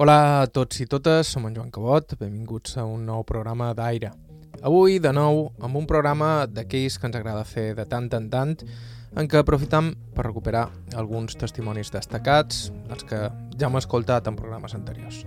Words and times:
Hola 0.00 0.40
a 0.40 0.44
tots 0.48 0.78
i 0.80 0.86
totes, 0.88 1.28
som 1.28 1.44
en 1.44 1.52
Joan 1.52 1.68
Cabot, 1.68 2.14
benvinguts 2.16 2.78
a 2.80 2.86
un 2.88 3.02
nou 3.04 3.20
programa 3.28 3.66
d'Aire. 3.76 4.08
Avui, 4.64 4.94
de 4.96 5.10
nou, 5.12 5.50
amb 5.60 5.76
un 5.76 5.84
programa 5.84 6.46
d'aquells 6.48 6.96
que 6.96 7.04
ens 7.10 7.18
agrada 7.18 7.42
fer 7.44 7.74
de 7.76 7.84
tant 7.84 8.06
en 8.16 8.30
tant, 8.32 8.54
en 9.12 9.28
què 9.28 9.42
aprofitam 9.42 9.90
per 10.16 10.24
recuperar 10.24 10.70
alguns 10.96 11.36
testimonis 11.36 11.92
destacats, 11.92 12.70
dels 12.88 13.04
que 13.10 13.18
ja 13.60 13.68
hem 13.68 13.76
escoltat 13.76 14.30
en 14.30 14.40
programes 14.40 14.72
anteriors. 14.78 15.20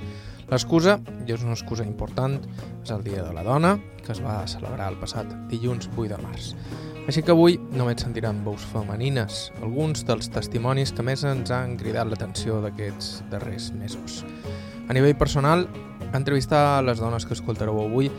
L'excusa, 0.50 0.98
i 1.28 1.38
és 1.38 1.46
una 1.46 1.54
excusa 1.54 1.86
important, 1.86 2.40
és 2.82 2.96
el 2.98 3.06
Dia 3.06 3.22
de 3.22 3.38
la 3.38 3.46
Dona, 3.46 3.76
que 4.02 4.16
es 4.18 4.24
va 4.26 4.40
celebrar 4.50 4.90
el 4.90 4.98
passat 4.98 5.30
dilluns 5.54 5.92
8 5.94 6.10
de 6.16 6.22
març. 6.26 6.50
Així 7.04 7.20
que 7.22 7.34
avui 7.36 7.58
només 7.76 8.00
sentiran 8.00 8.46
veus 8.46 8.64
femenines, 8.72 9.50
alguns 9.62 10.06
dels 10.08 10.30
testimonis 10.32 10.96
que 10.96 11.04
més 11.04 11.26
ens 11.28 11.52
han 11.52 11.76
cridat 11.78 12.08
l'atenció 12.08 12.62
d'aquests 12.64 13.18
darrers 13.34 13.74
mesos. 13.76 14.22
A 14.88 14.94
nivell 14.94 15.16
personal, 15.16 15.68
entrevistar 16.14 16.84
les 16.84 17.00
dones 17.00 17.26
que 17.26 17.36
escoltareu 17.38 17.80
avui 17.82 18.12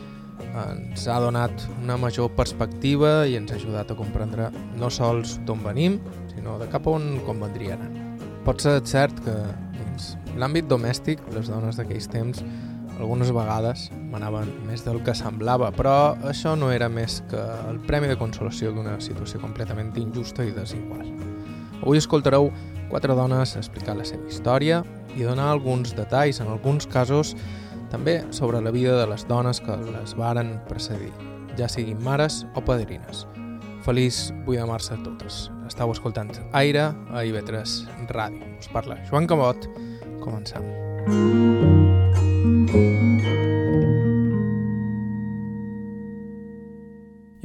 ens 0.55 1.07
ha 1.11 1.19
donat 1.23 1.67
una 1.83 1.97
major 2.01 2.31
perspectiva 2.35 3.25
i 3.29 3.37
ens 3.39 3.53
ha 3.53 3.59
ajudat 3.59 3.91
a 3.91 3.97
comprendre 3.99 4.51
no 4.79 4.91
sols 4.91 5.39
d'on 5.47 5.63
venim, 5.65 5.99
sinó 6.33 6.59
de 6.59 6.69
cap 6.73 6.87
on 6.91 7.19
convendria 7.27 7.77
anar. 7.79 7.91
Pot 8.45 8.65
ser 8.65 8.79
cert 8.89 9.21
que 9.25 9.35
dins 9.77 10.15
l'àmbit 10.41 10.67
domèstic 10.71 11.23
les 11.35 11.51
dones 11.53 11.79
d'aquells 11.79 12.09
temps 12.13 12.43
algunes 12.99 13.31
vegades 13.35 13.89
manaven 14.13 14.51
més 14.69 14.85
del 14.87 15.01
que 15.05 15.15
semblava, 15.19 15.71
però 15.75 16.15
això 16.31 16.55
no 16.59 16.71
era 16.71 16.89
més 16.89 17.21
que 17.31 17.41
el 17.71 17.81
premi 17.89 18.11
de 18.11 18.19
consolació 18.21 18.71
d'una 18.75 19.01
situació 19.03 19.41
completament 19.43 19.93
injusta 19.99 20.47
i 20.47 20.55
desigual. 20.55 21.09
Avui 21.83 21.99
escoltareu 21.99 22.53
quatre 22.91 23.15
dones 23.15 23.57
explicar 23.57 23.97
la 23.99 24.07
seva 24.09 24.27
història 24.29 24.83
i 25.15 25.23
donar 25.23 25.51
alguns 25.53 25.95
detalls, 25.97 26.41
en 26.41 26.51
alguns 26.51 26.87
casos 26.87 27.35
també 27.91 28.25
sobre 28.35 28.61
la 28.61 28.73
vida 28.75 28.99
de 29.01 29.07
les 29.07 29.27
dones 29.29 29.61
que 29.63 29.77
les 29.77 30.17
varen 30.19 30.57
precedir, 30.69 31.13
ja 31.59 31.69
siguin 31.71 32.03
mares 32.03 32.43
o 32.55 32.65
padrines. 32.65 33.27
Feliç 33.85 34.31
8 34.47 34.57
de 34.57 34.65
març 34.65 34.89
a 34.95 34.97
totes. 35.05 35.51
Estau 35.69 35.93
escoltant 35.93 36.33
Aire 36.57 36.87
a 37.13 37.21
IB3 37.21 38.09
Ràdio. 38.09 38.47
Us 38.59 38.71
parla 38.73 38.97
Joan 39.11 39.29
Camot. 39.29 39.69
Comencem. 40.25 40.65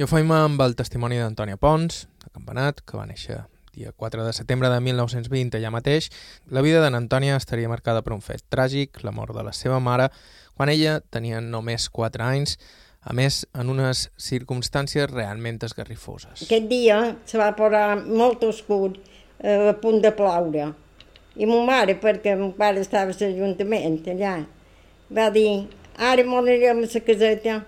I 0.00 0.02
ho 0.02 0.08
faim 0.08 0.30
amb 0.32 0.62
el 0.64 0.72
testimoni 0.80 1.20
d'Antònia 1.20 1.60
Pons, 1.60 2.06
de 2.24 2.32
Campanat, 2.32 2.80
que 2.88 2.96
va 2.96 3.04
néixer 3.04 3.42
dia 3.72 3.92
4 3.92 4.24
de 4.26 4.32
setembre 4.32 4.68
de 4.68 4.80
1920 4.80 5.56
allà 5.58 5.70
mateix. 5.70 6.10
La 6.50 6.62
vida 6.62 6.82
d'en 6.82 6.96
Antònia 6.98 7.38
estaria 7.38 7.70
marcada 7.70 8.02
per 8.02 8.14
un 8.16 8.22
fet 8.24 8.42
tràgic, 8.50 9.02
la 9.06 9.14
mort 9.14 9.36
de 9.36 9.44
la 9.46 9.52
seva 9.56 9.78
mare, 9.80 10.10
quan 10.56 10.68
ella 10.72 10.98
tenia 11.00 11.40
només 11.40 11.88
4 11.88 12.24
anys, 12.26 12.58
a 13.00 13.14
més, 13.16 13.46
en 13.56 13.70
unes 13.72 14.08
circumstàncies 14.20 15.08
realment 15.08 15.60
esgarrifoses. 15.64 16.42
Aquest 16.44 16.68
dia 16.68 17.00
se 17.24 17.40
va 17.40 17.54
posar 17.56 17.96
molt 18.04 18.44
oscur, 18.44 18.92
eh, 19.40 19.70
a 19.70 19.74
punt 19.80 20.02
de 20.02 20.12
ploure. 20.12 20.72
I 21.36 21.46
ma 21.46 21.64
mare, 21.64 21.96
perquè 21.96 22.36
mon 22.36 22.52
pare 22.52 22.80
estava 22.80 23.14
a 23.14 23.16
l'Ajuntament 23.16 24.02
allà, 24.12 24.36
va 25.08 25.30
dir, 25.30 25.68
ara 25.96 26.24
m'anirem 26.24 26.82
a 26.84 26.88
la 26.92 27.00
caseta 27.00 27.64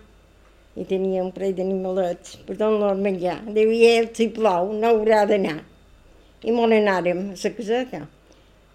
i 0.76 0.84
tenia 0.84 1.22
un 1.22 1.32
parell 1.32 1.54
d'animalets 1.56 2.38
per 2.46 2.56
donar 2.56 2.94
menjar. 2.96 3.40
Devia, 3.46 4.02
si 4.12 4.28
plou, 4.28 4.72
no 4.72 4.88
haurà 4.88 5.24
d'anar. 5.26 5.71
I 6.42 6.50
me 6.50 6.66
n'anàrem 6.66 7.18
a 7.30 7.36
la 7.38 7.50
caseta. 7.56 8.00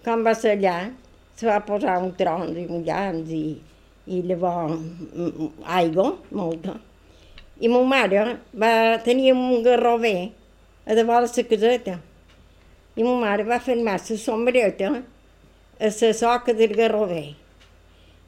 Quan 0.04 0.22
va 0.24 0.34
ser 0.40 0.54
allà, 0.56 0.76
se 1.36 1.48
va 1.48 1.60
posar 1.68 1.98
un 2.00 2.14
tron 2.16 2.54
i 2.56 2.64
mullants 2.70 3.32
i, 3.36 3.58
i 4.08 4.22
llavors 4.24 4.80
aigua, 5.78 6.14
molta. 6.32 6.78
I 7.60 7.68
ma 7.68 7.82
mare 7.84 8.24
va 8.54 8.72
tenir 9.04 9.34
un 9.34 9.64
garrover 9.66 10.30
a 10.86 10.96
davant 10.96 11.28
de 11.28 11.44
la 11.44 11.50
caseta. 11.50 11.98
I 12.96 13.04
ma 13.04 13.16
mare 13.20 13.44
va 13.44 13.60
fer 13.60 13.76
massa 13.84 14.16
sombreta 14.18 14.94
a 14.96 15.92
la 15.92 16.14
soca 16.14 16.54
del 16.54 16.74
garrover. 16.74 17.36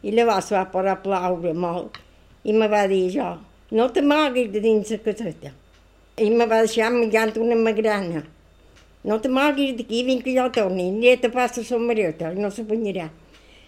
I 0.03 0.12
llavors 0.12 0.52
va 0.52 0.66
posar 0.74 0.97
a 0.97 1.02
ploure 1.06 1.53
molt 1.53 1.97
i 2.44 2.53
me 2.53 2.68
va 2.68 2.88
dir 2.88 3.09
jo, 3.13 3.38
no 3.72 3.88
te 3.92 4.02
moguis 4.02 4.52
de 4.52 4.59
dins 4.59 4.92
la 4.92 5.00
caseta. 5.08 5.53
I 6.18 6.30
me 6.30 6.46
va 6.46 6.62
deixar 6.66 6.92
menjant 6.92 7.38
una 7.40 7.56
magrana. 7.56 8.25
No 9.04 9.20
te 9.24 9.30
moguis 9.32 9.78
d'aquí, 9.78 10.04
vinc 10.04 10.26
que 10.26 10.36
jo 10.36 10.50
torni. 10.52 10.90
I 11.08 11.16
te 11.18 11.30
passa 11.32 11.62
la 11.62 11.68
sombreta, 11.68 12.34
no 12.36 12.52
se 12.52 12.66
punyarà. 12.68 13.08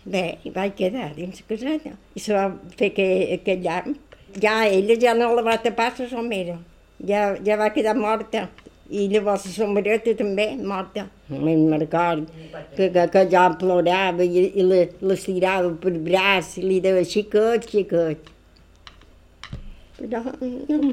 Bé, 0.03 0.23
i 0.43 0.49
vaig 0.51 0.73
quedar 0.75 1.11
dins 1.15 1.39
la 1.39 1.45
caseta. 1.47 1.93
I 2.15 2.19
se 2.19 2.33
va 2.33 2.47
fer 2.77 2.89
que, 2.95 3.05
aquell 3.37 3.61
llamp. 3.63 3.95
Ja 4.41 4.65
ella 4.65 4.97
ja 4.99 5.13
no 5.13 5.29
la 5.35 5.43
va 5.45 5.57
tapar 5.61 5.93
la 5.99 6.09
somera. 6.09 6.57
Ja, 7.07 7.37
ja 7.45 7.57
va 7.57 7.69
quedar 7.69 7.95
morta. 7.95 8.49
I 8.91 9.07
llavors 9.07 9.45
la 9.47 9.53
sombreta 9.55 10.15
també 10.19 10.49
morta. 10.57 11.05
Me'n 11.31 11.69
record 11.79 12.27
que, 12.75 12.89
que, 12.91 13.05
que 13.13 13.23
jo 13.31 13.45
plorava 13.61 14.25
i, 14.25 14.49
i 14.51 14.65
la, 14.67 14.81
la 14.99 15.15
estirava 15.15 15.71
per 15.79 15.93
braç 15.95 16.57
i 16.59 16.65
li 16.65 16.81
deia 16.83 17.05
xiquet, 17.07 17.69
xiquet. 17.71 18.27
Però 20.01 20.25
no, 20.41 20.91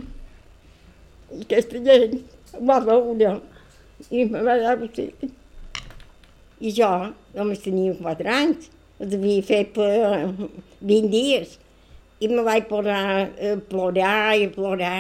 aquesta 1.41 1.81
gent 1.89 2.21
va 2.69 2.79
veure 2.85 3.39
i 4.11 4.25
me 4.31 4.43
va 4.47 4.57
dir 4.79 4.91
sí. 4.95 5.07
I 6.59 6.73
jo 6.75 6.91
només 7.35 7.63
tenia 7.63 7.95
quatre 7.99 8.31
anys, 8.35 8.69
ho 8.99 9.07
devia 9.07 9.45
fer 9.47 9.63
per 9.75 9.91
20 10.81 11.11
dies. 11.13 11.59
I 12.19 12.31
me 12.33 12.43
vaig 12.47 12.67
posar 12.71 13.01
a 13.27 13.55
plorar 13.71 14.35
i 14.39 14.49
a 14.49 14.53
plorar 14.55 14.99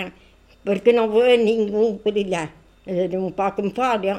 perquè 0.66 0.94
no 0.94 1.08
veia 1.10 1.38
ningú 1.40 1.96
per 2.02 2.14
allà. 2.14 2.44
Era 2.86 3.18
un 3.18 3.32
poc 3.36 3.58
en 3.62 3.72
fora. 3.74 4.18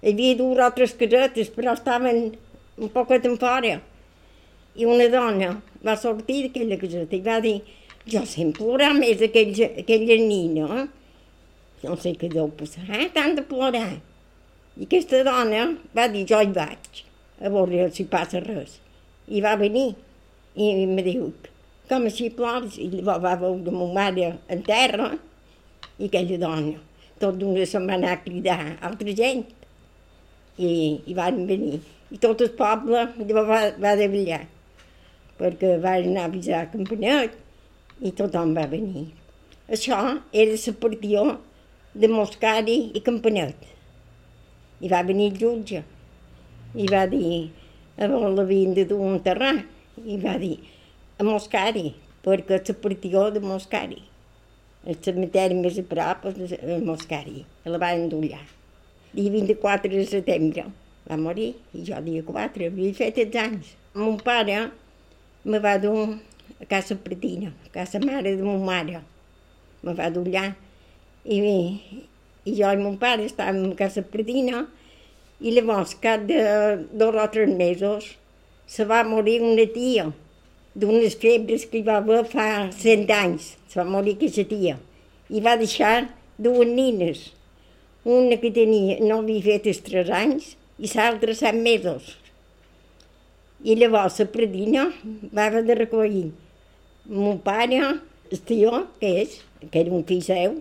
Hi 0.00 0.12
havia 0.12 0.36
dues 0.38 0.62
altres 0.64 0.94
casetes, 0.96 1.50
però 1.54 1.74
estaven 1.76 2.30
un 2.78 2.92
poc 2.94 3.12
en 3.18 3.36
fora. 3.40 3.78
I 4.78 4.86
una 4.86 5.08
dona 5.12 5.54
va 5.84 5.96
sortir 5.96 6.44
d'aquella 6.46 6.78
caseta 6.80 7.16
i 7.16 7.24
va 7.24 7.40
dir 7.44 7.58
jo 8.08 8.24
sempre 8.24 8.62
plorar 8.62 8.94
més 8.96 9.20
aquella, 9.24 9.72
aquella 9.82 10.20
nina. 10.22 10.86
No 11.82 11.96
sé 12.00 12.14
què 12.18 12.30
deu 12.32 12.48
passar, 12.58 13.10
tant 13.14 13.36
de 13.36 13.44
plorar. 13.46 13.98
I 14.78 14.86
aquesta 14.86 15.24
dona 15.26 15.64
va 15.96 16.06
dir, 16.12 16.24
jo 16.30 16.38
hi 16.38 16.52
vaig, 16.54 17.00
a 17.42 17.50
veure 17.50 17.88
si 17.94 18.04
passa 18.06 18.38
res. 18.44 18.76
I 19.26 19.42
va 19.42 19.56
venir 19.58 19.88
i 20.54 20.68
em 20.70 20.92
diu, 21.02 21.32
com 21.90 22.04
així 22.06 22.28
plores? 22.34 22.76
I 22.78 23.02
va, 23.02 23.16
va 23.22 23.34
veure 23.40 23.72
ma 23.74 23.88
mare 23.96 24.28
en 24.54 24.62
terra 24.66 25.08
i 25.98 26.06
aquella 26.06 26.38
dona. 26.44 26.76
Tot 27.18 27.38
d'una 27.40 27.66
setmana 27.66 28.12
a 28.12 28.20
cridar 28.22 28.60
altra 28.86 29.14
gent. 29.18 29.46
I, 30.58 30.70
i 31.06 31.14
van 31.14 31.40
venir. 31.48 31.80
I 32.14 32.18
tot 32.22 32.42
el 32.44 32.52
poble 32.58 33.02
va, 33.34 33.42
va 33.82 33.94
davallar, 33.98 34.40
perquè 35.38 35.74
van 35.82 36.06
anar 36.12 36.26
a 36.26 36.30
avisar 36.30 36.62
a 36.62 36.70
Campanet 36.70 37.34
i 38.02 38.14
tothom 38.20 38.54
va 38.56 38.66
venir. 38.70 39.08
Això 39.68 39.98
era 40.32 40.54
la 40.54 40.76
partió 40.84 41.26
de 41.94 42.10
Moscari 42.14 42.78
i 42.94 43.02
Campanet. 43.04 43.77
I 44.80 44.90
va 44.90 45.02
venir 45.02 45.32
el 45.32 45.38
jutge 45.40 45.82
i 46.78 46.86
va 46.90 47.06
dir, 47.08 47.48
l'havien 47.98 48.74
de 48.76 48.84
dur 48.88 49.00
un 49.00 49.18
terrà, 49.24 49.54
i 50.04 50.18
va 50.20 50.36
dir, 50.38 50.58
a 51.18 51.24
Moscari, 51.26 51.94
perquè 52.22 52.60
és 52.60 52.68
la 52.70 52.76
partió 52.82 53.24
de 53.34 53.40
Moscari. 53.42 54.02
El 54.88 54.98
cementeri 55.02 55.56
més 55.58 55.78
a 55.80 55.84
prop 55.88 56.28
és 56.30 56.54
a 56.58 56.78
Moscari, 56.84 57.42
la 57.64 57.80
van 57.80 58.04
endollar. 58.04 58.44
Dia 59.14 59.32
24 59.32 59.90
de 59.94 60.04
setembre 60.06 60.66
va 61.08 61.16
morir, 61.16 61.54
i 61.72 61.84
jo 61.88 61.98
dia 62.04 62.22
4, 62.22 62.68
havia 62.68 62.94
fet 62.94 63.18
els 63.24 63.38
anys. 63.40 63.74
Mon 63.96 64.18
pare 64.20 64.68
me 65.44 65.58
va 65.64 65.78
dur 65.80 66.18
a 66.60 66.66
casa 66.68 66.96
Pretina, 66.96 67.54
a 67.66 67.72
casa 67.72 67.98
mare 68.04 68.36
de 68.36 68.44
mon 68.44 68.62
mare. 68.64 69.00
Me 69.82 69.94
va 69.96 70.10
dur 70.12 70.26
allà. 70.28 70.52
I, 71.24 71.38
i 72.44 72.54
jo 72.56 72.68
i 72.72 72.80
mon 72.80 72.98
pare 73.00 73.26
estàvem 73.26 73.72
a 73.72 73.78
casa 73.78 74.04
Pretina 74.04 74.66
i 75.40 75.52
llavors, 75.54 75.94
cap 76.02 76.24
de 76.26 76.38
dos 76.92 77.14
o 77.14 77.26
tres 77.30 77.50
mesos, 77.54 78.16
se 78.66 78.84
va 78.84 79.04
morir 79.06 79.38
una 79.42 79.66
tia 79.70 80.08
d'unes 80.74 81.14
febres 81.22 81.66
que 81.70 81.80
hi 81.80 81.86
va 81.86 81.98
haver 82.02 82.24
fa 82.28 82.48
cent 82.74 83.06
anys. 83.14 83.54
Se 83.70 83.80
va 83.80 83.86
morir 83.88 84.16
aquesta 84.16 84.44
tia. 84.50 84.76
I 85.30 85.42
va 85.44 85.56
deixar 85.60 86.08
dues 86.38 86.68
nines. 86.68 87.28
Una 88.04 88.38
que 88.42 88.50
tenia, 88.54 88.98
no 89.04 89.20
havia 89.22 89.44
fet 89.46 89.68
els 89.70 89.82
tres 89.86 90.10
anys 90.10 90.54
i 90.78 90.90
l'altra 90.90 91.34
set 91.38 91.56
mesos. 91.58 92.16
I 93.62 93.74
llavors 93.78 94.18
la 94.22 94.28
predina 94.34 94.84
va 95.34 95.48
haver 95.48 95.64
de 95.66 95.78
recollir 95.78 96.28
mon 97.08 97.38
pare, 97.40 97.80
el 98.30 98.40
tio, 98.44 98.84
que 99.00 99.14
és, 99.22 99.38
que 99.70 99.80
era 99.80 99.94
un 99.94 100.04
fill 100.06 100.20
seu, 100.22 100.58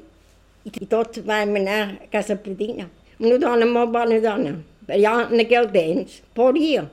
i 0.63 0.88
tots 0.88 1.19
vam 1.27 1.57
anar 1.59 1.81
a 1.97 2.07
casa 2.12 2.38
predina. 2.39 2.88
Una 3.19 3.37
dona 3.41 3.65
molt 3.65 3.93
bona 3.95 4.19
dona. 4.21 4.53
Allà 4.87 5.13
en 5.25 5.41
aquell 5.41 5.67
temps 5.73 6.21
podia, 6.37 6.85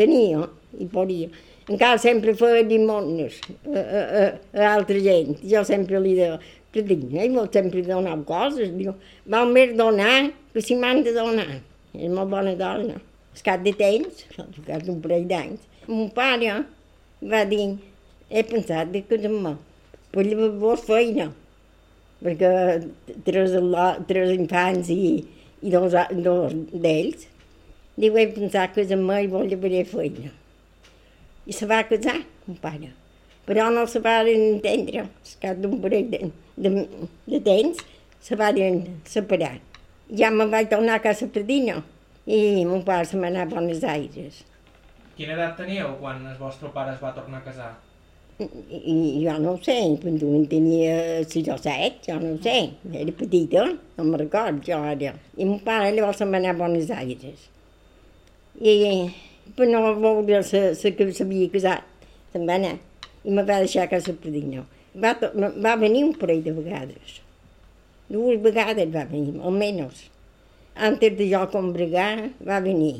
tenia 0.00 0.46
i 0.78 0.86
podia. 0.88 1.28
encara 1.70 1.98
sempre 2.02 2.32
feia 2.34 2.64
dimonis 2.66 3.36
a, 3.46 3.78
a, 3.78 4.00
a, 4.00 4.22
a 4.58 4.70
altra 4.72 4.98
gent. 4.98 5.36
Jo 5.46 5.62
sempre 5.68 6.00
li 6.02 6.16
deia, 6.16 6.40
que 6.72 6.82
dic, 6.86 7.04
ell 7.14 7.36
vol 7.36 7.46
sempre 7.52 7.82
donar 7.86 8.16
coses. 8.26 8.72
Diu, 8.74 8.94
val 9.30 9.52
més 9.54 9.76
donar 9.78 10.30
que 10.54 10.64
si 10.64 10.74
m'han 10.78 11.04
de 11.06 11.14
donar. 11.14 11.60
És 11.94 12.10
molt 12.10 12.30
bona 12.32 12.56
dona. 12.58 12.98
És 13.34 13.44
cap 13.46 13.62
de 13.62 13.74
temps, 13.76 14.24
cap 14.66 14.82
d'un 14.86 14.98
parell 15.04 15.28
d'anys. 15.30 15.62
Mon 15.86 16.08
pare 16.14 16.56
va 17.30 17.44
dir, 17.46 17.76
he 18.30 18.42
pensat 18.48 18.90
de 18.94 19.04
casar-me, 19.06 19.54
per 20.10 20.24
llavors 20.26 20.82
feina, 20.86 21.28
perquè 22.24 22.50
tres, 23.26 23.54
tres 24.08 24.32
infants 24.34 24.90
i, 24.94 25.20
i 25.62 25.70
dos, 25.72 25.94
dos 26.24 26.54
d'ells, 26.72 27.26
diu, 28.00 28.16
he 28.16 28.26
pensat 28.32 28.74
casar-me 28.76 29.20
i 29.24 29.30
vol 29.30 29.48
llavors 29.50 29.92
feina. 29.92 30.32
I 31.46 31.56
se 31.56 31.68
va 31.68 31.82
casar, 31.88 32.20
mon 32.46 32.58
pare. 32.62 32.92
Però 33.48 33.70
no 33.74 33.86
se 33.90 34.00
va 34.04 34.20
entendre, 34.28 35.06
al 35.06 35.38
cap 35.42 35.58
d'un 35.60 35.80
parell 35.82 36.10
de, 36.12 36.20
de, 36.56 36.70
de 37.26 37.40
temps, 37.44 37.80
se 38.20 38.36
van 38.36 38.84
separar. 39.08 39.58
Ja 40.10 40.30
me 40.30 40.46
vaig 40.50 40.68
tornar 40.70 40.98
a 40.98 41.02
casa 41.02 41.28
Perdina 41.30 41.80
i 42.26 42.64
mon 42.66 42.82
pare 42.86 43.06
se 43.08 43.18
m'anà 43.18 43.44
a 43.46 43.50
Buenos 43.50 43.84
Aires. 43.84 44.44
Quina 45.16 45.36
edat 45.36 45.56
teníeu 45.58 45.96
quan 46.00 46.24
el 46.26 46.36
vostre 46.40 46.70
pare 46.74 46.94
es 46.94 47.02
va 47.02 47.14
tornar 47.16 47.40
a 47.40 47.46
casar? 47.46 47.70
I, 48.40 48.78
i 48.92 49.24
jo 49.24 49.36
no 49.42 49.54
ho 49.54 49.62
sé, 49.62 49.76
quan 50.02 50.18
tu 50.20 50.30
en 50.36 50.46
tenia 50.48 51.22
sis 51.28 51.48
o 51.52 51.56
set, 51.60 52.00
jo 52.06 52.18
no 52.22 52.34
ho 52.34 52.42
sé, 52.42 52.58
era 52.92 53.16
petita, 53.16 53.66
no 53.96 54.06
me'n 54.06 54.20
record 54.24 54.62
jo 54.66 54.78
ara. 54.80 55.14
I 55.36 55.48
mon 55.48 55.60
pare 55.64 55.90
llavors 55.92 56.20
se'n 56.20 56.32
va 56.32 56.40
anar 56.40 56.54
a 56.54 56.60
Buenos 56.60 56.92
Aires. 56.94 57.48
I 58.60 58.76
per 59.56 59.68
no 59.68 59.82
veure 59.98 60.40
la 60.40 60.94
que 60.96 61.10
s'havia 61.12 61.50
casat, 61.52 61.84
se'n 62.32 62.48
va 62.48 62.56
anar 62.56 62.78
i 63.24 63.30
me 63.30 63.42
va 63.44 63.60
deixar 63.60 63.84
a 63.84 63.90
casa 63.90 64.14
Perdina. 64.16 64.64
Va, 64.96 65.12
va 65.60 65.76
venir 65.76 66.04
un 66.06 66.14
parell 66.18 66.42
de 66.44 66.54
vegades. 66.56 67.20
Dues 68.10 68.40
vegades 68.42 68.88
va 68.94 69.04
venir, 69.10 69.36
almenys. 69.44 70.06
Antes 70.74 71.16
de 71.18 71.28
jo 71.30 71.44
combregar, 71.52 72.30
va 72.46 72.60
venir 72.64 72.96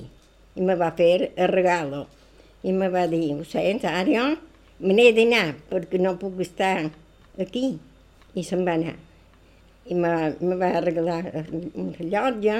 i 0.55 0.67
me 0.67 0.77
va 0.77 0.91
fer 0.97 1.31
el 1.31 1.49
regalo. 1.49 2.05
I 2.63 2.75
me 2.77 2.91
va 2.93 3.07
dir, 3.09 3.31
ho 3.33 3.45
sents, 3.49 3.87
jo 4.11 4.27
me 4.81 4.97
n'he 4.97 5.11
d'anar 5.17 5.47
perquè 5.71 6.01
no 6.01 6.17
puc 6.21 6.41
estar 6.45 6.89
aquí. 7.41 7.79
I 8.35 8.45
se'n 8.47 8.63
va 8.67 8.77
anar. 8.79 8.97
I 9.91 9.97
me, 9.99 10.13
me 10.41 10.57
va 10.61 10.71
regalar 10.85 11.25
un 11.51 11.91
rellotge 11.99 12.57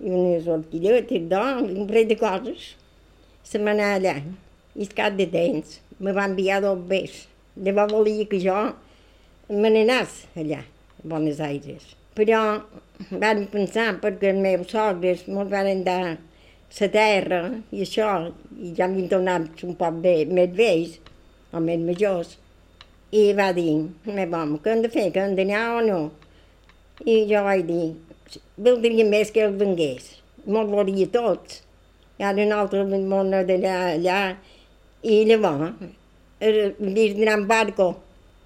i 0.00 0.10
unes 0.10 0.48
orquilletes 0.50 1.28
d'or 1.30 1.62
i 1.68 1.76
un 1.76 1.90
parell 1.90 2.10
de 2.10 2.18
coses. 2.18 2.72
Se'n 3.44 3.66
va 3.66 3.74
anar 3.76 3.92
allà. 3.98 4.16
I 4.74 4.86
el 4.86 4.94
cap 4.96 5.14
de 5.18 5.28
temps 5.30 5.78
me 6.00 6.14
va 6.16 6.26
enviar 6.30 6.62
dos 6.64 6.80
bes. 6.88 7.24
Llavors 7.54 7.92
volia 7.92 8.26
que 8.26 8.40
jo 8.42 8.56
me 9.52 9.70
n'anés 9.70 10.24
allà, 10.40 10.64
a 10.64 11.04
Buenos 11.04 11.38
Aires. 11.44 11.92
Però 12.18 12.40
van 13.10 13.46
pensar, 13.52 13.92
perquè 14.02 14.32
els 14.32 14.42
meus 14.42 14.70
sogres 14.72 15.26
me'ls 15.28 15.52
van 15.52 15.84
dar 15.86 16.16
la 16.74 16.88
terra 16.90 17.40
i 17.70 17.84
això, 17.84 18.10
i 18.58 18.72
ja 18.74 18.88
m'hi 18.90 19.06
tornat 19.10 19.62
un 19.66 19.76
poc 19.78 20.00
bé, 20.02 20.14
més 20.26 20.50
vells, 20.56 20.98
més 21.60 21.82
majors, 21.84 22.36
i 23.14 23.32
va 23.38 23.52
dir, 23.54 23.76
me 24.10 24.26
bon, 24.26 24.56
què 24.62 24.72
hem 24.72 24.80
de 24.82 24.90
fer, 24.90 25.10
que 25.14 25.22
hem 25.22 25.36
d'anar 25.38 25.64
o 25.76 25.82
no? 25.86 25.98
I 27.06 27.20
jo 27.30 27.42
vaig 27.46 27.62
dir, 27.68 27.92
voldria 28.58 29.04
més 29.06 29.30
que 29.34 29.44
el 29.44 29.54
vengués, 29.60 30.08
me'l 30.46 30.70
volia 30.72 31.06
tots. 31.14 31.60
I 32.18 32.26
ara 32.26 32.46
nosaltres 32.46 32.88
vam 32.90 33.12
anar 33.20 33.44
d'allà, 33.46 33.76
allà, 33.94 34.18
i 35.02 35.20
llavors, 35.28 35.74
havies 36.40 37.14
d'anar 37.18 37.38
en 37.38 37.46
barco, 37.50 37.88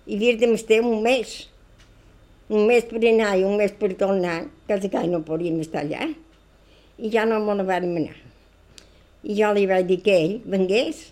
i 0.06 0.16
havies 0.16 0.40
de 0.40 0.52
estar 0.56 0.80
un 0.84 1.02
mes. 1.04 1.34
Un 2.48 2.64
mes 2.68 2.86
per 2.88 3.00
anar 3.00 3.34
i 3.36 3.44
un 3.44 3.58
mes 3.60 3.72
per 3.76 3.92
tornar, 4.00 4.46
quasi 4.66 4.88
que 4.88 5.04
no 5.08 5.20
podíem 5.24 5.60
estar 5.60 5.84
allà. 5.84 6.08
I 6.98 7.10
ja 7.12 7.24
no 7.28 7.40
me'n 7.44 7.64
vam 7.68 7.92
anar. 7.92 8.16
I 9.24 9.36
jo 9.36 9.52
li 9.52 9.66
vaig 9.68 9.86
dir 9.88 10.00
que 10.04 10.16
ell 10.16 10.40
vengués, 10.44 11.08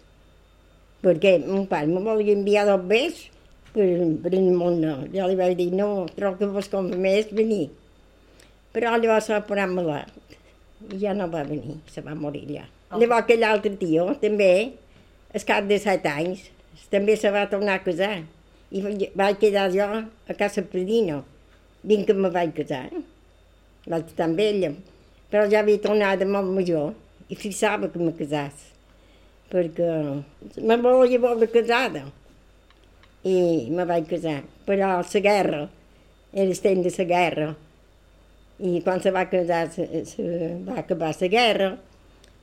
perquè 1.05 1.39
mon 1.45 1.67
pare 1.71 1.91
me 1.91 2.03
volia 2.05 2.35
enviar 2.37 2.67
dos 2.69 2.85
bes 2.89 3.25
per, 3.73 3.87
per 4.23 4.33
el 4.35 4.53
món. 4.57 4.81
No. 4.83 4.95
Jo 5.13 5.29
li 5.29 5.39
vaig 5.39 5.57
dir, 5.59 5.71
no, 5.77 6.07
trobo 6.17 6.41
que 6.41 6.51
vos 6.53 6.71
més 6.97 7.33
venir. 7.33 7.69
Però 8.77 8.97
llavors 8.97 9.31
va 9.33 9.45
posar 9.49 9.69
malalt 9.73 10.13
i 10.93 11.01
ja 11.01 11.15
no 11.17 11.29
va 11.33 11.45
venir, 11.49 11.79
se 11.89 12.03
va 12.05 12.15
morir 12.15 12.45
allà. 12.47 12.67
Oh. 12.91 12.99
Llavors 13.01 13.25
aquell 13.25 13.45
altre 13.49 13.73
tio, 13.81 14.11
també, 14.21 14.51
al 15.33 15.47
cap 15.49 15.65
de 15.69 15.79
set 15.81 16.05
anys, 16.11 16.51
també 16.93 17.17
se 17.17 17.33
va 17.33 17.47
tornar 17.51 17.79
a 17.81 17.85
casar. 17.85 18.21
I 18.71 18.83
vaig 19.17 19.39
quedar 19.41 19.71
jo 19.73 19.87
a 19.87 20.37
casa 20.37 20.65
Predino, 20.67 21.23
dins 21.83 22.07
que 22.07 22.15
me 22.15 22.31
vaig 22.35 22.53
casar. 22.57 22.91
Vaig 23.87 24.11
estar 24.11 24.27
amb 24.27 24.41
ella, 24.43 24.73
però 25.31 25.47
ja 25.51 25.63
havia 25.63 25.81
tornat 25.83 26.21
de 26.21 26.29
molt 26.29 26.51
major 26.53 26.93
i 27.31 27.39
fixava 27.39 27.89
que 27.91 28.03
me 28.03 28.13
casàs, 28.19 28.67
perquè 29.53 29.89
me 30.63 30.77
volia 30.83 31.23
veure 31.23 31.49
casada. 31.53 32.05
I 33.27 33.37
me 33.75 33.87
vaig 33.89 34.07
casar, 34.11 34.43
però 34.67 34.93
la 35.01 35.21
guerra, 35.21 35.65
era 36.33 36.51
el 36.51 36.61
temps 36.63 36.87
de 36.87 36.93
la 36.99 37.09
guerra, 37.11 37.49
i 38.61 38.81
quan 38.85 39.03
se 39.03 39.11
va 39.11 39.27
casar, 39.29 39.67
se, 39.73 40.05
se 40.07 40.55
va 40.67 40.79
acabar 40.85 41.11
la 41.21 41.33
guerra, 41.33 41.73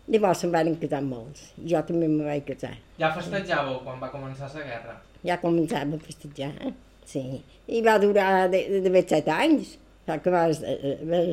llavors 0.07 0.43
se'n 0.43 0.51
van 0.51 0.75
casar 0.81 1.01
molts, 1.01 1.53
jo 1.63 1.79
també 1.87 2.11
me 2.11 2.27
vaig 2.27 2.43
casar. 2.51 2.75
Ja 2.99 3.13
festejàveu 3.15 3.79
quan 3.85 4.03
va 4.03 4.11
començar 4.11 4.51
la 4.51 4.67
guerra? 4.67 4.99
ja 5.23 5.39
començava 5.39 5.95
a 5.95 6.03
festejar, 6.03 6.73
sí. 7.07 7.23
I 7.67 7.81
va 7.81 7.97
durar 7.99 8.49
de, 8.51 8.63
de, 8.69 8.89
de 8.91 9.03
set 9.07 9.29
anys, 9.31 9.77
va, 10.07 10.19
va 10.27 10.43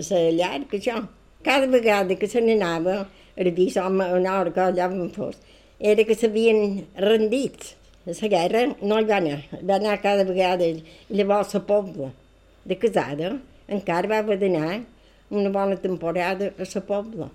ser 0.07 0.23
llarg, 0.37 0.71
això. 0.79 1.01
Cada 1.45 1.67
vegada 1.73 2.17
que 2.21 2.29
se 2.31 2.43
n'anava, 2.45 3.01
era 3.35 3.53
dir, 3.57 3.71
home, 3.81 4.07
una 4.19 4.37
hora 4.39 4.55
que 4.55 4.63
allà 4.63 4.89
on 4.93 5.11
fos, 5.15 5.41
era 5.81 6.05
que 6.05 6.15
s'havien 6.15 6.87
rendit. 6.97 7.75
A 8.07 8.13
la 8.13 8.29
guerra 8.33 8.63
no 8.83 8.99
hi 9.01 9.07
va 9.09 9.17
anar, 9.17 9.41
va 9.65 9.77
anar 9.77 9.97
cada 10.03 10.25
vegada. 10.29 10.69
Llavors 11.09 11.55
la 11.55 11.61
pobla 11.73 12.11
de 12.65 12.77
casada 12.77 13.35
encara 13.69 14.09
va 14.09 14.19
haver 14.19 14.39
d'anar 14.41 14.81
una 15.31 15.51
bona 15.51 15.77
temporada 15.77 16.53
a 16.59 16.67
la 16.75 16.83
pobla. 16.93 17.31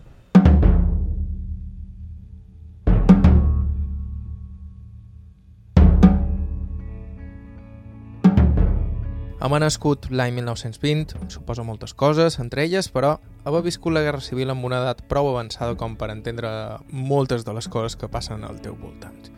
Home 9.45 9.59
nascut 9.61 10.07
l'any 10.09 10.31
1920 10.39 11.27
suposa 11.29 11.61
moltes 11.61 11.91
coses, 11.93 12.39
entre 12.41 12.63
elles, 12.63 12.87
però 12.89 13.11
haver 13.45 13.59
viscut 13.67 13.93
la 13.93 14.01
Guerra 14.01 14.23
Civil 14.25 14.49
amb 14.49 14.65
una 14.65 14.79
edat 14.81 15.03
prou 15.05 15.29
avançada 15.29 15.75
com 15.77 15.93
per 15.99 16.07
entendre 16.09 16.49
moltes 16.89 17.45
de 17.45 17.53
les 17.53 17.67
coses 17.69 17.93
que 17.93 18.09
passen 18.09 18.41
al 18.41 18.57
teu 18.63 18.73
voltant. 18.73 19.29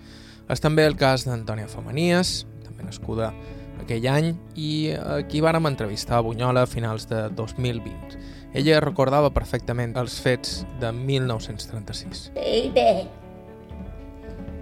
És 0.47 0.63
també 0.63 0.85
el 0.87 0.95
cas 0.95 1.27
d'Antònia 1.27 1.67
Femenies, 1.67 2.45
també 2.63 2.87
nascuda 2.87 3.33
aquell 3.83 4.07
any, 4.07 4.31
i 4.55 4.71
a 4.95 5.19
qui 5.27 5.43
vàrem 5.43 5.67
entrevistar 5.67 6.21
a 6.21 6.23
Bunyola 6.23 6.63
a 6.63 6.71
finals 6.71 7.09
de 7.11 7.25
2020. 7.35 8.15
Ella 8.55 8.79
recordava 8.79 9.35
perfectament 9.35 9.99
els 9.99 10.21
fets 10.23 10.61
de 10.79 10.95
1936. 10.95 12.29
I 12.39 12.69
bé, 12.71 12.91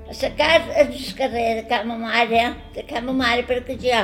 a 0.10 0.22
la 0.24 0.38
casa, 0.42 0.80
al 0.88 0.96
carrer 1.22 1.50
de 1.62 1.68
Cama 1.70 2.02
Mare, 2.02 2.48
de 2.74 2.90
Cama 2.90 3.14
Mare, 3.14 3.46
perquè 3.46 3.78
ja 3.78 4.02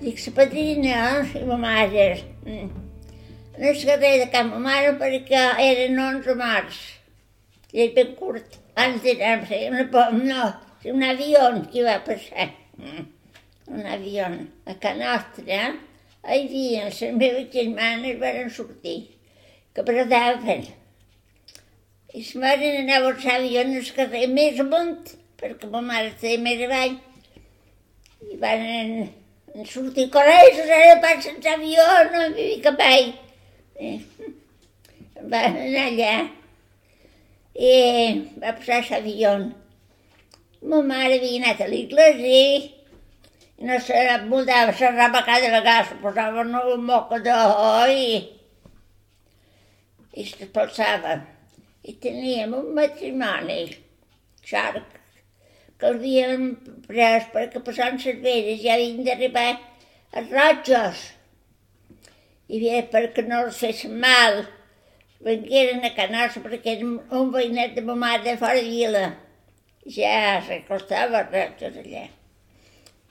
Dic, 0.00 0.16
la 0.24 0.32
padrina 0.32 1.00
i 1.36 1.42
ma 1.44 1.56
mare. 1.60 2.04
Mm. 2.46 2.68
En 3.58 3.64
el 3.68 3.82
carrer 3.84 4.12
de 4.22 4.28
Can 4.32 4.48
ma 4.48 4.60
mare 4.64 4.94
perquè 4.96 5.42
eren 5.60 6.00
11 6.00 6.36
març. 6.38 6.78
I 7.74 7.82
és 7.84 7.92
ben 7.98 8.14
curt. 8.16 8.56
Abans 8.72 9.04
d'anar 9.04 9.82
una, 9.82 9.84
no, 10.30 10.46
un 10.94 11.04
avió 11.04 11.50
que 11.68 11.84
va 11.84 11.98
passar. 12.08 12.48
Mm. 12.80 13.04
Un 13.76 13.92
avió 13.98 14.30
a 14.64 14.78
Can 14.80 15.04
Nostra. 15.04 15.44
Eh? 15.60 15.76
Hi 16.24 16.40
havia 16.46 16.88
les 16.88 17.04
meves 17.20 17.52
germanes 17.52 18.18
van 18.24 18.50
sortir, 18.56 18.98
que 19.74 19.84
predaven. 19.84 20.64
I 22.16 22.24
la 22.32 22.46
mare 22.48 22.74
anava 22.80 23.12
a 23.12 23.20
l'avió 23.20 23.68
en 23.68 23.76
el 23.84 23.94
carrer 24.00 24.26
més 24.32 24.64
amunt, 24.64 25.16
perquè 25.36 25.68
ma 25.68 25.84
mare 25.92 26.14
estava 26.14 26.40
més 26.48 26.68
avall. 26.70 27.00
I 28.32 28.40
van 28.40 28.68
sortir 29.66 30.08
corrents, 30.10 30.60
ara 30.66 30.98
passen 31.02 31.40
l'avió, 31.44 31.86
no 32.12 32.26
hi 32.26 32.50
havia 32.50 32.60
cap. 32.66 32.80
Eh, 33.80 33.96
van 35.20 35.56
anar 35.62 35.86
allà 35.88 36.12
i 37.54 37.72
va 38.42 38.52
passar 38.58 38.82
l'avió. 38.90 39.32
Ma 40.62 40.82
mare 40.82 41.16
havia 41.18 41.40
anat 41.40 41.64
a 41.64 41.70
l'església 41.72 42.44
i 42.60 43.66
no 43.66 43.78
se 43.80 44.04
mudava 44.28 44.72
la 44.80 44.90
roba 44.96 45.24
cada 45.24 45.50
vegada, 45.56 45.88
se 45.88 45.94
posava 46.02 46.42
un 46.42 46.84
moco 46.84 47.18
d'or 47.18 47.90
i, 47.90 48.20
i 50.14 50.24
s'espolsava. 50.24 51.18
I 51.82 51.92
teníem 51.96 52.52
un 52.54 52.74
matrimoni, 52.76 53.60
xarc, 54.44 54.99
que 55.80 55.88
havíem 55.88 56.52
pres 56.86 57.26
perquè 57.32 57.62
passant 57.64 57.98
les 58.04 58.20
veres 58.24 58.60
ja 58.62 58.76
havien 58.76 59.02
d'arribar 59.06 59.48
els 60.20 60.30
rojos. 60.34 61.02
I 62.50 62.60
bé, 62.62 62.80
perquè 62.92 63.24
no 63.26 63.44
els 63.46 63.60
fessin 63.62 63.94
mal, 64.02 64.42
vengueren 65.24 65.84
a 65.86 65.92
Canossa 65.96 66.42
perquè 66.44 66.76
era 66.76 66.88
un 67.20 67.30
veïnet 67.34 67.76
de 67.76 67.84
ma 67.86 67.96
mare 68.04 68.24
de 68.24 68.36
fora 68.40 68.58
de 68.58 68.66
vila. 68.66 69.04
Ja 69.96 70.40
s'acostava 70.46 71.22
els 71.22 71.32
rojos 71.36 71.78
allà. 71.84 72.04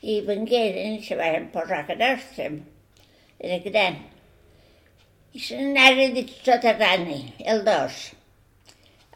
I 0.01 0.19
vengueren 0.27 0.99
i 0.99 1.03
se 1.03 1.17
van 1.19 1.49
posar 1.55 1.83
a 1.83 1.88
Canossa. 1.89 2.49
Era 3.39 3.59
gran. 3.65 4.01
I 5.33 5.39
se 5.39 5.57
n'anaren 5.59 6.15
de 6.17 6.25
soterrani, 6.27 7.21
el 7.53 7.63
dos. 7.63 8.09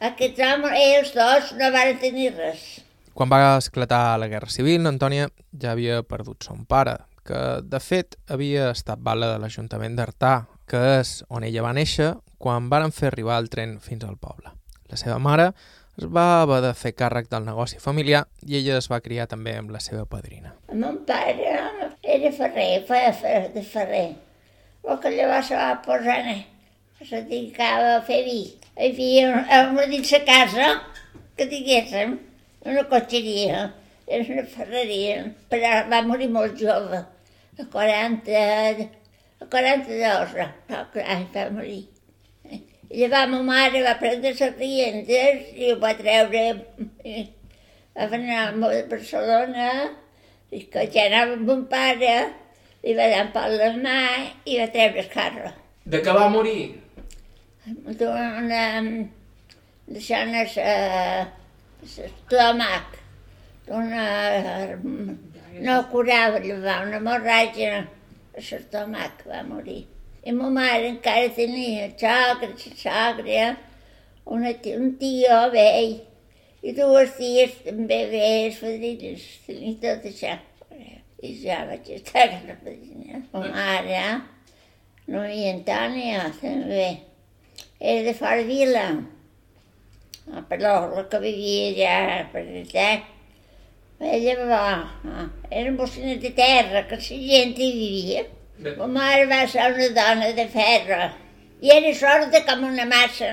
Aquests 0.08 0.40
homes, 0.46 0.78
ells 0.80 1.14
dos, 1.14 1.52
no 1.58 1.70
van 1.74 1.98
tenir 2.00 2.32
res. 2.38 2.83
Quan 3.14 3.30
va 3.30 3.58
esclatar 3.60 4.18
la 4.18 4.26
Guerra 4.26 4.50
Civil, 4.50 4.88
Antònia 4.90 5.28
ja 5.62 5.70
havia 5.70 6.00
perdut 6.02 6.42
son 6.42 6.64
pare, 6.66 6.96
que 7.22 7.38
de 7.62 7.78
fet 7.78 8.16
havia 8.26 8.72
estat 8.72 8.98
bala 8.98 9.28
de 9.30 9.36
l'Ajuntament 9.38 9.94
d'Artà, 9.94 10.48
que 10.66 10.80
és 10.96 11.20
on 11.30 11.46
ella 11.46 11.62
va 11.62 11.70
néixer 11.76 12.10
quan 12.42 12.66
varen 12.72 12.90
fer 12.96 13.12
arribar 13.12 13.38
el 13.38 13.46
tren 13.52 13.78
fins 13.84 14.02
al 14.02 14.18
poble. 14.18 14.50
La 14.90 14.98
seva 14.98 15.20
mare 15.22 15.52
es 15.94 16.08
va 16.10 16.42
haver 16.42 16.58
de 16.66 16.74
fer 16.74 16.94
càrrec 16.98 17.30
del 17.30 17.46
negoci 17.46 17.78
familiar 17.78 18.24
i 18.42 18.58
ella 18.58 18.80
es 18.80 18.90
va 18.90 18.98
criar 19.06 19.28
també 19.30 19.54
amb 19.60 19.70
la 19.70 19.84
seva 19.86 20.02
padrina. 20.10 20.56
El 20.74 20.82
meu 20.82 20.98
pare 21.06 21.54
era 22.02 22.34
ferrer, 22.34 22.68
feia 22.90 23.46
de 23.54 23.62
ferrer. 23.62 24.08
El 24.82 24.98
que 24.98 25.14
llavors 25.14 25.54
se 25.54 25.62
va 25.62 25.70
posar, 25.86 26.34
se 26.98 27.22
dedicava 27.22 27.96
a 28.00 28.04
fer 28.04 28.24
vi. 28.26 28.40
Hi 28.74 28.90
havia 28.90 29.66
una 29.70 29.86
dins 29.86 30.10
la 30.18 30.24
casa 30.26 30.70
que 31.38 31.46
diguéssim, 31.46 32.18
una 32.64 32.84
cotxeria, 32.90 33.64
era 34.06 34.32
una 34.32 34.44
ferreria, 34.48 35.24
però 35.50 35.72
va 35.90 36.02
morir 36.06 36.28
molt 36.32 36.56
jove, 36.60 37.00
a 37.58 37.66
40, 37.72 38.44
a 39.40 39.48
42, 39.52 40.36
no, 40.70 40.84
clar, 40.94 41.18
va 41.34 41.48
morir. 41.58 41.82
I 42.94 43.08
llavors 43.08 43.30
ma 43.32 43.40
mare 43.42 43.82
va 43.82 43.96
prendre 43.98 44.30
les 44.38 44.56
riendes 44.58 45.50
i 45.58 45.72
ho 45.72 45.78
va 45.82 45.94
treure, 45.98 46.44
i 47.02 47.24
va 47.96 48.08
anar 48.20 48.40
a 48.52 48.72
Barcelona, 48.90 49.68
i 50.54 50.62
que 50.70 50.86
ja 50.94 51.08
anava 51.08 51.34
amb 51.38 51.48
mon 51.48 51.64
pare, 51.70 52.14
li 52.84 52.94
va 52.94 53.08
dar 53.10 53.24
un 53.26 53.32
pal 53.34 53.58
de 53.58 53.70
mà 53.80 54.00
i 54.44 54.58
va 54.60 54.70
treure 54.72 55.02
el 55.02 55.10
carro. 55.12 55.50
De 55.84 56.00
què 56.04 56.14
va 56.16 56.28
morir? 56.32 56.74
D'una... 57.66 58.64
deixant 59.84 60.30
el 60.32 60.48
estómac, 61.84 62.98
d'una... 63.66 64.06
no 65.64 65.76
curava, 65.90 66.40
li 66.42 66.54
va 66.64 66.80
una 66.84 66.98
hemorràgia 67.00 67.76
a 67.80 67.84
l'estómac, 68.40 69.26
va 69.28 69.42
morir. 69.46 69.84
I 70.24 70.32
ma 70.32 70.48
mare 70.48 70.88
encara 70.88 71.28
tenia 71.36 71.90
sogra, 72.00 72.50
sogra, 72.56 73.46
una, 74.24 74.52
un 74.78 74.92
tio 75.00 75.38
vell, 75.52 75.98
i 76.64 76.72
dues 76.72 77.10
ties 77.18 77.58
també 77.66 78.00
vells, 78.08 78.60
fadrines, 78.62 79.24
tenia 79.46 79.76
tot 79.82 80.06
això. 80.08 80.36
I 81.24 81.32
ja 81.40 81.62
vaig 81.68 81.88
estar 81.92 82.24
a 82.24 82.40
la 82.46 82.56
fadrina. 82.60 83.20
Ma 83.32 83.42
mare, 83.52 84.00
no 85.12 85.24
hi 85.28 85.44
Antònia, 85.50 86.30
també, 86.40 86.88
era 87.80 88.06
de 88.08 88.14
fora 88.16 88.48
vila. 88.48 88.86
Ah, 90.32 90.42
però 90.48 90.88
la 90.94 91.04
que 91.08 91.20
vivia 91.20 91.72
ja 91.76 92.28
per 92.32 92.44
allà, 92.44 92.92
ella 94.00 94.46
va, 94.48 94.62
ah, 95.10 95.26
eren 95.50 95.76
bocines 95.76 96.20
de 96.22 96.30
terra, 96.36 96.86
que 96.88 96.96
la 96.96 97.02
gent 97.02 97.58
hi 97.58 97.70
vivia. 97.80 98.24
Ma 98.78 98.86
mare 98.86 99.26
va 99.26 99.44
ser 99.50 99.66
una 99.74 99.88
dona 99.98 100.30
de 100.32 100.46
ferro 100.48 101.10
i 101.64 101.70
era 101.72 101.92
sorda 101.96 102.40
com 102.46 102.64
una 102.68 102.84
massa. 102.84 103.30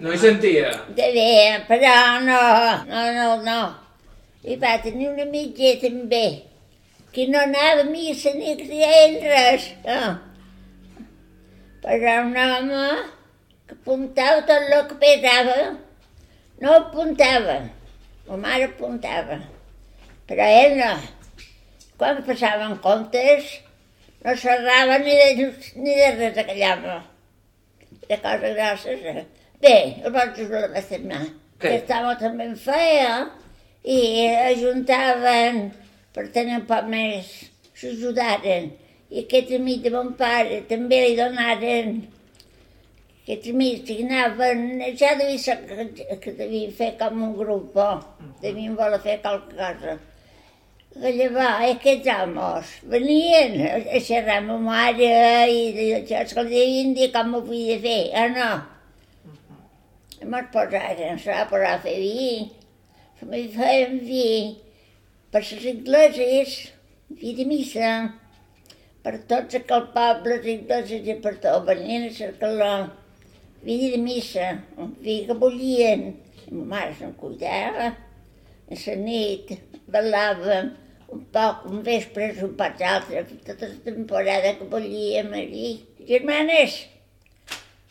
No 0.00 0.12
hi 0.12 0.18
sentia? 0.18 0.70
De 0.96 1.10
bé, 1.14 1.64
però 1.68 1.94
no, 2.24 2.40
no, 2.88 3.04
no, 3.18 3.28
no. 3.44 3.60
I 4.44 4.56
va 4.60 4.74
tenir 4.82 5.08
una 5.12 5.24
mitja 5.30 5.76
també, 5.80 6.24
que 7.14 7.28
no 7.30 7.38
anava 7.40 7.84
a 7.84 7.90
missa 7.90 8.34
ni 8.34 8.56
creia 8.58 8.96
res. 9.22 9.68
No. 9.86 10.00
Però 11.84 12.16
un 12.24 12.36
home 12.42 12.82
que 13.68 13.74
apuntava 13.78 14.42
tot 14.48 14.70
el 14.70 14.86
que 14.90 14.96
pesava, 15.02 15.58
no 16.60 16.74
apuntava. 16.78 17.58
Ma 18.28 18.36
mare 18.40 18.70
apuntava, 18.70 19.38
però 20.28 20.46
ell 20.62 20.78
no. 20.80 20.92
Quan 22.00 22.22
passaven 22.26 22.78
comptes, 22.84 23.50
no 24.24 24.32
xerrava 24.40 24.98
ni 25.02 25.14
de, 25.20 25.48
ni 25.76 25.96
de 25.98 26.10
res 26.18 26.38
aquell 26.40 26.62
home. 26.70 27.00
De 28.08 28.16
coses 28.20 28.54
grosses. 28.56 29.04
eh? 29.12 29.24
Bé, 29.60 29.76
el 30.04 30.12
vaig 30.12 30.32
ajudar 30.40 30.70
a 30.72 30.82
setmana. 30.82 31.28
Què? 31.60 31.70
Aquest 31.70 31.92
home 31.96 32.14
també 32.20 32.48
en 32.50 32.56
feia 32.60 33.12
i 33.84 34.00
ajuntaven 34.48 35.60
per 36.16 36.26
tenir 36.34 36.58
un 36.62 36.66
poc 36.68 36.88
més, 36.90 37.30
s'ajudaren. 37.76 38.72
I 39.12 39.24
aquest 39.24 39.52
amic 39.56 39.84
de 39.84 39.92
mon 39.94 40.12
pare 40.18 40.62
també 40.68 41.04
li 41.04 41.16
donaren 41.20 42.00
que 43.24 44.04
anaven, 44.04 44.80
ja 44.96 45.14
devia 45.14 45.38
ser 45.38 45.56
que, 45.64 46.16
que 46.20 46.32
devien 46.36 46.72
fer 46.72 46.90
com 46.98 47.22
un 47.22 47.36
grup, 47.38 47.76
oh. 47.76 48.02
devien 48.42 48.74
voler 48.76 49.00
fer 49.00 49.20
qualque 49.22 49.56
cosa. 49.56 49.94
Que 50.94 51.10
llavors 51.10 51.70
aquests 51.72 52.10
homes 52.12 52.72
venien 52.92 53.54
a 53.64 54.00
xerrar 54.08 54.36
amb 54.42 54.52
ma 54.52 54.58
mare 54.66 55.08
i 55.50 55.86
això 55.96 56.36
que 56.36 56.44
li 56.44 56.52
devien 56.52 56.92
dir 56.94 57.08
com 57.14 57.32
ho 57.34 57.40
podia 57.46 57.78
fer, 57.86 58.02
ah 58.12 58.28
no. 58.34 58.50
I 60.20 60.28
mos 60.28 60.50
posaren, 60.52 61.16
se 61.18 61.32
va 61.32 61.46
posar 61.48 61.72
a 61.78 61.80
fer 61.86 61.96
vi, 62.02 62.28
també 63.20 63.40
feien 63.56 63.96
vi 64.04 64.26
per 65.32 65.42
les 65.48 65.64
ingleses, 65.72 66.58
vi 67.08 67.32
de 67.40 67.48
missa, 67.48 67.94
per 69.02 69.16
tots 69.32 69.56
aquells 69.58 69.90
pobles 69.96 70.46
ingleses 70.52 71.08
i 71.08 71.16
per 71.24 71.34
tot, 71.40 71.64
venien 71.72 72.06
a 72.06 72.12
cercar-lo, 72.14 72.70
vi 73.64 73.90
de 73.90 73.98
missa, 73.98 74.52
un 74.76 74.94
vi 75.00 75.22
que 75.26 75.36
bullien, 75.40 76.08
i 76.44 76.54
ma 76.54 76.64
mare 76.76 76.96
se'n 76.98 77.14
cuidava, 77.20 77.92
a 78.70 78.80
la 78.86 78.96
nit 79.00 79.54
ballàvem 79.90 80.72
un 81.14 81.22
poc, 81.32 81.64
un 81.70 81.82
vespre, 81.86 82.32
un 82.42 82.54
poc 82.58 82.82
altre, 82.82 83.22
tota 83.46 83.68
la 83.70 83.80
temporada 83.84 84.54
que 84.58 84.66
bullíem 84.70 85.32
allí. 85.32 85.70
Germanes, 86.08 86.80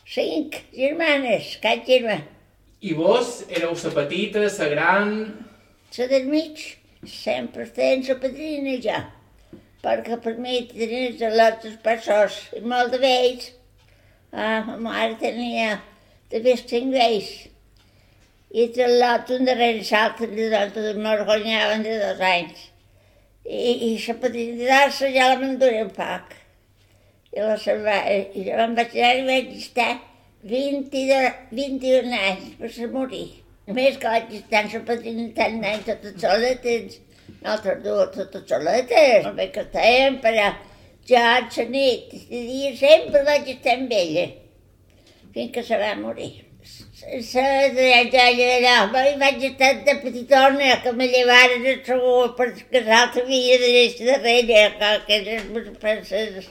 cinc 0.06 0.60
germanes, 0.76 1.56
cap 1.62 1.84
germà. 1.88 2.20
I 2.84 2.92
vos 2.98 3.40
éreu 3.48 3.72
la 3.72 3.92
petita, 3.98 4.44
la 4.44 4.70
gran... 4.74 5.12
La 5.96 6.06
del 6.10 6.26
mig 6.26 6.58
sempre 7.06 7.64
feien 7.66 8.02
la 8.08 8.16
padrina 8.20 8.74
ja, 8.82 8.98
perquè 9.84 10.18
per 10.20 10.34
mi 10.42 10.64
tenien 10.70 11.14
els 11.14 11.44
altres 11.46 11.76
passos 11.84 12.40
i 12.58 12.64
molt 12.64 12.92
de 12.92 13.00
vells. 13.00 13.52
Ma 14.34 14.76
mare 14.82 15.14
tenia 15.20 15.76
també 16.30 16.54
vells. 16.92 17.34
I 18.54 18.64
el 18.86 18.96
lot 19.00 19.30
un 19.34 19.46
darrere 19.46 19.82
l'altre 19.90 20.26
de 20.30 20.48
dos, 20.50 20.96
m'orgonyaven 21.02 21.82
de 21.86 21.98
dos 22.00 22.20
anys. 22.20 22.64
I, 23.44 23.72
i 23.88 23.90
la 24.06 24.14
padrina 24.22 24.66
d'Arsa 24.70 25.10
ja 25.14 25.28
la 25.30 25.38
m'enduré 25.38 25.82
un 25.84 25.92
poc. 25.94 26.34
I 27.34 27.40
la 27.42 27.56
salva, 27.58 27.96
i 28.10 28.44
jo 28.46 28.58
em 28.66 28.76
vaig 28.78 28.94
anar 28.98 29.14
i 29.20 29.24
vaig 29.30 29.56
estar 29.58 29.88
22, 30.50 31.32
21 31.50 32.14
anys 32.18 32.52
per 32.58 32.70
se 32.74 32.90
morir. 32.90 33.26
Només 33.66 33.98
que 33.98 34.14
vaig 34.16 34.36
estar 34.38 34.62
amb 34.64 34.78
la 34.78 34.84
padrina 34.92 35.30
tant 35.38 35.58
anys 35.72 35.90
totes 35.90 36.20
soletes, 36.26 37.00
nosaltres 37.40 37.82
dues 37.86 38.14
totes 38.18 38.48
soletes, 38.50 39.26
molt 39.26 39.38
bé 39.40 39.50
que 39.54 39.66
estàvem, 39.66 40.18
però 40.24 40.48
jo 40.50 40.73
la 41.08 41.40
de 41.50 42.40
dia 42.48 42.76
sempre 42.76 43.22
vaig 43.24 43.48
estar 43.52 43.76
amb 43.76 43.92
ella, 43.92 44.26
fins 45.34 45.52
que 45.52 45.62
se 45.62 45.76
va 45.76 45.94
morir. 46.00 46.32
La 47.04 47.18
allà, 48.24 48.76
i 49.10 49.18
vaig 49.20 49.42
estar 49.44 49.72
de 49.84 49.94
petitona, 50.00 50.80
que 50.82 50.92
me 50.92 51.08
llevaren 51.12 51.66
a 51.68 51.74
segur 51.84 52.32
perquè 52.38 52.80
l'altre 52.86 53.26
havia 53.26 53.58
de 53.60 53.72
néixer 53.76 54.06
darrere, 54.08 54.62
que 54.78 54.92
aquelles 54.94 55.76
penses... 55.82 56.48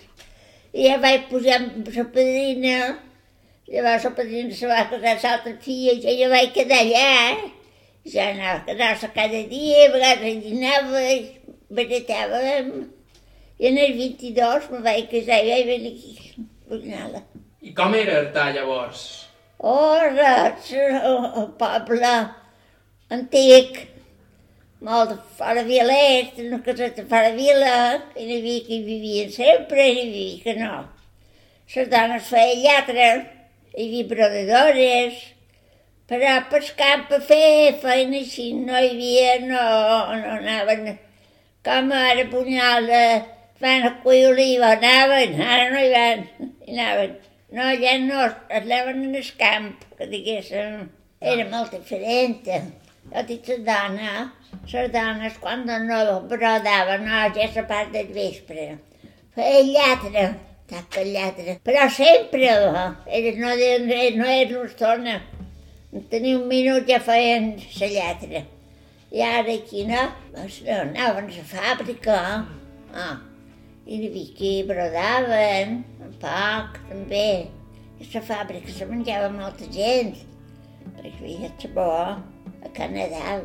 I 0.73 0.87
ja 0.89 0.97
vaig 0.97 1.27
pujar 1.29 1.59
amb 1.59 1.89
la 1.93 2.03
padrina, 2.13 2.77
llavors 3.69 4.05
la 4.07 4.15
padrina 4.17 4.55
se 4.57 4.69
va 4.69 4.87
casar 4.89 5.11
amb 5.13 5.25
l'altra 5.25 5.53
filla 5.61 5.93
i 5.97 6.15
jo 6.21 6.29
vaig 6.31 6.53
quedar 6.53 6.79
allà. 6.81 7.11
Ja 8.13 8.31
anava 8.31 8.57
a 8.57 8.65
quedar-se 8.67 9.09
cada 9.13 9.43
dia, 9.51 9.85
a 9.85 9.91
vegades 9.93 10.41
dinava, 10.45 11.03
baratàvem. 11.77 12.73
I 13.59 13.67
en 13.69 13.77
el 13.77 13.97
22 13.97 14.69
me 14.71 14.79
vaig 14.85 15.09
casar 15.11 15.41
i 15.43 15.51
vaig 15.51 15.67
venir 15.69 15.93
aquí, 15.93 16.47
a. 16.97 17.21
I 17.61 17.73
com 17.77 17.93
era 17.95 18.19
Artà 18.23 18.49
llavors? 18.55 19.03
Oh, 19.63 19.99
res, 20.01 20.71
el 20.73 21.51
poble 21.59 22.13
antic, 23.13 23.77
molt 24.83 25.13
fora 25.37 25.63
vilet, 25.63 26.39
una 26.43 26.59
caseta 26.65 27.05
fora 27.07 27.29
vila, 27.37 27.75
i 28.17 28.25
n'hi 28.25 28.39
havia 28.41 28.63
que 28.65 28.73
hi 28.75 28.81
vivien 28.87 29.29
sempre, 29.31 29.85
i 29.85 29.93
n'hi 29.93 30.07
havia 30.09 30.41
que 30.43 30.55
no. 30.59 30.81
Les 31.75 31.87
dones 31.93 32.27
feien 32.27 32.59
lletra, 32.65 33.07
hi 33.77 33.85
havia 33.85 34.09
brodadores, 34.09 35.21
però 36.09 36.33
pel 36.49 36.67
camp 36.81 37.15
a 37.15 37.21
fer 37.29 37.77
feina 37.85 38.19
així 38.19 38.49
no 38.57 38.75
hi 38.75 38.91
havia, 38.91 39.37
no, 39.45 39.63
no 40.19 40.35
anaven 40.41 40.91
com 41.63 41.95
ara 41.95 42.27
punyal 42.33 42.91
de 42.91 43.05
van 43.61 43.87
a 43.87 43.91
cuir 44.01 44.27
oliva, 44.27 44.71
anaven, 44.77 45.39
ara 45.41 45.69
no 45.71 45.79
hi 45.79 45.91
van, 45.91 46.25
hi 46.65 46.73
anaven. 46.73 47.17
No, 47.53 47.67
ja 47.77 47.97
no, 48.01 48.25
es 48.25 48.33
anaven 48.49 49.03
en 49.05 49.15
el 49.15 49.27
camp, 49.37 49.83
que 49.97 50.07
diguéssim, 50.09 50.87
era 51.21 51.49
molt 51.49 51.75
diferent. 51.75 52.47
Jo 53.11 53.21
dic 53.27 53.49
la 53.51 53.57
dona, 53.67 54.13
les 54.71 54.89
dones 54.93 55.37
quan 55.43 55.65
no 55.67 56.05
brodaven, 56.31 57.05
no, 57.05 57.19
ja 57.35 57.49
la 57.55 57.67
part 57.69 57.91
del 57.93 58.09
vespre. 58.15 58.71
Feia 59.35 59.61
lletra, 59.67 60.23
taca 60.69 61.03
lletra, 61.03 61.59
però 61.63 61.89
sempre, 61.89 62.49
era, 62.49 62.95
no, 63.37 63.53
no 63.53 64.25
era 64.25 64.57
una 64.57 64.65
estona. 64.65 65.21
Tenia 66.09 66.39
un 66.39 66.47
minut 66.49 66.89
ja 66.89 66.97
feien 66.99 67.53
la 67.79 67.91
lletra. 67.97 68.41
I 69.13 69.21
ara 69.21 69.53
aquí 69.53 69.85
no, 69.85 70.07
doncs 70.33 70.63
no 70.65 70.79
anaven 70.87 71.29
a 71.29 71.37
la 71.37 71.45
fàbrica. 71.51 72.17
Ah, 72.93 73.19
i 73.85 73.97
havia 73.99 74.35
que 74.37 74.51
brodaven, 74.67 75.81
un 76.05 76.13
poc, 76.21 76.79
també. 76.89 77.49
I 77.99 78.07
la 78.13 78.21
fàbrica 78.25 78.71
se 78.71 78.87
menjava 78.87 79.29
molta 79.33 79.67
gent, 79.71 80.15
perquè 80.95 81.11
havia 81.19 81.51
sabó 81.61 81.89
a 81.97 82.71
Canadà 82.77 83.41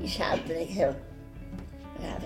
i 0.00 0.10
l'altre 0.18 0.62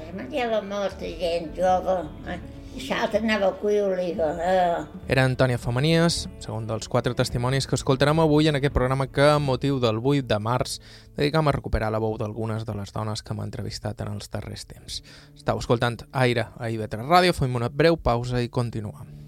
es 0.08 0.14
menjava 0.16 0.60
molta 0.64 1.10
gent 1.22 1.50
jove. 1.56 1.98
Eh? 2.32 2.38
L'altre 2.86 3.20
anava 3.20 3.48
a 3.50 3.56
cuir 3.58 3.82
oliva. 3.82 4.28
Eh? 4.38 5.10
Era 5.12 5.24
Antònia 5.26 5.58
Femenies, 5.58 6.20
segon 6.42 6.68
dels 6.68 6.88
quatre 6.88 7.14
testimonis 7.18 7.66
que 7.66 7.76
escoltarem 7.78 8.22
avui 8.22 8.48
en 8.48 8.58
aquest 8.58 8.74
programa 8.76 9.08
que, 9.10 9.26
amb 9.34 9.50
motiu 9.50 9.80
del 9.82 9.98
8 9.98 10.26
de 10.30 10.38
març, 10.38 10.78
dedicam 11.18 11.48
a 11.48 11.56
recuperar 11.56 11.90
la 11.92 12.02
veu 12.02 12.16
d'algunes 12.20 12.66
de 12.68 12.76
les 12.78 12.94
dones 12.94 13.22
que 13.22 13.34
m'han 13.34 13.50
entrevistat 13.50 14.00
en 14.04 14.14
els 14.14 14.30
darrers 14.30 14.68
temps. 14.70 15.02
Estau 15.34 15.58
escoltant 15.58 16.04
Aire 16.12 16.50
a 16.56 16.70
IB3 16.70 17.08
Ràdio, 17.08 17.34
fem 17.34 17.56
una 17.58 17.72
breu 17.72 17.98
pausa 17.98 18.42
i 18.42 18.52
continuem. 18.52 19.27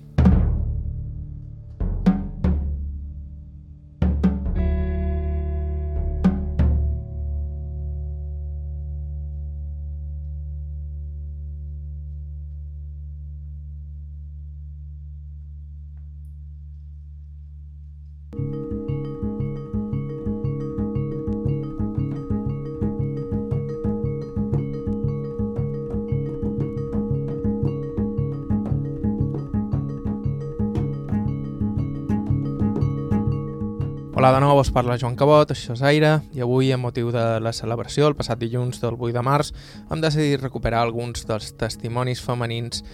Hola 34.30 34.38
de 34.38 34.46
nou, 34.46 34.60
us 34.60 34.68
parla 34.70 34.94
Joan 34.94 35.16
Cabot, 35.18 35.50
això 35.50 35.75
és 35.75 35.80
Aire, 35.82 36.10
i 36.38 36.42
avui, 36.44 36.68
amb 36.70 36.87
motiu 36.87 37.08
de 37.10 37.40
la 37.42 37.50
celebració, 37.50 38.06
el 38.06 38.14
passat 38.14 38.38
dilluns 38.38 38.78
del 38.78 38.94
8 38.94 39.16
de 39.16 39.25
març, 39.26 39.49
hem 39.90 39.99
decidit 40.04 40.38
recuperar 40.44 40.84
alguns 40.84 41.26
dels 41.26 41.49
testimonis 41.58 42.22
femenins 42.22 42.84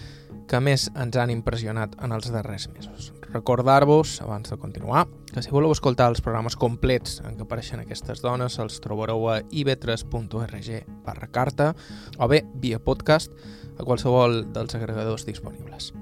que 0.49 0.63
més 0.65 0.87
ens 0.97 1.19
han 1.21 1.29
impressionat 1.29 1.93
en 2.01 2.17
els 2.17 2.31
darrers 2.33 2.65
mesos. 2.73 3.11
Recordar-vos, 3.35 4.15
abans 4.25 4.49
de 4.49 4.57
continuar, 4.57 5.05
que 5.29 5.45
si 5.45 5.53
voleu 5.53 5.77
escoltar 5.77 6.09
els 6.09 6.25
programes 6.25 6.57
complets 6.57 7.19
en 7.21 7.37
què 7.37 7.45
apareixen 7.45 7.85
aquestes 7.85 8.25
dones, 8.25 8.57
els 8.57 8.81
trobareu 8.81 9.29
a 9.29 9.37
ib3.org 9.45 10.73
barra 11.05 11.29
carta 11.29 11.75
o 12.17 12.33
bé 12.33 12.47
via 12.55 12.81
podcast 12.81 13.29
a 13.77 13.85
qualsevol 13.85 14.47
dels 14.57 14.73
agregadors 14.73 15.29
disponibles. 15.29 15.93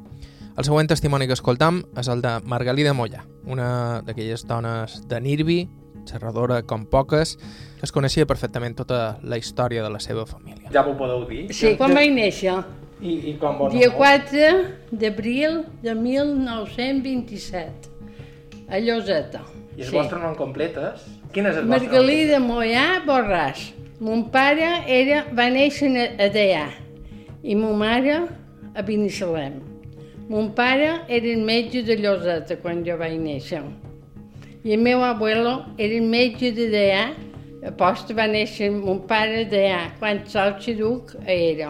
El 0.56 0.64
següent 0.64 0.88
testimoni 0.88 1.28
que 1.28 1.36
escoltam 1.36 1.84
és 2.00 2.08
el 2.08 2.24
de 2.24 2.38
Margalida 2.48 2.96
Molla, 2.96 3.28
una 3.48 4.02
d'aquelles 4.06 4.46
dones 4.48 5.08
de 5.10 5.20
Nirvi, 5.22 5.68
xerradora 6.06 6.62
com 6.64 6.86
poques, 6.86 7.38
que 7.80 7.86
es 7.88 7.92
coneixia 7.94 8.26
perfectament 8.30 8.76
tota 8.78 9.18
la 9.24 9.38
història 9.42 9.84
de 9.84 9.90
la 9.92 10.00
seva 10.04 10.26
família. 10.30 10.70
Ja 10.74 10.84
m'ho 10.86 10.96
podeu 11.00 11.26
dir? 11.30 11.54
Sí, 11.54 11.76
quan 11.80 11.94
vaig 11.98 12.12
néixer? 12.14 12.64
I, 13.02 13.32
i 13.32 13.38
com 13.42 13.58
vos 13.60 13.74
Dia 13.74 13.90
4 13.92 14.96
d'abril 14.96 15.64
de 15.84 15.94
1927, 16.00 17.90
a 18.70 18.80
Lloseta. 18.80 19.42
I 19.76 19.82
el 19.84 19.90
sí. 19.90 19.98
vostre 19.98 20.20
nom 20.22 20.36
complet 20.40 20.78
és? 20.80 21.04
Quin 21.36 21.46
és 21.50 21.58
el 21.60 21.68
vostre 21.68 21.90
Margalida 21.90 22.40
Mollà 22.40 23.04
Borràs. 23.06 23.60
Mon 24.00 24.30
pare 24.32 24.84
era, 24.92 25.26
va 25.36 25.50
néixer 25.52 25.92
a 26.20 26.28
Deià 26.32 26.68
i 27.46 27.56
ma 27.56 27.72
mare 27.78 28.28
a 28.76 28.82
Binissalem. 28.84 29.75
Mon 30.28 30.50
pare 30.54 31.02
era 31.08 31.28
el 31.28 31.44
metge 31.46 31.84
de 31.84 31.96
Lloseta 31.98 32.56
quan 32.58 32.82
jo 32.86 32.96
vaig 32.98 33.20
néixer. 33.22 33.62
I 34.66 34.74
el 34.74 34.82
meu 34.82 35.04
abuelo 35.06 35.60
era 35.78 35.94
el 35.94 36.08
metge 36.10 36.50
de 36.52 36.66
Deià. 36.74 37.12
Aposta 37.70 38.14
va 38.18 38.26
néixer 38.26 38.72
mon 38.74 39.04
pare 39.06 39.44
a 39.44 39.50
Deià, 39.50 39.84
quan 40.00 40.24
l'arxiduc 40.34 41.14
era. 41.30 41.70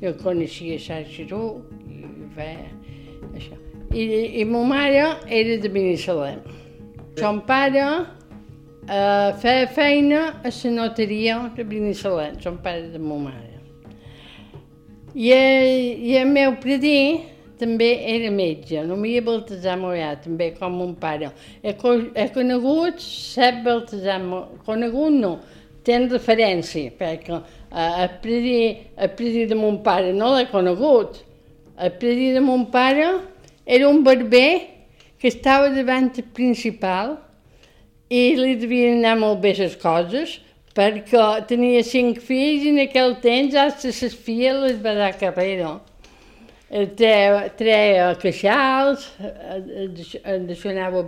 Jo 0.00 0.14
coneixia 0.22 0.80
l'arxiduc 0.80 1.68
i 1.92 2.00
feia 2.32 2.64
això. 3.36 3.60
I, 3.92 4.40
I 4.40 4.44
ma 4.48 4.64
mare 4.64 5.04
era 5.28 5.60
de 5.60 5.68
Binissalem. 5.68 6.40
Son 7.20 7.44
pare 7.44 7.84
eh, 8.88 9.30
feia 9.44 9.68
feina 9.68 10.24
a 10.40 10.48
la 10.48 10.74
notaria 10.80 11.38
de 11.54 11.64
Binissalem, 11.64 12.40
son 12.40 12.56
pare 12.56 12.88
de 12.88 12.98
ma 12.98 13.20
mare. 13.28 13.60
I, 15.14 15.28
I 15.30 16.16
el 16.24 16.28
meu 16.32 16.56
predí 16.60 17.35
també 17.60 17.90
era 18.14 18.30
metge, 18.30 18.82
no 18.86 18.96
m'hi 19.00 19.18
Baltasar 19.24 19.76
Mollà, 19.80 20.14
també 20.22 20.52
com 20.56 20.76
mon 20.78 20.94
pare. 21.00 21.32
He, 21.62 21.72
he 21.72 22.26
conegut 22.34 23.02
set 23.02 23.62
Baltasar 23.66 24.18
Mollà, 24.24 24.60
conegut 24.66 25.16
no, 25.16 25.32
ten 25.86 26.08
referència, 26.10 26.92
perquè 26.98 27.36
eh, 27.36 28.02
el, 28.02 28.08
predí, 28.22 28.56
el 28.98 29.12
predí 29.18 29.44
de 29.50 29.58
mon 29.58 29.78
pare 29.86 30.12
no 30.16 30.32
l'he 30.34 30.48
conegut. 30.50 31.22
El 31.76 31.92
predí 32.00 32.32
de 32.34 32.42
mon 32.42 32.64
pare 32.72 33.10
era 33.66 33.88
un 33.88 34.02
barber 34.04 34.76
que 35.18 35.28
estava 35.28 35.70
davant 35.74 36.10
el 36.16 36.26
principal 36.34 37.16
i 38.10 38.34
li 38.38 38.56
devien 38.60 39.00
anar 39.00 39.16
molt 39.20 39.40
bé 39.42 39.54
les 39.58 39.76
coses, 39.78 40.38
perquè 40.76 41.26
tenia 41.48 41.82
cinc 41.86 42.20
fills 42.22 42.66
i 42.66 42.72
en 42.74 42.82
aquell 42.84 43.16
temps 43.22 43.54
hasta 43.56 43.90
les 43.90 44.16
filles 44.26 44.62
les 44.62 44.80
va 44.82 44.94
dar 44.98 45.12
carrera. 45.18 45.78
Treia, 46.66 47.44
treia 47.54 48.06
queixals, 48.18 49.04
d'això 49.20 50.72
anava 50.72 51.04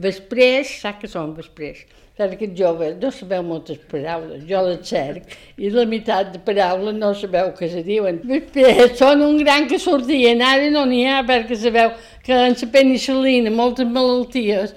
vesprers, 0.00 0.70
sap 0.80 1.02
que 1.02 1.10
són 1.12 1.34
vesprers? 1.36 1.82
Saps 2.16 2.38
que 2.40 2.46
joves 2.56 2.94
no 3.02 3.10
sabeu 3.12 3.42
moltes 3.44 3.82
paraules, 3.90 4.46
jo 4.48 4.62
les 4.64 4.80
cerc, 4.88 5.34
i 5.60 5.68
la 5.68 5.84
meitat 5.90 6.30
de 6.32 6.40
paraules 6.46 6.96
no 6.96 7.10
sabeu 7.12 7.50
què 7.58 7.68
se 7.68 7.82
diuen. 7.84 8.22
Vesprers 8.24 8.96
són 9.02 9.20
un 9.26 9.36
gran 9.42 9.68
que 9.68 9.76
sortien, 9.82 10.40
ara 10.40 10.70
no 10.72 10.86
n'hi 10.88 11.02
ha 11.04 11.20
perquè 11.28 11.58
sabeu 11.60 11.92
que 12.24 12.32
en 12.32 12.56
la 12.56 12.68
penicil·lina, 12.78 13.52
moltes 13.52 13.90
malalties, 13.92 14.72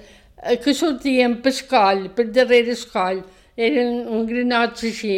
que 0.60 0.74
sortien 0.76 1.38
per 1.40 1.54
escoll, 1.54 2.10
per 2.12 2.28
darrere 2.36 2.76
escoll, 2.76 3.24
eren 3.56 4.04
un 4.12 4.28
granots 4.28 4.84
així, 4.90 5.16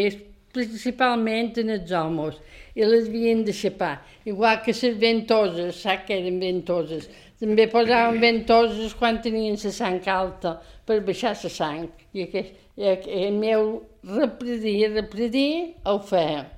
principalment 0.55 1.59
en 1.65 1.75
els 1.81 1.91
homes, 1.99 2.39
i 2.75 2.87
les 2.87 3.09
havien 3.09 3.43
de 3.45 3.53
xapar. 3.53 3.99
Igual 4.25 4.63
que 4.65 4.75
les 4.77 5.01
ventoses, 5.01 5.83
sap 5.83 6.07
que 6.07 6.19
eren 6.19 6.39
ventoses. 6.41 7.09
També 7.41 7.67
posaven 7.73 8.21
ventoses 8.21 8.95
quan 8.95 9.23
tenien 9.25 9.57
la 9.57 9.73
sang 9.73 10.01
alta 10.13 10.59
per 10.87 11.01
baixar 11.07 11.35
la 11.43 11.51
sang. 11.51 11.89
I, 12.13 12.27
aquest, 12.27 12.57
i 12.77 13.27
el 13.27 13.37
meu 13.41 13.83
repredí, 14.05 14.79
repredí, 14.93 15.75
ho 15.85 15.99
feia. 16.05 16.49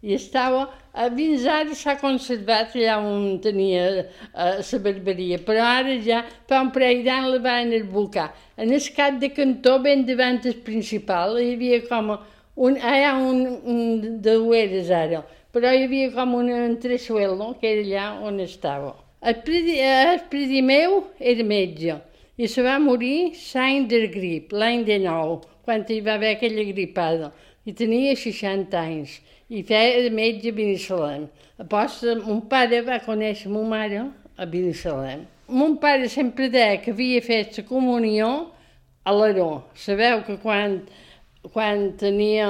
I 0.00 0.14
estava, 0.16 0.62
a 0.96 1.10
fins 1.12 1.42
ara 1.44 1.74
s'ha 1.76 1.92
conservat 2.00 2.72
allà 2.72 2.94
on 3.04 3.36
tenia 3.44 3.82
eh, 4.00 4.06
la 4.32 4.78
barberia, 4.86 5.38
però 5.44 5.66
ara 5.74 5.98
ja 6.06 6.22
fa 6.48 6.62
un 6.64 6.70
parell 6.72 7.02
d'anys 7.04 7.34
la 7.34 7.40
van 7.44 7.74
esbocar. 7.76 8.30
En 8.56 8.72
el 8.72 8.88
cap 8.96 9.20
de 9.20 9.28
cantó, 9.36 9.76
ben 9.84 10.06
davant 10.08 10.40
el 10.48 10.56
principal, 10.64 11.36
hi 11.36 11.52
havia 11.52 11.82
com 11.90 12.14
un, 12.14 12.80
hi 12.80 13.04
ha 13.04 13.12
un, 13.18 13.44
un 13.74 13.82
de 14.24 14.38
dueres 14.40 14.88
ara, 14.88 15.20
però 15.52 15.72
hi 15.72 15.84
havia 15.84 16.10
com 16.14 16.34
un 16.38 16.50
entresuelo, 16.54 17.54
que 17.60 17.72
era 17.74 17.86
allà 17.86 18.06
on 18.28 18.40
estava. 18.40 18.94
El 19.20 19.42
predí 19.44 20.62
meu 20.62 21.02
era 21.18 21.44
metge 21.44 21.98
i 22.40 22.48
se 22.48 22.62
va 22.64 22.78
morir 22.80 23.34
l'any 23.36 23.86
del 23.90 24.06
grip, 24.14 24.52
l'any 24.52 24.86
de 24.86 24.96
nou, 25.02 25.42
quan 25.66 25.84
hi 25.88 25.98
va 26.00 26.14
haver 26.14 26.36
aquella 26.36 26.64
gripada. 26.70 27.32
I 27.68 27.74
tenia 27.76 28.14
60 28.16 28.78
anys 28.80 29.18
i 29.50 29.60
feia 29.66 30.00
de 30.06 30.10
metge 30.14 30.48
a 30.48 30.56
Binissalem. 30.56 31.26
Aposta, 31.60 32.14
mon 32.22 32.40
pare 32.48 32.80
va 32.86 32.96
conèixer 33.04 33.50
ma 33.52 33.60
mare 33.74 34.06
a 34.38 34.46
Binissalem. 34.48 35.26
Mon 35.52 35.76
pare 35.82 36.08
sempre 36.08 36.48
deia 36.48 36.78
que 36.80 36.94
havia 36.94 37.20
fet 37.20 37.58
la 37.58 37.66
comunió 37.68 38.30
a 39.04 39.12
l'Aró. 39.12 39.66
Sabeu 39.74 40.22
que 40.24 40.38
quan, 40.40 40.80
quan 41.48 41.92
tenia 41.96 42.46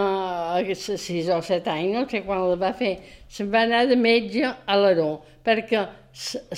6 0.67 1.31
o 1.31 1.41
7 1.43 1.71
anys, 1.71 1.95
no 1.95 2.07
sé 2.11 2.23
quan 2.27 2.43
la 2.49 2.57
va 2.59 2.73
fer, 2.75 2.97
se'n 3.31 3.51
va 3.53 3.63
anar 3.63 3.87
de 3.87 3.97
metge 3.97 4.43
a 4.45 4.77
l'Aró, 4.77 5.21
perquè 5.47 5.87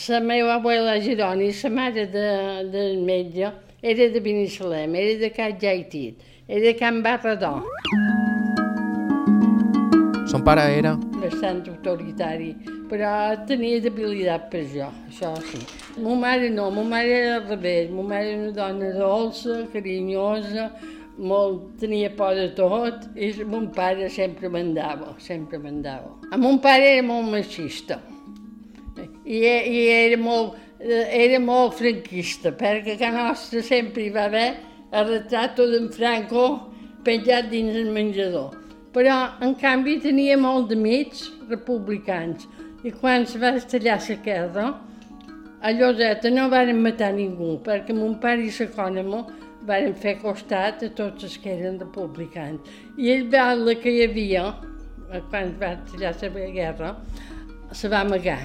la 0.08 0.20
meva 0.24 0.54
abuela 0.56 0.98
Gironi, 1.00 1.52
la 1.52 1.70
mare 1.70 2.06
de, 2.08 2.28
del 2.72 2.98
metge, 3.04 3.52
era 3.82 4.08
de 4.08 4.20
Binissalem, 4.20 4.94
era 4.94 5.18
de 5.20 5.30
Can 5.30 5.58
Jaitit, 5.60 6.24
era 6.48 6.60
de 6.60 6.74
Can 6.74 7.02
Barradó. 7.02 7.60
Son 10.26 10.42
pare 10.42 10.62
era... 10.78 10.96
Bastant 11.20 11.66
autoritari, 11.68 12.54
però 12.88 13.10
tenia 13.46 13.82
debilitat 13.84 14.48
per 14.50 14.62
jo, 14.72 14.88
això 15.10 15.34
sí. 15.50 15.60
Ma 16.00 16.14
mare 16.16 16.48
no, 16.48 16.70
ma 16.72 16.82
mare 16.82 17.12
era 17.18 17.34
al 17.36 17.50
revés, 17.50 17.90
ma 17.92 18.02
mare 18.02 18.32
era 18.32 18.40
una 18.40 18.54
dona 18.56 18.88
dolça, 18.96 19.58
carinyosa, 19.74 20.70
molt, 21.22 21.78
tenia 21.80 22.10
por 22.18 22.34
de 22.36 22.48
tot, 22.56 23.06
i 23.14 23.32
mon 23.48 23.70
pare 23.74 24.08
sempre 24.10 24.50
mandava, 24.52 25.14
sempre 25.22 25.60
mandava. 25.62 26.16
A 26.30 26.38
mon 26.40 26.58
pare 26.62 26.96
era 26.96 27.06
molt 27.06 27.30
machista, 27.30 28.00
i, 29.24 29.38
i 29.38 29.84
era, 29.88 30.18
molt, 30.20 30.58
era 30.82 31.38
molt 31.40 31.78
franquista, 31.78 32.52
perquè 32.58 32.98
a 33.06 33.14
nostra 33.14 33.62
sempre 33.62 34.06
hi 34.06 34.10
va 34.14 34.26
haver 34.30 34.48
el 34.92 35.06
retrat 35.14 35.56
d'en 35.56 35.88
Franco 35.94 36.48
penjat 37.06 37.48
dins 37.50 37.78
el 37.78 37.88
menjador 37.94 38.58
però 38.92 39.16
en 39.40 39.54
canvi 39.60 39.96
tenia 40.04 40.36
molt 40.36 40.68
d'amics 40.70 41.24
republicans 41.50 42.44
i 42.84 42.92
quan 42.92 43.24
es 43.24 43.36
va 43.40 43.54
estallar 43.56 43.98
la 44.08 44.16
guerra 44.26 44.66
a 45.62 45.72
Lloseta 45.72 46.30
no 46.30 46.48
varen 46.52 46.82
matar 46.84 47.12
ningú 47.16 47.54
perquè 47.64 47.96
mon 47.96 48.18
pare 48.20 48.44
i 48.44 48.52
la 48.58 48.66
Cònamo 48.76 49.20
varen 49.68 49.94
fer 49.94 50.16
costat 50.22 50.82
a 50.82 50.90
tots 50.96 51.28
els 51.28 51.36
que 51.42 51.52
eren 51.54 51.78
republicans. 51.80 52.72
I 52.98 53.12
el 53.16 53.28
veure 53.32 53.76
que 53.82 53.92
hi 53.92 54.02
havia, 54.06 54.48
quan 55.30 55.54
va 55.60 55.74
estallar 55.76 56.14
la 56.34 56.50
guerra, 56.56 56.96
se 57.72 57.88
va 57.88 58.02
amagar, 58.02 58.40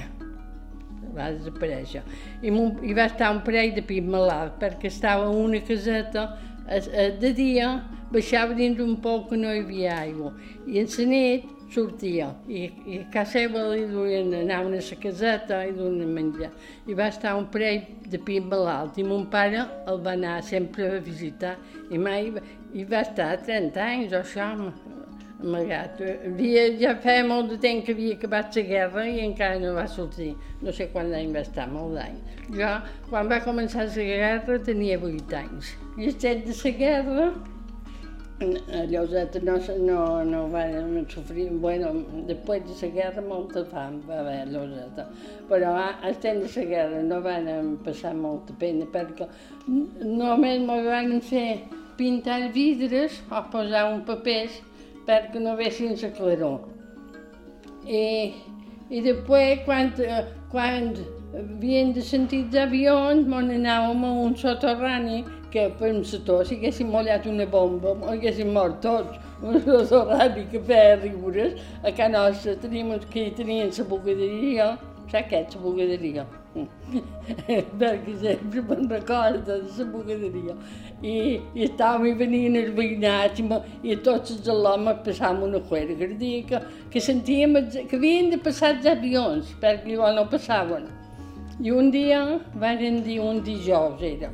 va 1.16 1.32
desaparèixer. 1.34 2.04
I, 2.42 2.50
I 2.52 2.94
va 2.94 3.08
estar 3.10 3.32
un 3.34 3.42
parell 3.46 3.74
de 3.76 3.84
pit 3.86 4.06
malalt 4.06 4.60
perquè 4.62 4.92
estava 4.92 5.30
una 5.30 5.62
caseta 5.66 6.30
de 7.22 7.32
dia 7.34 7.70
baixava 8.12 8.56
dins 8.56 8.80
un 8.84 8.98
poc 9.04 9.30
que 9.30 9.38
no 9.40 9.52
hi 9.52 9.62
havia 9.64 10.00
aigua 10.02 10.34
i 10.68 10.82
en 10.82 10.90
la 10.98 11.06
nit 11.12 11.57
sortia 11.74 12.30
i, 12.48 12.66
i 12.86 13.00
a 13.02 13.08
casa 13.14 13.38
seva 13.38 13.64
li 13.72 13.86
duien, 13.92 14.34
anaven 14.34 14.78
a 14.78 14.82
la 14.82 15.00
caseta 15.04 15.62
i 15.68 15.74
duien 15.76 16.14
menjar. 16.16 16.52
I 16.88 16.98
va 16.98 17.10
estar 17.14 17.36
un 17.38 17.48
parell 17.54 17.84
de 18.08 18.20
pit 18.20 18.46
malalt 18.52 18.98
i 18.98 19.06
mon 19.08 19.26
pare 19.32 19.66
el 19.88 20.04
va 20.06 20.16
anar 20.18 20.42
sempre 20.44 20.92
a 20.98 21.02
visitar 21.04 21.58
i 21.92 21.98
mai 21.98 22.32
i 22.74 22.86
va 22.86 23.04
estar 23.04 23.34
30 23.46 23.84
anys 23.84 24.14
o 24.14 24.22
això 24.22 24.52
amagat. 25.44 26.02
Havia, 26.26 26.64
ja 26.80 26.94
feia 27.02 27.26
molt 27.28 27.52
de 27.54 27.58
temps 27.62 27.86
que 27.86 27.94
havia 27.96 28.16
acabat 28.18 28.56
la 28.58 28.64
guerra 28.72 29.04
i 29.10 29.20
encara 29.26 29.60
no 29.62 29.74
va 29.76 29.86
sortir. 29.88 30.34
No 30.62 30.74
sé 30.74 30.90
quant 30.94 31.12
d'any 31.14 31.34
va 31.36 31.44
estar, 31.46 31.68
molt 31.72 31.98
d'any. 32.00 32.18
Jo, 32.58 32.72
quan 33.10 33.30
va 33.30 33.44
començar 33.46 33.86
la 33.86 34.08
guerra, 34.10 34.58
tenia 34.72 34.98
8 34.98 35.38
anys. 35.44 35.76
I 35.98 36.10
estem 36.14 36.44
de 36.48 36.58
la 36.64 36.74
guerra, 36.82 37.30
a 38.40 38.84
Lloseta 38.86 39.40
no, 39.40 39.58
no, 39.80 40.24
no 40.24 40.48
van 40.50 41.08
sofrir, 41.10 41.50
bueno, 41.50 41.90
després 42.28 42.62
de 42.68 42.76
la 42.82 42.94
guerra 42.94 43.22
molta 43.26 43.64
fam 43.66 43.96
va 44.06 44.20
haver 44.20 44.36
a 44.44 44.46
Lloseta, 44.46 45.08
però 45.50 45.74
al 45.80 46.20
temps 46.22 46.54
de 46.54 46.62
la 46.62 46.70
guerra 46.70 47.02
no 47.02 47.22
van 47.26 47.78
passar 47.84 48.14
molta 48.14 48.54
pena 48.60 48.86
perquè 48.94 49.26
només 49.68 50.62
m'ho 50.62 50.78
van 50.86 51.18
fer 51.22 51.64
pintar 51.98 52.52
vidres 52.54 53.24
o 53.32 53.42
posar 53.52 53.88
un 53.94 54.04
papers 54.06 54.62
perquè 55.08 55.42
no 55.42 55.56
vessin 55.58 55.98
la 55.98 56.12
claror. 56.14 56.60
I, 57.88 58.36
i 58.92 59.02
després, 59.02 59.64
quan, 59.66 59.90
quan 60.52 60.92
havien 61.34 61.90
de 61.96 62.06
sentir 62.06 62.44
d'avions, 62.54 63.26
m'on 63.26 63.50
anàvem 63.56 64.06
a 64.06 64.14
un 64.28 64.38
soterrani 64.38 65.24
que 65.52 65.68
un 65.90 66.04
sector, 66.04 66.46
si 66.46 66.56
haguéssim 66.56 66.90
mollat 66.92 67.26
una 67.26 67.46
bomba, 67.46 67.96
haguéssim 68.12 68.54
mort 68.54 68.82
tots. 68.82 69.20
Un 69.42 69.62
soterrani 69.62 70.48
que 70.52 70.60
feia 70.60 70.96
rigures, 71.02 71.60
a 71.84 71.92
casa 71.92 72.10
nostra 72.10 72.56
teníem 72.56 72.92
uns 72.96 73.06
que 73.06 73.30
tenien 73.32 73.72
la 73.78 73.84
bugaderia, 73.84 74.78
saps 75.12 75.34
és 75.34 75.56
la 75.56 75.62
bugaderia? 75.62 76.28
perquè 77.80 78.14
sempre 78.22 78.62
me'n 78.70 78.90
recordo 78.90 79.42
de 79.46 79.58
la 79.78 79.86
bugaderia. 79.92 80.56
I, 81.02 81.14
i 81.54 81.66
estàvem 81.68 82.08
i 82.10 82.14
venien 82.18 82.58
els 82.58 82.74
veïnats 82.78 83.42
i, 83.42 83.46
i 83.92 83.98
tots 84.08 84.34
els 84.34 84.50
l'home 84.64 84.96
passàvem 85.06 85.44
una 85.50 85.62
cuera 85.70 85.98
cardíaca 86.00 86.64
que 86.94 87.04
sentíem 87.04 87.60
que 87.76 88.00
havien 88.00 88.32
de 88.34 88.42
passar 88.42 88.74
els 88.76 88.90
avions 88.94 89.54
perquè 89.62 89.94
llavors 89.94 90.18
no 90.18 90.26
passaven. 90.34 90.90
I 91.62 91.74
un 91.74 91.92
dia 91.94 92.24
van 92.62 93.02
dir, 93.06 93.20
un 93.22 93.42
dijous 93.46 94.02
era, 94.06 94.30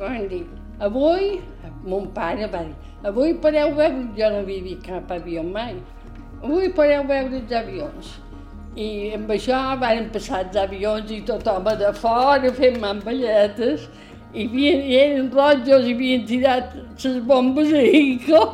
van 0.00 0.26
dir, 0.28 0.44
avui, 0.80 1.38
mon 1.84 2.08
pare 2.16 2.48
va 2.52 2.64
dir, 2.64 2.74
avui 3.04 3.34
podeu 3.44 3.74
veure, 3.76 4.02
jo 4.16 4.32
no 4.32 4.42
havia 4.42 4.64
vist 4.64 4.82
cap 4.86 5.12
avió 5.12 5.44
mai, 5.44 5.76
avui 6.42 6.72
podeu 6.76 7.04
veure 7.08 7.40
els 7.42 7.54
avions. 7.60 8.10
I 8.80 8.88
amb 9.16 9.32
això 9.34 9.58
van 9.80 10.06
passar 10.14 10.44
els 10.46 10.56
avions 10.62 11.10
i 11.10 11.20
tothom 11.26 11.66
de 11.80 11.90
fora 11.98 12.52
fent 12.54 12.78
mamballetes 12.80 13.88
i, 14.32 14.44
havien, 14.46 14.84
i 14.86 14.98
eren 15.00 15.32
rojos 15.34 15.88
i 15.88 15.96
havien 15.96 16.28
tirat 16.28 16.76
les 17.04 17.18
bombes 17.26 17.72
a 17.74 17.82
Ico, 17.82 18.44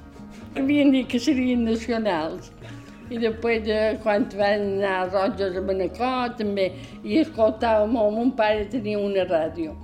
havien 0.58 0.92
dit 0.94 1.08
que 1.08 1.18
serien 1.18 1.64
nacionals. 1.64 2.52
I 3.10 3.18
després, 3.20 3.64
de, 3.66 3.80
quan 4.04 4.28
van 4.36 4.68
anar 4.76 5.08
rojos 5.10 5.56
a 5.56 5.64
Manacor, 5.64 6.36
també, 6.38 6.70
i 7.04 7.18
escoltava 7.24 7.88
molt, 7.88 8.14
mon 8.16 8.30
pare 8.36 8.68
tenia 8.72 9.00
una 9.00 9.26
ràdio. 9.28 9.74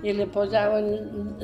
I 0.00 0.14
la 0.16 0.24
posaven 0.32 0.86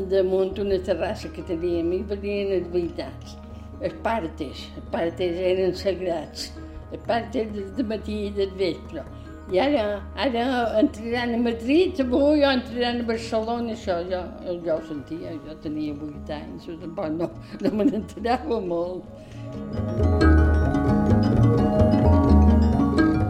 damunt 0.09 0.57
una 0.63 0.79
terrassa 0.81 1.29
que 1.29 1.45
teníem 1.45 1.91
i 1.93 1.99
venien 2.09 2.55
els 2.57 2.71
veritats. 2.73 3.37
Els 3.85 3.97
partes, 4.05 4.63
els 4.79 4.89
partes 4.95 5.37
eren 5.51 5.75
sagrats. 5.77 6.49
Els 6.89 7.03
partes 7.05 7.53
de 7.77 7.85
matí 7.85 8.23
i 8.31 8.33
del 8.39 8.55
vespre. 8.57 9.05
I 9.53 9.61
ara, 9.63 9.83
ara 10.19 10.45
entraran 10.81 11.37
a 11.37 11.39
Madrid, 11.39 12.01
avui 12.03 12.43
o 12.43 12.49
entraran 12.51 13.05
a 13.05 13.07
Barcelona, 13.07 13.77
això 13.77 14.01
jo, 14.09 14.23
jo 14.65 14.75
ho 14.75 14.81
sentia, 14.89 15.37
jo 15.45 15.55
tenia 15.63 15.95
8 15.95 16.35
anys, 16.35 16.67
tampoc 16.81 17.13
no, 17.15 17.29
no 17.63 17.73
me 17.79 17.87
n'enterava 17.87 18.59
molt. 18.59 19.07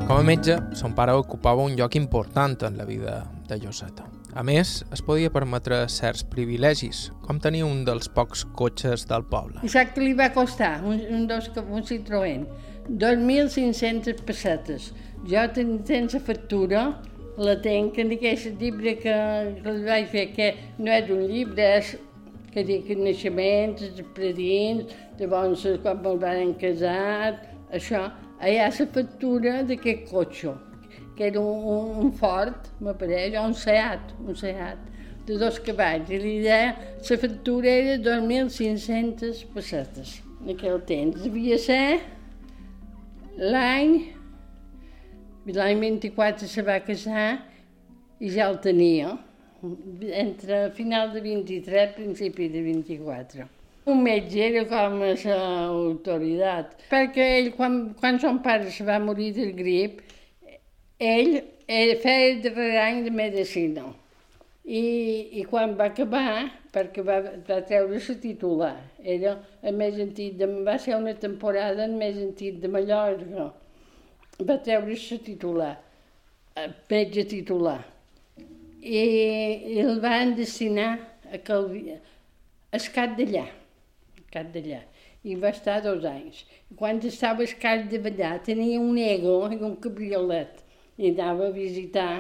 Com 0.07 0.17
a 0.17 0.23
metge, 0.25 0.57
son 0.79 0.97
pare 0.97 1.19
ocupava 1.19 1.67
un 1.67 1.77
lloc 1.77 1.99
important 2.01 2.63
en 2.71 2.79
la 2.81 2.89
vida 2.89 3.25
de 3.51 3.61
Lloseta. 3.61 4.16
A 4.37 4.43
més, 4.45 4.83
es 4.93 5.01
podia 5.01 5.31
permetre 5.33 5.79
certs 5.89 6.21
privilegis, 6.29 7.07
com 7.25 7.39
tenir 7.41 7.63
un 7.65 7.79
dels 7.87 8.11
pocs 8.13 8.43
cotxes 8.59 9.07
del 9.09 9.23
poble. 9.31 9.63
I 9.65 9.71
saps 9.73 9.95
què 9.95 10.03
li 10.03 10.13
va 10.19 10.27
costar? 10.35 10.75
Un, 10.85 10.99
un, 11.09 11.23
dos, 11.31 11.49
un 11.65 11.87
Citroën. 11.89 12.43
2.500 13.01 14.21
pessetes. 14.29 14.91
Jo 15.31 15.47
ten, 15.57 15.79
tens 15.89 16.19
la 16.19 16.21
factura, 16.27 16.83
la 17.41 17.57
tenc 17.65 17.97
en 18.03 18.13
aquest 18.19 18.61
llibre 18.61 18.99
que, 19.01 19.17
que 19.63 19.75
li 19.79 19.89
vaig 19.89 20.13
fer, 20.13 20.27
que 20.37 20.53
no 20.85 20.93
és 20.93 21.09
un 21.17 21.25
llibre, 21.33 21.73
és 21.81 21.97
que 22.53 22.69
dic 22.69 22.93
naixements, 23.01 23.89
expedients, 23.89 24.93
llavors 25.17 25.65
quan 25.81 26.05
me'l 26.05 26.21
van 26.21 26.53
casar, 26.61 27.41
això, 27.73 28.05
ha 28.37 28.53
la 28.53 28.71
factura 29.01 29.63
d'aquest 29.65 30.11
cotxe, 30.13 30.53
que 31.17 31.31
era 31.31 31.41
un, 31.41 32.05
un 32.05 32.13
Ford, 32.13 32.69
m'apareix, 32.81 33.35
o 33.41 33.47
un 33.49 33.57
Seat, 33.57 34.13
un 34.21 34.37
Seat, 34.37 34.93
de 35.27 35.39
dos 35.39 35.59
cavalls. 35.59 36.11
I 36.11 36.21
l'idea, 36.23 36.77
la 37.09 37.19
factura 37.19 37.73
era 37.73 37.97
2.500 38.03 39.45
pessetes. 39.55 40.21
En 40.45 40.53
aquell 40.55 40.79
temps 40.87 41.25
devia 41.25 41.59
ser 41.59 41.99
l'any, 43.37 43.99
l'any 45.51 45.83
24 45.83 46.49
se 46.51 46.65
va 46.67 46.79
casar 46.85 47.29
i 48.21 48.31
ja 48.33 48.47
el 48.51 48.61
tenia, 48.65 49.17
entre 50.23 50.71
final 50.77 51.13
de 51.13 51.21
23 51.25 51.95
principi 51.97 52.49
de 52.53 52.63
24. 52.63 53.49
Un 53.87 54.03
metge 54.03 54.41
era 54.43 54.65
com 54.67 55.03
a 55.07 55.13
l'autoritat, 55.15 56.73
perquè 56.91 57.27
ell, 57.37 57.53
quan, 57.55 57.77
quan 57.99 58.19
son 58.23 58.41
pare 58.43 58.71
se 58.75 58.87
va 58.87 58.99
morir 59.03 59.31
del 59.37 59.53
grip, 59.55 60.01
ell, 60.99 61.43
feia 61.67 62.33
el 62.33 62.43
darrer 62.43 62.77
any 62.81 63.05
de 63.05 63.11
medicina. 63.11 63.87
I, 64.67 65.39
i 65.39 65.45
quan 65.47 65.77
va 65.79 65.91
acabar, 65.93 66.51
perquè 66.75 67.05
va, 67.07 67.21
va 67.47 67.61
treure 67.69 68.01
la 68.03 68.15
titular, 68.23 68.75
era 68.99 69.37
el 69.63 69.77
més 69.79 70.01
antic, 70.03 70.35
de, 70.41 70.49
va 70.67 70.75
ser 70.83 70.97
una 70.97 71.15
temporada 71.15 71.85
el 71.85 71.95
més 71.95 72.17
antic 72.19 72.59
de 72.61 72.69
Mallorca, 72.69 73.53
va 74.43 74.57
treure 74.67 74.97
la 74.97 75.19
titular, 75.29 75.71
el 76.59 76.75
metge 76.91 77.25
titular, 77.31 77.79
i, 78.83 78.99
i 78.99 79.79
el 79.85 80.01
van 80.03 80.35
destinar 80.35 80.91
a 81.31 81.39
Calvi, 81.47 81.95
a 81.95 82.77
Escat 82.77 83.15
d'allà, 83.21 83.47
Escat 84.19 84.51
d'allà, 84.51 84.83
i 85.23 85.39
va 85.39 85.55
estar 85.55 85.79
dos 85.85 86.05
anys. 86.07 86.43
Quan 86.75 86.99
estava 87.07 87.47
Escat 87.47 87.87
de 87.91 88.03
Vallà 88.03 88.37
tenia 88.43 88.83
un 88.83 88.99
ego 88.99 89.45
i 89.55 89.63
un 89.63 89.79
cabriolet, 89.83 90.66
i 90.99 91.13
anava 91.13 91.51
a 91.51 91.55
visitar 91.55 92.11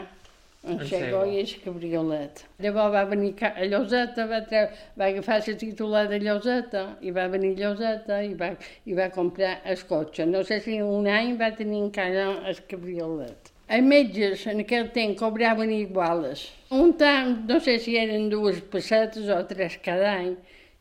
en 0.67 0.81
Xego 0.83 1.23
i 1.31 1.39
el 1.41 1.53
cabriolet. 1.62 2.43
Llavors 2.62 2.93
va 2.95 3.05
venir 3.09 3.33
a 3.47 3.67
Lloseta, 3.71 4.27
va, 4.27 4.41
treu, 4.51 4.71
va 4.99 5.09
agafar 5.12 5.39
la 5.47 5.55
titular 5.61 6.05
de 6.11 6.19
Lloseta 6.25 6.85
i 7.01 7.12
va 7.15 7.29
venir 7.33 7.53
a 7.55 7.61
Lloseta 7.61 8.23
i 8.27 8.33
va, 8.35 8.51
i 8.85 8.97
va 8.99 9.11
comprar 9.15 9.61
el 9.65 9.83
cotxe. 9.89 10.27
No 10.27 10.43
sé 10.45 10.59
si 10.65 10.81
un 10.83 11.07
any 11.07 11.37
va 11.39 11.53
tenir 11.55 11.85
encara 11.85 12.27
el 12.51 12.59
cabriolet. 12.71 13.53
Els 13.67 13.83
metges 13.83 14.45
en 14.51 14.62
aquell 14.62 14.91
temps 14.95 15.19
cobraven 15.19 15.73
iguales. 15.75 16.45
Un 16.71 16.93
tant, 16.99 17.33
no 17.49 17.59
sé 17.62 17.79
si 17.83 17.97
eren 17.99 18.29
dues 18.31 18.61
pessetes 18.73 19.31
o 19.31 19.41
tres 19.51 19.79
cada 19.83 20.12
any, 20.21 20.37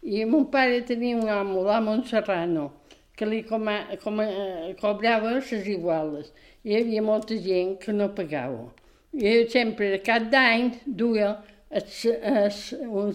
i 0.05 0.25
mon 0.29 0.45
pare 0.53 0.84
tenia 0.86 1.17
un 1.17 1.29
home, 1.29 1.63
l'home 1.65 1.95
Serrano, 2.10 2.67
que 3.15 3.25
li 3.25 3.41
com, 3.47 3.67
com, 4.04 4.21
cobrava 4.80 5.36
les 5.38 5.51
iguales. 5.67 6.32
Hi 6.65 6.80
havia 6.80 7.01
molta 7.01 7.38
gent 7.39 7.78
que 7.82 7.93
no 7.93 8.10
pagava. 8.15 8.71
Jo 9.15 9.36
sempre, 9.51 9.93
cap 10.04 10.25
d'any, 10.32 10.73
duia 10.86 11.36
es, 11.69 12.06
es, 12.06 12.73
un, 12.82 13.13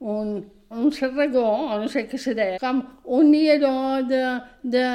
un, 0.00 0.30
un 0.70 0.92
sarragó, 0.92 1.44
o 1.68 1.78
no 1.82 1.88
sé 1.92 2.06
què 2.08 2.20
se 2.20 2.34
deia, 2.36 2.58
com 2.62 2.80
un 3.18 3.30
nieró 3.32 4.00
de, 4.08 4.22
de 4.62 4.86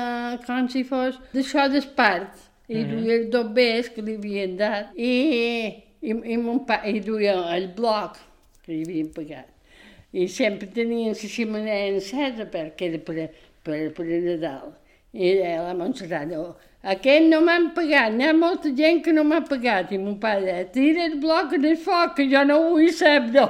com 0.48 0.69
si 0.74 0.84
fos 0.88 1.19
d'això 1.34 1.69
d'espart. 1.69 2.50
I 2.69 2.76
mm 2.76 2.84
-hmm. 2.84 2.91
duia 2.91 3.15
els 3.19 3.30
dobbers 3.30 3.89
que 3.93 4.02
li 4.02 4.15
havien 4.15 4.58
dat. 4.58 4.93
I, 4.96 5.13
i, 6.02 6.12
i, 6.34 6.38
mon 6.38 6.65
pa, 6.65 6.80
i 6.88 7.00
duia 7.00 7.34
el 7.56 7.67
bloc 7.76 8.17
que 8.63 8.72
li 8.72 8.84
havien 8.84 9.10
pagat. 9.13 9.50
I 10.13 10.28
sempre 10.28 10.67
tenien 10.67 11.10
la 11.10 11.30
ximenea 11.36 11.88
encesa 11.89 12.46
perquè 12.46 12.88
era 12.89 13.00
per, 13.00 13.30
per, 13.63 13.80
per 13.95 14.06
Nadal. 14.06 14.71
I 15.13 15.34
la 15.39 15.73
Montserrat, 15.78 16.32
aquest 16.84 17.30
no 17.32 17.38
m'han 17.39 17.69
pagat, 17.76 18.12
n'hi 18.12 18.26
ha 18.28 18.34
molta 18.36 18.69
gent 18.76 18.97
que 19.04 19.12
no 19.15 19.23
m'ha 19.23 19.39
pagat. 19.47 19.91
I 19.95 19.99
mon 20.02 20.17
pare, 20.19 20.56
tira 20.73 21.06
el 21.06 21.19
bloc 21.21 21.54
en 21.56 21.67
el 21.69 21.78
foc, 21.80 22.17
que 22.17 22.26
jo 22.32 22.41
no 22.49 22.58
ho 22.60 22.71
vull 22.73 22.89
saber. 22.91 23.45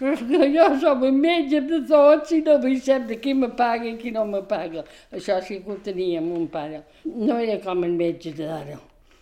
Perquè 0.00 0.48
jo 0.50 0.64
som 0.82 1.04
el 1.06 1.12
metge 1.14 1.60
de 1.68 1.78
tots 1.86 2.32
i 2.34 2.40
no 2.42 2.56
vull 2.64 2.80
saber 2.82 3.20
qui 3.22 3.36
me 3.38 3.52
paga 3.60 3.86
i 3.86 3.92
qui 4.00 4.10
no 4.10 4.24
me 4.26 4.40
paga. 4.50 4.82
Això 5.14 5.36
sí 5.46 5.60
que 5.62 5.70
ho 5.70 5.76
tenia 5.84 6.24
mon 6.24 6.48
pare. 6.50 6.80
No 7.04 7.36
era 7.38 7.60
com 7.62 7.84
el 7.86 7.94
metge 8.00 8.32
d'ara. 8.40 8.80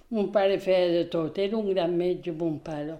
Mon 0.08 0.30
pare 0.32 0.56
feia 0.58 0.88
de 0.94 1.02
tot, 1.12 1.36
era 1.38 1.58
un 1.58 1.68
gran 1.74 1.92
metge, 1.98 2.32
mon 2.32 2.56
pare. 2.64 2.96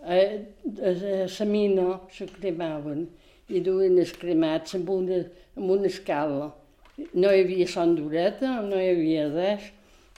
A, 0.00 0.16
a, 0.16 0.94
a 0.94 1.26
la 1.26 1.46
mina 1.50 2.00
se 2.08 2.24
cremaven 2.38 3.04
i 3.52 3.60
duien 3.60 4.00
els 4.00 4.16
cremats 4.16 4.78
amb 4.80 4.88
una, 4.96 5.20
amb 5.58 5.76
una 5.76 5.92
escala. 5.92 6.48
No 7.14 7.32
hi 7.32 7.44
havia 7.44 7.66
sondoreta, 7.70 8.60
no 8.66 8.78
hi 8.80 8.88
havia 8.94 9.26
res 9.32 9.68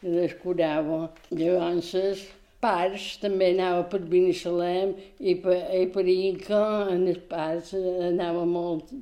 que 0.01 0.13
descurava. 0.13 1.01
Llavors, 1.31 1.95
els 1.99 2.23
pares 2.63 3.17
també 3.23 3.51
anava 3.53 3.87
per 3.91 4.03
Binissalem 4.11 4.95
i 5.19 5.35
per, 5.43 5.57
i 5.79 5.87
per 5.95 6.07
Inca, 6.11 6.63
en 6.95 7.09
els 7.11 7.25
pares 7.31 7.73
anava 8.11 8.45
molt 8.47 8.93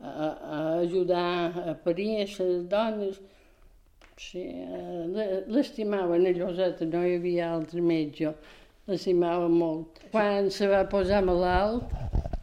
a, 0.00 0.10
a 0.10 0.58
ajudar 0.82 1.70
a 1.72 1.74
parir 1.84 2.10
les 2.24 2.68
dones. 2.72 3.20
Sí, 4.16 4.46
l'estimaven 5.52 6.24
a 6.24 6.32
Lloseta, 6.32 6.86
no 6.88 7.02
hi 7.04 7.18
havia 7.18 7.50
altre 7.52 7.82
metge, 7.84 8.32
l'estimava 8.88 9.48
molt. 9.52 10.00
Quan 10.14 10.48
se 10.52 10.68
va 10.70 10.86
posar 10.88 11.20
malalt, 11.26 11.92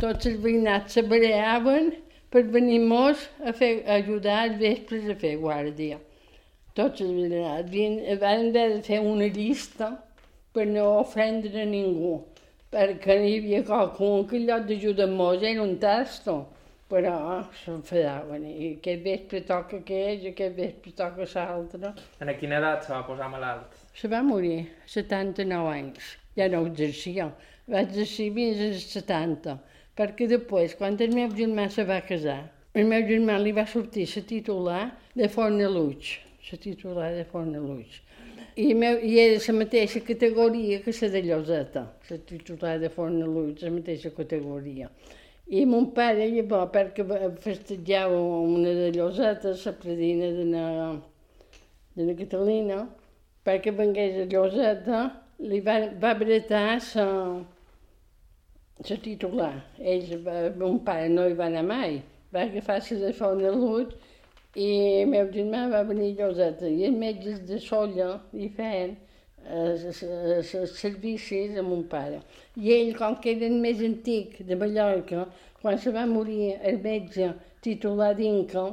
tots 0.02 0.30
els 0.30 0.38
veïnats 0.44 0.94
se 0.94 1.02
bareaven 1.10 1.90
per 2.34 2.44
venir 2.50 2.82
mos 2.82 3.30
a, 3.46 3.54
fer, 3.54 3.76
a 3.86 4.00
ajudar 4.02 4.40
els 4.48 4.58
vespres 4.62 5.06
a 5.14 5.20
fer 5.22 5.38
guàrdia 5.42 6.02
tots 6.78 7.04
els 7.06 7.14
venerats, 7.14 7.70
van 8.22 8.48
haver 8.50 8.70
de 8.74 8.82
fer 8.86 9.00
una 9.06 9.30
llista 9.30 9.92
per 10.54 10.66
no 10.70 10.86
ofendre 11.02 11.66
ningú, 11.70 12.16
perquè 12.74 13.18
hi 13.22 13.38
havia 13.38 13.62
qualcú 13.68 14.10
que 14.30 14.40
en 14.40 14.48
lloc 14.50 14.66
d'ajudar 14.70 15.10
mos 15.12 15.46
era 15.46 15.62
un 15.62 15.76
tasto, 15.82 16.40
però 16.90 17.16
s'enfadaven, 17.62 18.46
i 18.50 18.72
aquest 18.78 19.06
vespre 19.06 19.44
toca 19.50 19.80
aquell, 19.82 20.28
aquest 20.32 20.58
vespre 20.58 20.94
toca 20.98 21.30
l'altre. 21.36 21.94
En 22.22 22.34
quina 22.40 22.60
edat 22.62 22.86
se 22.86 22.94
va 22.94 23.04
posar 23.06 23.30
malalt? 23.30 23.78
Se 23.98 24.10
va 24.10 24.22
morir, 24.26 24.66
79 24.90 25.74
anys, 25.78 26.16
ja 26.38 26.50
no 26.50 26.66
exercia, 26.70 27.30
va 27.70 27.86
exercir 27.86 28.32
fins 28.34 28.66
als 28.66 28.90
70, 28.98 29.58
perquè 29.98 30.28
després, 30.30 30.74
quan 30.78 30.98
el 31.00 31.14
meu 31.14 31.34
germà 31.38 31.68
se 31.70 31.86
va 31.86 32.00
casar, 32.08 32.42
el 32.74 32.88
meu 32.90 33.04
germà 33.06 33.38
li 33.38 33.52
va 33.54 33.66
sortir 33.70 34.08
la 34.16 34.24
titular 34.30 34.84
de 35.14 35.30
Fornaluig, 35.30 36.16
la 36.50 36.58
titular 36.58 37.12
de 37.14 37.26
Fornaluix. 37.30 38.00
I, 38.56 38.74
meu, 38.78 38.98
I 39.02 39.18
era 39.18 39.38
la 39.42 39.54
mateixa 39.60 40.00
categoria 40.06 40.80
que 40.82 40.94
la 41.02 41.10
de 41.10 41.22
Lloseta, 41.26 41.84
la 42.10 42.18
titular 42.18 42.80
de 42.80 42.90
Fornaluix, 42.90 43.62
la 43.62 43.72
mateixa 43.74 44.10
categoria. 44.14 44.90
I 45.50 45.66
mon 45.70 45.92
pare, 45.94 46.26
llavors, 46.32 46.72
perquè 46.74 47.06
festejava 47.46 48.18
una 48.18 48.74
de 48.78 48.92
Lloseta, 48.96 49.54
la 49.54 49.74
predina 49.78 50.30
de 50.34 50.46
la, 50.52 50.68
de 51.96 52.06
la 52.10 52.16
Catalina, 52.18 52.84
perquè 53.46 53.74
vengués 53.76 54.22
a 54.24 54.30
Lloseta, 54.30 55.02
li 55.46 55.60
va, 55.62 55.80
va 56.02 56.14
bretar 56.18 56.80
la, 56.96 57.08
la 58.82 58.98
titular. 58.98 59.54
Ells, 59.80 60.16
mon 60.58 60.80
pare 60.86 61.08
no 61.10 61.28
hi 61.28 61.38
va 61.38 61.48
anar 61.52 61.64
mai, 61.68 62.02
va 62.34 62.48
agafar 62.48 62.80
la 62.82 63.00
de 63.06 63.14
Fornaluix 63.14 63.94
i 64.56 64.70
el 65.02 65.10
meu 65.10 65.30
germà 65.34 65.68
va 65.70 65.84
venir 65.84 66.12
a 66.14 66.28
Lloseta 66.28 66.70
i 66.70 66.86
els 66.90 66.98
metges 66.98 67.40
de 67.50 67.60
Solla 67.60 68.10
li 68.34 68.50
feien 68.50 68.96
els 69.44 70.54
servicis 70.80 71.58
a 71.58 71.64
mon 71.64 71.84
pare. 71.90 72.22
I 72.56 72.72
ell, 72.76 72.94
com 72.98 73.16
que 73.22 73.34
era 73.36 73.50
més 73.50 73.82
antic 73.84 74.40
de 74.48 74.56
Mallorca, 74.56 75.26
quan 75.62 75.78
se 75.78 75.92
va 75.92 76.06
morir 76.06 76.54
el 76.62 76.80
metge 76.84 77.34
titular 77.62 78.14
d'Inca, 78.16 78.70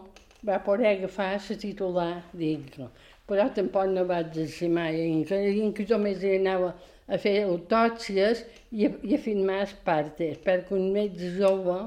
va 0.47 0.61
poder 0.65 0.95
agafar 0.95 1.33
la 1.37 1.57
titular 1.65 2.13
d'Inca. 2.33 2.91
Però 3.27 3.49
tampoc 3.55 3.91
no 3.91 4.05
va 4.05 4.21
exercir 4.25 4.71
mai 4.71 5.01
a 5.01 5.05
Inca. 5.07 5.37
Inca 5.39 5.87
només 5.91 6.25
anava 6.25 6.73
a 7.11 7.19
fer 7.19 7.41
autòpsies 7.45 8.45
i 8.71 8.87
i 9.03 9.17
a 9.17 9.19
filmar 9.19 9.63
les 9.65 9.73
partes, 9.87 10.39
perquè 10.45 10.77
un 10.77 10.93
metge 10.95 11.33
jove 11.39 11.79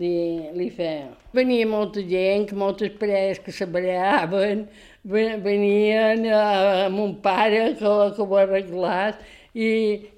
li, 0.00 0.48
li 0.56 0.68
feia. 0.72 1.10
Venia 1.36 1.66
molta 1.68 2.02
gent, 2.08 2.52
moltes 2.56 2.94
parelles 3.00 3.40
que 3.44 3.52
se 3.52 3.68
ballaven, 3.68 4.66
venien 5.04 6.24
a, 6.32 6.46
a 6.86 6.88
mon 6.92 7.14
pare 7.22 7.74
que, 7.74 7.92
que 8.16 8.24
ho 8.24 8.38
ha 8.38 8.46
arreglat 8.46 9.20
i, 9.52 9.68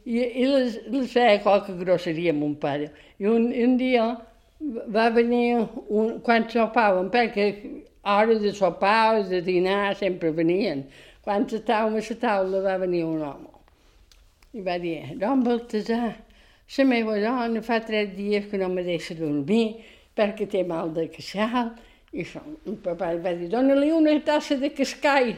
i, 0.04 0.22
i 0.22 0.46
les, 0.46 0.78
les 0.92 1.10
feia 1.12 1.42
qualque 1.44 1.74
grosseria 1.82 2.34
a 2.34 2.38
mon 2.38 2.54
pare. 2.62 2.92
I 3.18 3.28
un, 3.30 3.50
un 3.66 3.76
dia 3.80 4.06
va 4.94 5.10
venir, 5.14 5.66
un, 5.88 6.18
quan 6.24 6.48
sopàvem, 6.50 7.10
perquè 7.14 7.50
hora 8.08 8.38
de 8.40 8.54
sopar 8.56 9.22
de 9.28 9.42
dinar 9.44 9.92
sempre 9.98 10.32
venien. 10.34 10.86
Quan 11.26 11.44
estàvem 11.44 11.98
a 11.98 12.02
la 12.08 12.18
taula 12.22 12.64
va 12.64 12.80
venir 12.86 13.04
un 13.04 13.22
home 13.22 13.57
i 14.56 14.62
va 14.64 14.78
dir, 14.80 14.96
don 15.20 15.42
Baltasar, 15.44 16.14
la 16.76 16.84
meva 16.84 17.18
dona 17.20 17.62
fa 17.64 17.80
tres 17.84 18.14
dies 18.16 18.46
que 18.48 18.60
no 18.60 18.68
me 18.72 18.84
deixa 18.84 19.16
dormir 19.18 19.78
perquè 20.16 20.48
té 20.50 20.64
mal 20.64 20.92
de 20.94 21.08
queixal. 21.12 21.74
I 22.12 22.24
això, 22.24 22.40
el 22.66 22.78
papa 22.84 23.12
va 23.24 23.34
dir, 23.36 23.50
dona-li 23.52 23.90
una 23.92 24.14
tassa 24.24 24.56
de 24.56 24.70
cascai. 24.72 25.34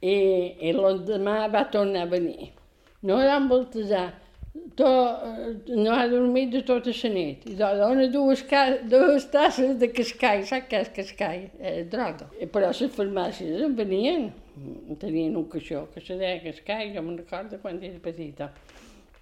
I, 0.00 0.16
i 0.64 0.72
l'endemà 0.72 1.44
va 1.52 1.66
tornar 1.68 2.06
a 2.06 2.10
venir. 2.10 2.50
No 3.04 3.18
van 3.20 3.48
Baltasar, 3.50 4.06
to, 4.76 4.88
no 5.68 5.92
ha 5.92 6.06
dormit 6.08 6.50
de 6.52 6.62
tota 6.66 6.92
la 7.02 7.10
nit. 7.14 7.44
I 7.46 7.56
dona 7.60 8.08
dues, 8.12 8.44
dues 8.88 9.28
tasses 9.32 9.76
de 9.80 9.90
cascai, 9.92 10.44
saps 10.48 10.68
què 10.70 10.80
és 10.86 10.92
cascai? 10.96 11.42
Eh, 11.60 11.82
droga. 11.92 12.30
I 12.40 12.48
però 12.48 12.72
les 12.72 12.96
farmàcies 12.96 13.60
en 13.66 13.76
venien, 13.76 14.30
tenien 15.00 15.36
un 15.36 15.46
caixó 15.50 15.86
que 15.92 16.02
se 16.04 16.16
deia 16.20 16.40
cascai, 16.42 16.92
jo 16.94 17.02
me'n 17.02 17.18
recordo 17.18 17.58
quan 17.62 17.78
era 17.82 17.98
petita. 18.02 18.50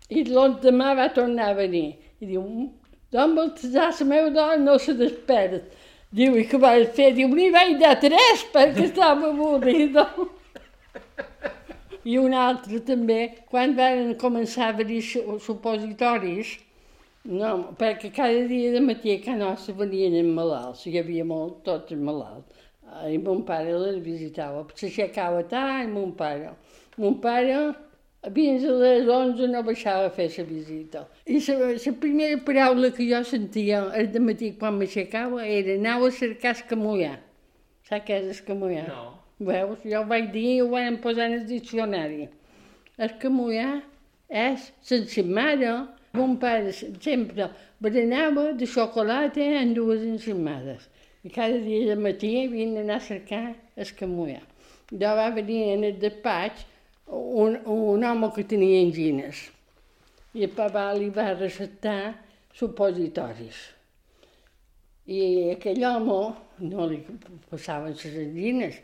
I 0.08 0.24
l'endemà 0.28 0.94
va 0.98 1.08
tornar 1.14 1.50
a 1.52 1.56
venir. 1.58 1.98
I 2.20 2.30
diu, 2.32 2.44
don 3.12 3.34
Baltasar, 3.36 3.90
la 4.00 4.08
meva 4.12 4.30
dona 4.36 4.56
no 4.62 4.78
se 4.78 4.94
despert. 4.98 5.74
Diu, 6.10 6.38
i 6.40 6.46
què 6.48 6.60
vaig 6.60 6.88
fer? 6.96 7.10
Diu, 7.16 7.28
n'hi 7.28 7.50
vaig 7.52 7.76
dar 7.80 7.98
tres 8.00 8.46
perquè 8.54 8.86
estava 8.88 9.32
avorrida. 9.32 10.06
I 12.08 12.16
un 12.16 12.32
altre 12.32 12.80
també, 12.80 13.20
quan 13.50 13.74
van 13.76 14.14
començar 14.22 14.70
a 14.70 14.78
venir 14.78 15.02
supositoris, 15.04 16.56
No, 17.28 17.74
perquè 17.76 18.08
cada 18.14 18.46
dia 18.48 18.70
de 18.72 18.80
matí 18.80 19.10
a 19.12 19.18
casa 19.20 19.36
nostra 19.36 19.74
venien 19.76 20.14
els 20.16 20.30
malalts, 20.32 20.86
hi 20.86 20.94
havia 20.96 21.26
molt, 21.28 21.58
tots 21.66 21.92
malalts. 21.92 22.57
I 23.08 23.18
mon 23.18 23.42
pare 23.46 23.74
les 23.78 23.98
visitava, 24.02 24.64
s'aixecava 24.74 25.42
tard 25.50 25.84
i 25.84 25.90
mon 25.92 26.14
pare. 26.16 26.54
Mon 26.96 27.18
pare, 27.22 27.58
fins 28.34 28.64
a 28.64 28.72
les 28.80 29.06
11 29.06 29.48
no 29.52 29.62
baixava 29.62 30.08
a 30.08 30.14
fer 30.14 30.28
la 30.36 30.44
visita. 30.44 31.04
I 31.26 31.38
la, 31.46 31.92
primera 32.00 32.38
paraula 32.46 32.90
que 32.90 33.06
jo 33.10 33.22
sentia 33.24 33.84
el 34.00 34.10
matí 34.20 34.54
quan 34.58 34.78
m'aixecava 34.78 35.46
era 35.46 35.76
anava 35.78 36.08
a 36.08 36.16
cercar 36.18 36.56
escamollà. 36.56 37.14
Saps 37.88 38.04
què 38.08 38.18
és 38.22 38.32
escamollà? 38.38 38.88
No. 38.88 39.04
Veus? 39.38 39.84
Jo 39.84 40.02
ho 40.02 40.08
vaig 40.10 40.32
dir 40.34 40.48
i 40.56 40.60
ho 40.64 40.68
vam 40.72 40.98
posar 41.04 41.28
en 41.30 41.38
el 41.38 41.46
diccionari. 41.46 42.28
Escamollà 42.98 43.70
és 44.28 44.72
sense 44.82 45.22
mare. 45.22 45.76
Mon 46.16 46.38
pare 46.40 46.72
sempre 46.72 47.50
berenava 47.84 48.52
de 48.58 48.66
xocolata 48.66 49.44
en 49.60 49.74
dues 49.76 50.02
ensaïmades. 50.02 50.88
I 51.28 51.30
cada 51.34 51.58
dia 51.60 51.90
de 51.90 51.96
matí 52.00 52.30
havien 52.40 52.70
d'anar 52.72 53.02
a 53.02 53.04
cercar 53.04 53.42
escamollà. 53.76 54.40
Jo 54.88 55.10
va 55.18 55.26
venir 55.36 55.58
en 55.74 55.82
el 55.84 55.98
despatx 56.00 56.62
un, 57.12 57.58
un 57.68 58.04
home 58.08 58.30
que 58.32 58.44
tenia 58.48 58.78
angines 58.80 59.42
i 60.32 60.46
el 60.46 60.54
papà 60.56 60.86
li 60.96 61.10
va 61.12 61.34
receptar 61.34 62.14
supositoris. 62.56 63.58
I 65.08 65.20
aquell 65.58 65.84
home 65.90 66.18
no 66.70 66.88
li 66.88 67.02
passaven 67.50 67.92
les 67.92 68.18
angines. 68.24 68.80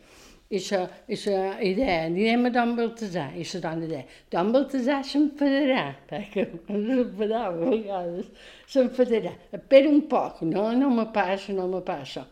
I 0.50 0.60
la, 0.70 0.80
i 1.08 1.16
la 1.24 1.60
idea, 1.64 2.04
anirem 2.04 2.44
a 2.46 2.50
Don 2.52 2.74
Baltasar. 2.76 3.30
I 3.34 3.46
la 3.48 3.60
dona 3.64 3.86
deia, 3.88 4.04
Don 4.30 4.50
Baltasar 4.52 5.00
s'enfadarà, 5.08 5.84
perquè 6.10 6.44
s'enfadava 6.66 7.48
a 7.48 7.70
vegades, 7.70 8.28
s'enfadarà. 8.68 9.32
Espera 9.56 9.88
un 9.88 10.02
poc, 10.10 10.42
no, 10.50 10.66
no 10.76 10.90
me 10.92 11.06
passa, 11.14 11.54
no 11.56 11.66
me 11.72 11.80
passa. 11.86 12.26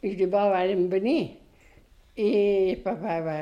I 0.00 0.14
llavors 0.16 0.54
vàrem 0.56 0.88
venir. 0.88 1.20
I 2.16 2.30
el 2.72 2.80
papà 2.84 3.20
va, 3.28 3.36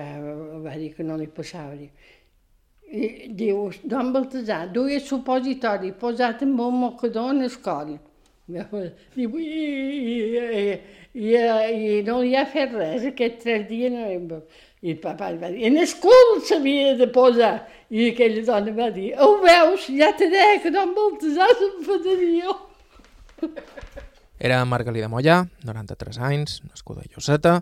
va 0.66 0.74
dir 0.76 0.90
que 0.96 1.06
no 1.06 1.16
li 1.16 1.30
passava. 1.30 1.78
I 1.78 3.30
diu, 3.38 3.68
Don 3.84 4.12
Baltasar, 4.12 4.66
duia 4.74 4.98
supositori 4.98 5.94
posat 5.94 6.42
amb 6.42 6.66
un 6.66 6.82
mocador 6.82 7.30
en 7.36 7.46
el 7.46 7.58
coll. 7.62 7.94
I, 8.48 8.62
i, 9.16 9.26
i, 11.12 11.34
i 11.34 12.02
no 12.06 12.20
li 12.22 12.32
ha 12.36 12.46
fet 12.48 12.72
res, 12.72 13.04
aquests 13.10 13.44
tres 13.44 13.66
dies 13.68 13.92
no. 13.92 14.40
I 14.80 14.94
el 14.94 15.00
papà 15.02 15.32
li 15.34 15.40
va 15.42 15.50
dir, 15.50 15.66
en 15.66 15.76
el 15.82 15.92
cul 16.00 16.38
s'havia 16.46 16.94
de 16.98 17.08
posar. 17.12 17.52
I 17.90 18.12
aquella 18.12 18.44
dona 18.46 18.74
va 18.76 18.88
dir, 18.94 19.10
ho 19.18 19.36
veus, 19.42 19.88
ja 19.90 20.12
te 20.16 20.30
deia 20.30 20.60
que 20.62 20.72
Don 20.72 20.94
Baltasar 20.96 21.50
s'enfadaria. 21.60 22.54
Era 24.38 24.62
Margalida 24.70 25.10
Mollà, 25.10 25.42
93 25.66 26.20
anys, 26.30 26.60
nascuda 26.68 27.02
a 27.02 27.10
Lloseta. 27.10 27.58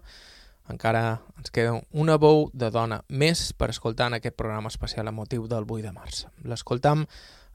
Encara 0.69 1.23
ens 1.39 1.53
queda 1.55 1.79
una 1.95 2.19
veu 2.21 2.51
de 2.53 2.69
dona 2.75 3.01
més 3.09 3.49
per 3.57 3.71
escoltar 3.73 4.11
en 4.11 4.19
aquest 4.19 4.37
programa 4.37 4.73
especial 4.73 5.09
a 5.09 5.15
motiu 5.15 5.47
del 5.49 5.65
8 5.65 5.87
de 5.89 5.95
març. 5.97 6.27
L'escoltam 6.45 7.07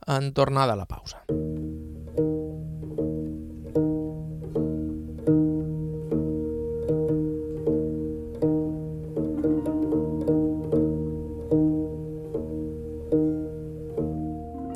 en 0.08 0.32
tornada 0.34 0.74
a 0.74 0.80
la 0.80 0.89
pausa. 0.89 1.22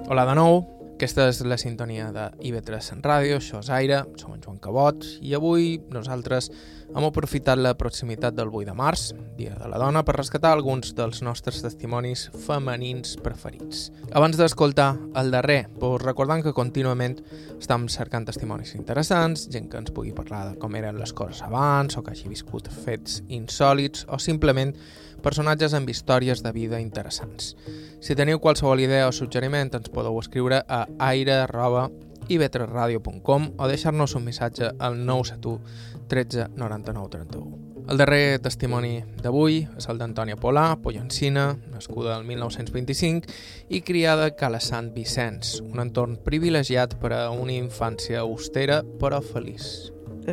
Hola 0.05 0.21
de 0.29 0.35
nou, 0.37 0.59
aquesta 0.93 1.23
és 1.31 1.39
la 1.49 1.55
sintonia 1.57 2.11
de 2.13 2.27
IB3 2.45 2.99
Ràdio, 3.01 3.39
això 3.39 3.57
és 3.63 3.71
Aire, 3.73 4.03
som 4.21 4.35
en 4.35 4.43
Joan 4.43 4.59
Cabot 4.61 5.01
i 5.25 5.31
avui 5.33 5.79
nosaltres 5.89 6.51
hem 6.91 7.07
aprofitat 7.07 7.57
la 7.57 7.71
proximitat 7.73 8.35
del 8.37 8.51
8 8.53 8.67
de 8.69 8.75
març, 8.77 9.07
Dia 9.35 9.55
de 9.57 9.67
la 9.71 9.79
Dona, 9.81 10.03
per 10.05 10.13
rescatar 10.19 10.51
alguns 10.53 10.93
dels 10.93 11.23
nostres 11.25 11.57
testimonis 11.65 12.27
femenins 12.45 13.15
preferits. 13.25 13.87
Abans 14.13 14.37
d'escoltar 14.37 14.91
el 15.17 15.33
darrer, 15.33 15.65
pues 15.81 16.03
recordant 16.05 16.45
que 16.45 16.53
contínuament 16.53 17.17
estem 17.57 17.89
cercant 17.89 18.29
testimonis 18.29 18.75
interessants, 18.77 19.47
gent 19.49 19.71
que 19.71 19.81
ens 19.81 19.89
pugui 19.89 20.13
parlar 20.13 20.51
de 20.51 20.59
com 20.61 20.77
eren 20.77 21.01
les 21.01 21.17
coses 21.17 21.41
abans 21.49 21.97
o 21.97 22.05
que 22.05 22.13
hagi 22.13 22.29
viscut 22.29 22.69
fets 22.85 23.23
insòlits 23.25 24.05
o 24.05 24.21
simplement 24.21 24.77
personatges 25.25 25.73
amb 25.73 25.89
històries 25.89 26.45
de 26.45 26.51
vida 26.53 26.77
interessants. 26.79 27.57
Si 27.99 28.15
teniu 28.15 28.39
qualsevol 28.39 28.79
idea 28.85 29.07
o 29.09 29.11
suggeriment, 29.15 29.73
ens 29.73 29.89
podeu 29.89 30.19
escriure 30.21 30.61
a 30.69 30.85
aire.ib3radio.com 31.09 33.41
o 33.57 33.67
deixar-nos 33.67 34.15
un 34.15 34.23
missatge 34.29 34.69
al 34.77 35.05
971 35.05 35.59
13 36.07 36.47
99 36.55 37.09
31. 37.09 37.65
El 37.85 37.99
darrer 38.01 38.39
testimoni 38.41 39.03
d'avui 39.21 39.59
és 39.77 39.85
el 39.91 39.99
d'Antònia 40.01 40.39
Polà, 40.41 40.63
pollencina, 40.81 41.51
nascuda 41.69 42.15
el 42.17 42.23
1925 42.25 43.29
i 43.69 43.83
criada 43.85 44.25
a 44.25 44.33
Cala 44.33 44.57
Sant 44.57 44.89
Vicenç, 44.95 45.59
un 45.61 45.83
entorn 45.83 46.15
privilegiat 46.25 46.95
per 47.01 47.11
a 47.13 47.19
una 47.29 47.53
infància 47.53 48.23
austera 48.23 48.79
però 49.01 49.19
feliç. 49.21 49.91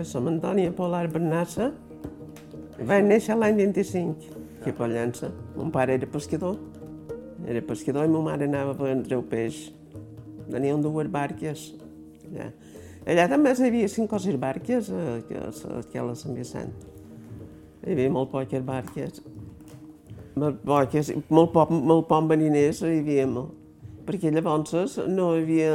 Som 0.08 0.30
Antònia 0.30 0.72
Polar 0.72 1.04
Bernassa. 1.12 1.68
Vaig 2.88 3.04
néixer 3.04 3.36
l'any 3.36 3.60
25, 3.60 4.41
aquí 4.62 4.70
a 4.70 4.74
Pollença. 4.74 5.32
Mon 5.56 5.70
pare 5.70 5.94
era 5.94 6.06
pescador. 6.06 6.56
Era 7.46 7.60
pescador 7.60 8.06
i 8.06 8.08
ma 8.08 8.20
mare 8.22 8.46
anava 8.46 8.70
a 8.70 8.78
vendre 8.78 9.16
el 9.16 9.24
peix. 9.26 9.72
Tenien 10.50 10.80
dues 10.80 11.10
barques. 11.10 11.72
Allà, 12.30 12.46
allà 13.06 13.26
també 13.28 13.52
hi 13.58 13.66
havia 13.66 13.88
cinc 13.90 14.12
o 14.14 14.20
sis 14.22 14.38
barques, 14.38 14.90
aquí 14.94 15.98
a 15.98 16.06
la 16.06 16.14
Sant 16.14 16.38
Vicent. 16.38 16.70
Hi 17.82 17.96
havia 17.96 18.12
molt 18.14 18.30
poques 18.30 18.62
barques. 18.62 19.22
Molt 20.38 20.62
poques, 20.64 21.10
molt 21.28 21.50
poc, 21.52 21.74
molt 21.74 22.06
poc 22.08 22.28
mariners 22.30 22.84
hi 22.86 23.00
havia, 23.02 23.26
perquè 24.06 24.30
llavors 24.32 25.00
no 25.10 25.32
hi 25.34 25.42
havia, 25.42 25.74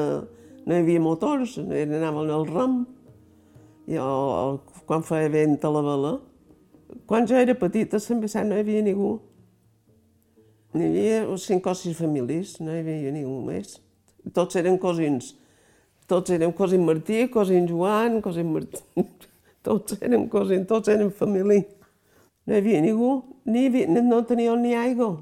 no 0.64 0.74
hi 0.74 0.80
havia 0.80 1.04
motors, 1.04 1.60
anaven 1.60 2.32
al 2.32 2.48
ram. 2.48 2.80
Jo, 3.88 4.08
quan 4.88 5.04
feia 5.04 5.30
vent 5.32 5.60
a 5.64 5.70
la 5.72 5.84
vela, 5.84 6.16
quan 7.08 7.28
jo 7.28 7.36
era 7.36 7.56
petita 7.56 7.98
a 7.98 8.04
Sant 8.04 8.22
Vicent 8.24 8.50
no 8.50 8.58
hi 8.58 8.64
havia 8.64 8.84
ningú. 8.86 9.18
N'hi 10.76 10.88
havia 10.90 11.38
cinc 11.42 11.68
o 11.68 11.74
sis 11.76 11.98
famílies, 11.98 12.58
no 12.60 12.74
hi 12.76 12.82
havia 12.84 13.14
ningú 13.16 13.40
més. 13.46 13.78
Tots 14.36 14.60
eren 14.60 14.78
cosins. 14.82 15.34
Tots 16.08 16.32
eren 16.36 16.54
cosins 16.56 16.86
Martí, 16.88 17.26
cosins 17.32 17.72
Joan, 17.72 18.22
cosins 18.24 18.52
Martí. 18.52 18.84
Tots 19.68 19.98
eren 20.00 20.30
cosins, 20.32 20.64
tots 20.68 20.88
eren 20.88 21.10
família. 21.12 21.66
No 22.48 22.56
hi 22.56 22.62
havia 22.62 22.80
ningú, 22.80 23.10
ni 23.44 23.66
havia, 23.68 23.90
no 23.92 24.22
teníem 24.24 24.62
ni 24.64 24.72
aigua. 24.80 25.18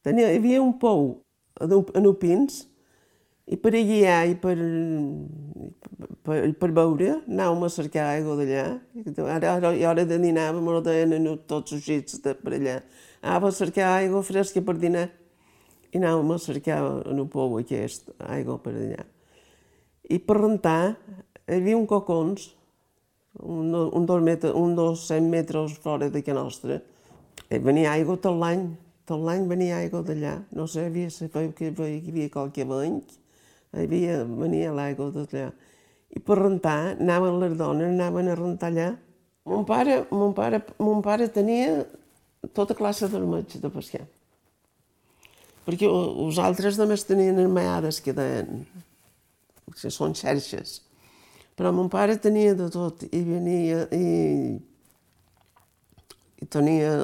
Tenia, 0.00 0.30
hi 0.30 0.38
havia 0.38 0.62
un 0.64 0.72
pou 0.80 1.18
en 1.60 2.06
Upins, 2.08 2.62
i 3.50 3.58
per 3.60 3.74
guiar 3.74 4.22
i 4.30 4.36
per, 4.40 4.54
per, 6.26 6.40
per 6.60 6.70
beure 6.76 7.12
anàvem 7.20 7.64
a 7.66 7.70
cercar 7.74 8.08
aigua 8.14 8.36
d'allà. 8.40 8.64
Ara, 9.26 9.54
ara, 9.56 9.72
i 9.76 9.86
hora 9.88 10.04
de 10.08 10.18
dinar, 10.22 10.50
me 10.56 10.80
deien 10.86 11.30
tots 11.50 11.76
els 11.76 11.86
xits 11.86 12.20
de 12.24 12.34
per 12.38 12.54
allà. 12.58 12.80
Anava 13.20 13.50
a 13.50 13.56
cercar 13.56 13.94
aigua 13.98 14.22
fresca 14.24 14.62
per 14.64 14.78
dinar 14.80 15.08
i 15.90 15.98
anàvem 15.98 16.30
a 16.34 16.38
cercar 16.38 16.78
en 17.10 17.18
el 17.18 17.26
pou 17.30 17.58
aquest, 17.58 18.12
aigua 18.30 18.58
per 18.62 18.74
allà. 18.76 19.04
I 20.10 20.18
per 20.22 20.38
rentar 20.38 20.94
hi 21.50 21.56
havia 21.58 21.78
un 21.78 21.86
cocons, 21.90 22.50
un, 23.42 23.74
un, 23.74 24.06
dos, 24.06 24.22
metres, 24.22 24.54
un 24.54 24.76
dos 24.78 25.06
cent 25.08 25.26
metres 25.30 25.76
fora 25.82 26.10
de 26.10 26.22
que 26.22 26.34
nostra. 26.34 26.80
I 27.50 27.58
venia 27.58 27.94
aigua 27.96 28.18
tot 28.22 28.38
l'any, 28.38 28.68
tot 29.06 29.22
l'any 29.26 29.48
venia 29.50 29.80
aigua 29.80 30.04
d'allà. 30.06 30.36
No 30.54 30.66
sé, 30.70 30.86
havia, 30.86 31.10
que 31.10 31.72
hi 31.72 31.98
havia 31.98 32.30
qualque 32.30 32.66
banc, 32.66 33.19
hi 33.74 33.86
havia, 33.86 34.22
venia 34.24 34.72
l'aigua 34.74 35.10
d'allà. 35.14 35.50
I 36.10 36.20
per 36.26 36.40
rentar, 36.40 36.96
anaven 36.96 37.38
les 37.42 37.56
dones, 37.58 37.92
anaven 37.92 38.30
a 38.30 38.36
rentar 38.38 38.70
allà. 38.72 38.88
Mon 39.46 39.64
pare, 39.64 40.02
mon 40.10 40.34
pare, 40.34 40.60
mon 40.78 41.02
pare 41.02 41.28
tenia 41.32 41.84
tota 42.56 42.74
classe 42.74 43.08
d'armatge 43.08 43.60
de 43.62 43.70
pescar. 43.72 44.04
Perquè 45.66 45.86
els 45.86 46.38
altres 46.42 46.78
només 46.80 47.06
tenien 47.06 47.38
armades 47.38 48.00
que 48.02 48.14
deien, 48.16 48.64
que 49.76 49.92
són 49.92 50.16
xarxes. 50.18 50.80
Però 51.54 51.70
mon 51.76 51.90
pare 51.92 52.16
tenia 52.18 52.56
de 52.58 52.66
tot 52.72 53.04
i 53.06 53.20
venia 53.22 53.84
i, 53.94 54.06
i 56.40 56.46
tenia, 56.48 56.94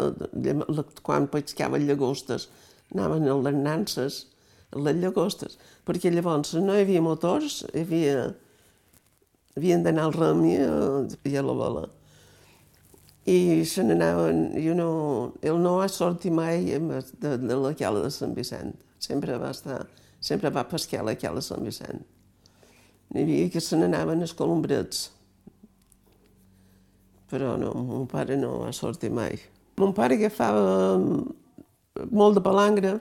quan 1.07 1.29
pescava 1.31 1.79
llagostes, 1.79 2.49
anaven 2.95 3.29
a 3.29 3.37
les 3.45 3.59
nances, 3.61 4.25
les 4.85 4.99
llagostes, 5.01 5.59
perquè 5.87 6.13
llavors 6.13 6.55
no 6.61 6.75
hi 6.75 6.85
havia 6.85 7.03
motors, 7.05 7.63
hi 7.73 7.85
havia, 7.85 8.25
havien 9.57 9.85
d'anar 9.85 10.09
al 10.09 10.17
rem 10.17 10.43
i 10.49 10.57
a, 10.63 10.73
i 11.29 11.37
a 11.37 11.45
la 11.45 11.57
vela. 11.61 11.85
I 13.27 13.65
se 13.67 13.83
n'anaven, 13.83 14.53
jo 14.63 14.75
no, 14.79 14.91
ell 15.43 15.59
no 15.59 15.79
va 15.81 15.89
sortir 15.91 16.31
mai 16.31 16.69
de, 16.79 17.33
de 17.43 17.57
la 17.59 17.73
cala 17.79 18.05
de 18.05 18.13
Sant 18.15 18.37
Vicent, 18.37 18.77
sempre 19.03 19.39
va 19.43 19.51
estar, 19.55 19.81
sempre 20.23 20.53
va 20.55 20.69
pescar 20.71 21.03
a 21.03 21.09
la 21.11 21.17
cala 21.19 21.43
de 21.43 21.49
Sant 21.49 21.67
Vicent. 21.67 22.05
N'hi 23.15 23.23
havia 23.23 23.51
que 23.51 23.63
se 23.63 23.79
n'anaven 23.79 24.23
els 24.23 24.35
colombrets. 24.35 25.11
Però 27.31 27.57
no, 27.59 27.73
mon 27.75 28.07
pare 28.11 28.39
no 28.39 28.61
va 28.63 28.73
sortir 28.75 29.11
mai. 29.15 29.39
Mon 29.79 29.93
pare 29.95 30.15
agafava 30.15 30.95
molt 32.11 32.39
de 32.39 32.43
palangre, 32.45 32.97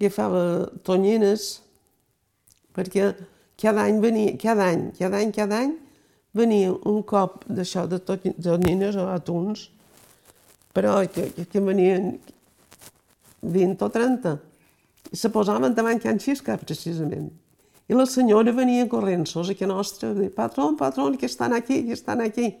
agafava 0.00 0.70
tonyines, 0.86 1.60
perquè 2.74 3.12
cada 3.60 3.86
any 3.86 4.00
venia, 4.02 4.34
cada 4.40 4.68
any, 4.72 4.88
cada 4.98 5.20
any, 5.22 5.32
cada 5.32 5.60
any, 5.62 5.76
venia 6.34 6.72
un 6.90 7.02
cop 7.06 7.44
d'això 7.46 7.86
de 7.86 8.00
tonyines 8.02 8.98
o 8.98 9.06
atuns, 9.12 9.68
però 10.74 10.98
que, 11.06 11.28
que, 11.36 11.46
que 11.46 11.62
venien 11.62 12.16
20 13.44 13.86
o 13.86 13.90
30. 13.94 14.34
I 15.14 15.16
se 15.16 15.30
posaven 15.30 15.74
davant 15.76 16.02
Can 16.02 16.18
Xisca, 16.18 16.58
precisament. 16.58 17.30
I 17.86 17.94
la 17.94 18.06
senyora 18.08 18.52
venia 18.56 18.88
corrent, 18.88 19.26
sos 19.28 19.50
aquí 19.52 19.66
nostra, 19.68 20.14
de 20.16 20.30
patrón, 20.32 20.76
patrón, 20.76 21.18
que 21.20 21.26
estan 21.26 21.52
aquí, 21.52 21.84
que 21.84 21.92
estan 21.92 22.20
aquí. 22.24 22.56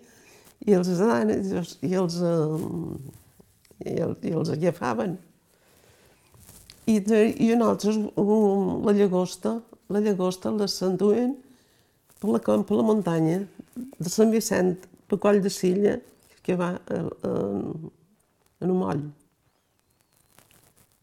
I 0.64 0.76
els, 0.76 0.88
i 0.88 1.00
els, 1.02 1.78
i 1.82 1.94
els, 1.98 2.18
i 4.22 4.34
els 4.36 4.52
agafaven. 4.52 5.16
I, 6.86 6.98
de, 7.00 7.20
i 7.40 7.54
nosaltres, 7.56 7.96
um, 8.20 8.84
la 8.84 8.92
llagosta, 8.92 9.56
la 9.88 10.02
llagosta 10.04 10.52
la 10.52 10.68
s'enduen 10.68 11.34
per 12.20 12.32
la, 12.34 12.40
per 12.40 12.76
la 12.76 12.84
muntanya 12.84 13.42
de 13.74 14.12
Sant 14.12 14.32
Vicent, 14.34 14.76
per 15.08 15.18
Coll 15.20 15.40
de 15.44 15.52
Silla, 15.52 15.98
que 16.44 16.56
va 16.60 16.74
a, 16.76 17.00
a, 17.00 17.34
en 18.60 18.72
un 18.72 18.80
moll. 18.80 19.04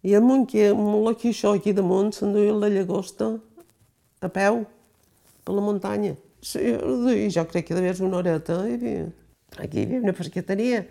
I 0.05 0.15
amunt, 0.17 0.47
que, 0.49 0.69
amb 0.73 1.09
que 1.21 1.29
això 1.29 1.53
aquí 1.57 1.73
damunt 1.77 2.09
s'enduia 2.15 2.53
la 2.57 2.69
llagosta 2.73 3.35
a 4.21 4.29
peu 4.33 4.63
per 5.45 5.55
la 5.57 5.65
muntanya. 5.65 6.15
Sí, 6.41 6.61
i 6.61 7.29
jo 7.29 7.45
crec 7.49 7.67
que 7.67 7.77
devia 7.77 7.93
ser 7.93 8.07
una 8.07 8.17
horeta. 8.21 8.63
Hi 8.65 8.77
havia, 8.77 9.05
aquí 9.57 9.81
hi 9.81 9.85
havia 9.85 10.01
una 10.01 10.15
pesqueteria. 10.17 10.85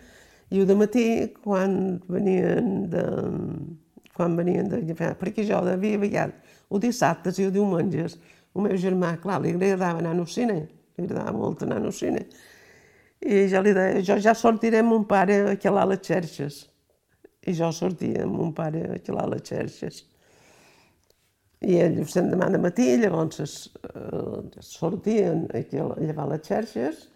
I 0.51 0.63
de 0.67 0.77
matí, 0.79 1.07
quan 1.43 1.99
venien 2.11 2.91
de, 2.91 3.05
quan 4.21 4.37
venien 4.37 4.69
de 4.69 4.83
perquè 5.17 5.47
jo 5.49 5.63
devia 5.65 5.99
vegades, 5.99 6.59
o 6.69 6.79
dissabtes 6.79 7.41
i 7.41 7.49
o 7.49 7.51
diumenges, 7.51 8.19
el 8.55 8.67
meu 8.67 8.77
germà, 8.77 9.15
clar, 9.23 9.41
li 9.41 9.55
agradava 9.55 10.03
anar 10.03 10.13
al 10.13 10.27
cine, 10.29 10.59
li 10.99 11.07
agradava 11.07 11.33
molt 11.39 11.63
anar 11.65 11.81
al 11.81 11.95
cine. 11.97 12.27
I 13.21 13.47
jo 13.53 13.63
li 13.65 13.73
deia, 13.77 14.03
jo 14.05 14.17
ja 14.21 14.35
sortiré 14.37 14.81
amb 14.81 14.93
mon 14.93 15.07
pare 15.09 15.41
a 15.53 15.57
calar 15.61 15.87
les 15.89 16.03
xerxes. 16.05 16.61
I 17.49 17.55
jo 17.57 17.71
sortia 17.73 18.25
amb 18.27 18.37
mon 18.37 18.53
pare 18.57 18.85
a 18.97 18.99
calar 19.05 19.27
les 19.33 19.45
xerxes. 19.49 20.03
I 21.61 21.77
ell 21.85 21.99
se'n 22.09 22.31
demà 22.33 22.49
de 22.53 22.61
matí, 22.61 22.89
llavors 23.01 23.41
eh, 23.45 24.61
sortien 24.65 25.47
a 25.53 25.65
llevar 25.71 26.29
les 26.33 26.45
xerxes, 26.47 27.09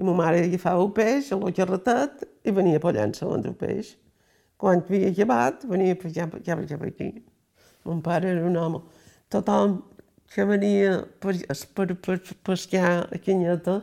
i 0.00 0.04
ma 0.04 0.14
mare 0.16 0.44
agafava 0.46 0.80
el 0.80 0.92
peix, 0.96 1.32
el 1.36 1.52
carretet, 1.56 2.24
i 2.44 2.54
venia 2.56 2.80
pollant-se 2.80 3.28
el 3.28 3.52
peix. 3.60 3.92
Quan 4.60 4.82
havia 4.84 5.10
llevat, 5.16 5.64
venia 5.68 5.96
per 5.96 6.12
per 6.12 6.28
per 6.28 6.40
allà, 6.40 6.78
per 6.78 6.88
aquí. 6.88 7.10
Mon 7.84 8.02
pare 8.02 8.28
era 8.28 8.44
un 8.46 8.56
home. 8.56 8.82
Tothom 9.32 9.78
que 10.34 10.44
venia 10.44 11.00
per, 11.18 11.34
per, 11.74 11.94
per 11.96 12.20
pescar 12.44 13.08
a 13.10 13.18
Canyeta, 13.24 13.80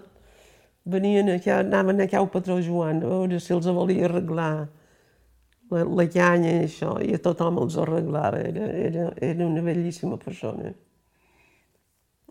venien 0.86 1.30
allà, 1.34 1.59
anaven 1.59 2.01
allà 2.01 2.19
al 2.19 2.30
patró 2.30 2.59
Joan, 2.61 3.01
a 3.03 3.07
veure 3.13 3.39
si 3.39 3.53
els 3.53 3.67
volia 3.67 4.05
arreglar 4.07 4.67
la, 5.69 5.84
la 5.84 6.07
canya 6.07 6.53
i 6.53 6.65
això, 6.67 6.95
i 7.03 7.13
a 7.15 7.19
tothom 7.19 7.59
els 7.63 7.78
arreglava, 7.82 8.39
era, 8.39 8.69
era, 8.88 9.11
era 9.17 9.47
una 9.47 9.63
bellíssima 9.65 10.17
persona. 10.21 10.71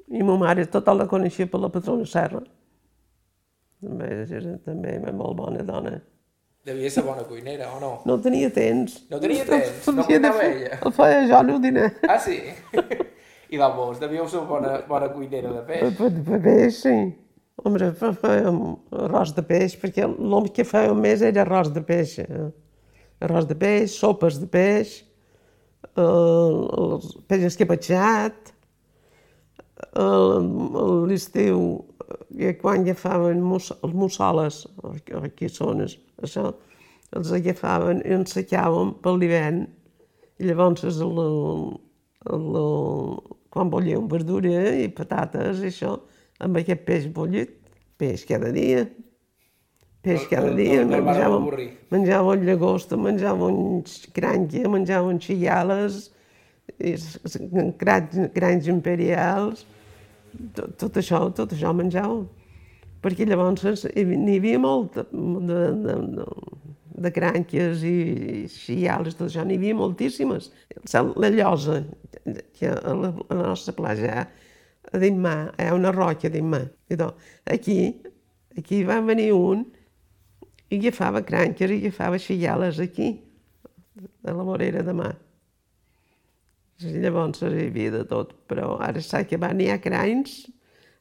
I 0.07 0.23
ma 0.23 0.37
mare 0.41 0.69
tothom 0.71 1.03
la 1.03 1.09
coneixia 1.11 1.51
per 1.51 1.61
la 1.61 1.73
patrona 1.73 2.07
Serra. 2.07 2.45
També 3.83 4.13
era 4.25 4.57
també 4.65 4.97
una 5.03 5.13
molt 5.13 5.37
bona 5.37 5.65
dona. 5.67 5.99
Devia 6.67 6.91
ser 6.91 7.05
bona 7.07 7.23
cuinera, 7.23 7.69
o 7.77 7.79
no? 7.79 7.91
No 8.05 8.17
tenia 8.19 8.49
temps. 8.51 8.97
No 9.11 9.21
tenia 9.23 9.45
temps? 9.47 9.85
No 9.95 10.03
cuinava 10.03 10.43
ella? 10.43 10.81
El 10.83 10.93
feia 10.97 11.21
jo 11.31 11.43
el 11.45 11.61
dinar. 11.63 11.93
Ah, 12.11 12.19
sí? 12.19 12.41
I 13.55 13.61
vos, 13.63 14.01
devíeu 14.03 14.27
ser 14.27 14.41
bona, 14.49 14.81
bona 14.89 15.07
cuinera 15.13 15.53
de 15.55 15.61
peix. 15.69 15.93
Per, 15.95 16.09
per 16.27 16.41
peix, 16.43 16.81
sí. 16.81 16.95
Home, 17.63 17.93
fèiem 18.19 18.59
arròs 19.05 19.31
de 19.37 19.45
peix, 19.47 19.77
perquè 19.79 20.09
el 20.09 20.49
que 20.57 20.67
fèiem 20.67 20.99
més 20.99 21.23
era 21.23 21.45
arròs 21.45 21.71
de 21.71 21.85
peix. 21.87 22.17
Eh? 22.25 22.49
Arròs 23.23 23.47
de 23.47 23.55
peix, 23.61 23.95
sopes 23.95 24.41
de 24.43 24.49
peix, 24.51 24.97
eh, 25.95 26.03
el 26.03 27.07
peix 27.31 27.47
escapatxat, 27.53 28.51
l'estiu, 31.13 31.63
quan 32.61 32.83
agafaven 32.83 33.39
mus, 33.43 33.71
els 33.87 33.95
mussoles, 33.95 34.61
aquí 35.23 35.49
són, 35.53 35.87
això, 36.23 36.51
els 37.17 37.33
agafaven 37.33 38.03
i 38.05 38.15
ens 38.17 38.35
secaven 38.37 38.95
per 39.03 39.17
l'hivern, 39.17 39.65
i 40.39 40.49
llavors 40.49 40.85
el, 40.85 41.03
el, 41.23 42.37
el, 42.37 42.61
quan 43.53 43.73
volíem 43.73 44.09
verdura 44.11 44.75
i 44.77 44.89
patates 44.93 45.63
i 45.63 45.71
això, 45.71 45.97
amb 46.45 46.61
aquest 46.61 46.85
peix 46.89 47.07
bullit, 47.13 47.55
peix 48.01 48.27
cada 48.29 48.51
dia, 48.53 48.85
peix 50.05 50.27
cada 50.31 50.53
dia, 50.55 50.83
menjàvem, 50.87 51.47
menjàvem 51.95 52.45
llagosta, 52.47 52.99
menjàvem 53.01 53.81
cranquia, 54.17 54.69
menjàvem 54.71 55.19
xigales, 55.23 56.11
cranys, 57.81 58.21
cranys 58.37 58.69
imperials, 58.71 59.65
tot, 60.55 60.77
tot 60.83 61.01
això, 61.01 61.25
tot 61.35 61.55
això 61.57 61.73
menjàvem. 61.75 62.27
Perquè 63.05 63.27
llavors 63.29 63.85
n'hi 63.93 64.39
havia 64.39 64.61
molt 64.63 64.97
de, 64.97 65.05
de, 65.49 65.61
de, 65.85 66.27
de 67.05 67.13
crànquies 67.13 67.85
i 67.87 67.97
xiales, 68.51 69.19
tot 69.19 69.29
això, 69.29 69.45
n'hi 69.45 69.59
havia 69.61 69.77
moltíssimes. 69.79 70.51
La 71.21 71.31
llosa, 71.35 71.83
que 72.57 72.73
a 72.73 72.95
la, 72.97 73.13
a 73.13 73.37
la 73.37 73.49
nostra 73.53 73.77
platja, 73.77 74.27
a 74.87 75.01
Dimà, 75.03 75.37
hi 75.59 75.69
ha 75.69 75.77
una 75.77 75.93
roca 75.95 76.31
a 76.31 76.33
Dimà. 76.33 76.63
Aquí, 77.53 77.79
aquí 78.57 78.83
va 78.87 79.01
venir 79.05 79.33
un 79.37 79.67
i 80.71 80.81
agafava 80.81 81.23
crànquies 81.27 81.77
i 81.77 81.81
agafava 81.85 82.19
xiales 82.23 82.81
aquí, 82.83 83.13
a 84.27 84.35
la 84.35 84.45
vorera 84.47 84.83
de 84.87 84.95
mà. 84.97 85.13
I 86.85 86.99
llavors 87.01 87.41
hi 87.41 87.69
havia 87.69 87.93
de 87.95 88.03
tot, 88.09 88.35
però 88.51 88.75
ara 88.85 89.01
s'ha 89.01 89.23
acabat, 89.25 89.55
n'hi 89.57 89.71
ha 89.73 89.79
cranys, 89.81 90.43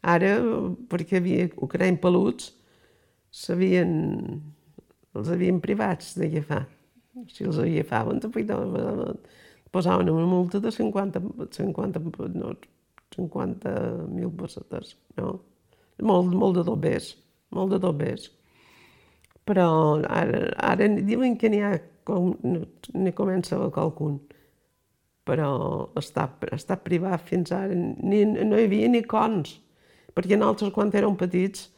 ara, 0.05 0.35
perquè 0.91 1.19
havia 1.19 1.47
crany 1.71 1.97
peluts, 2.01 2.51
s'havien, 3.35 3.91
els 5.15 5.31
havien 5.33 5.61
privats 5.63 6.13
d'agafar. 6.19 6.65
Si 7.31 7.47
els 7.47 7.59
agafaven, 7.63 8.21
posaven 9.71 10.11
una 10.11 10.27
multa 10.29 10.61
de 10.63 10.71
50, 10.71 11.21
50, 11.57 12.01
no, 12.35 12.53
50.000 13.15 14.31
pessetes, 14.39 14.95
no? 15.17 15.33
Molt, 16.03 16.33
molt 16.35 16.57
de 16.59 16.63
dobbers, 16.67 17.13
molt 17.55 17.71
de 17.71 17.79
dobbers. 17.79 18.29
Però 19.47 19.67
ara, 20.03 20.47
ara 20.59 20.87
diuen 21.07 21.37
que 21.39 21.51
n'hi 21.51 21.61
ha, 21.63 21.75
com, 22.07 22.33
n'hi 22.43 23.13
comença 23.15 23.59
qualcun 23.71 24.19
però 25.25 25.49
està, 25.97 26.27
està 26.53 26.77
privat 26.85 27.23
fins 27.25 27.51
ara. 27.55 27.73
Ni, 27.73 28.21
no 28.25 28.59
hi 28.59 28.67
havia 28.67 28.89
ni 28.93 29.01
cons, 29.09 29.55
perquè 30.16 30.38
nosaltres 30.39 30.74
quan 30.76 30.93
érem 30.95 31.18
petits 31.20 31.70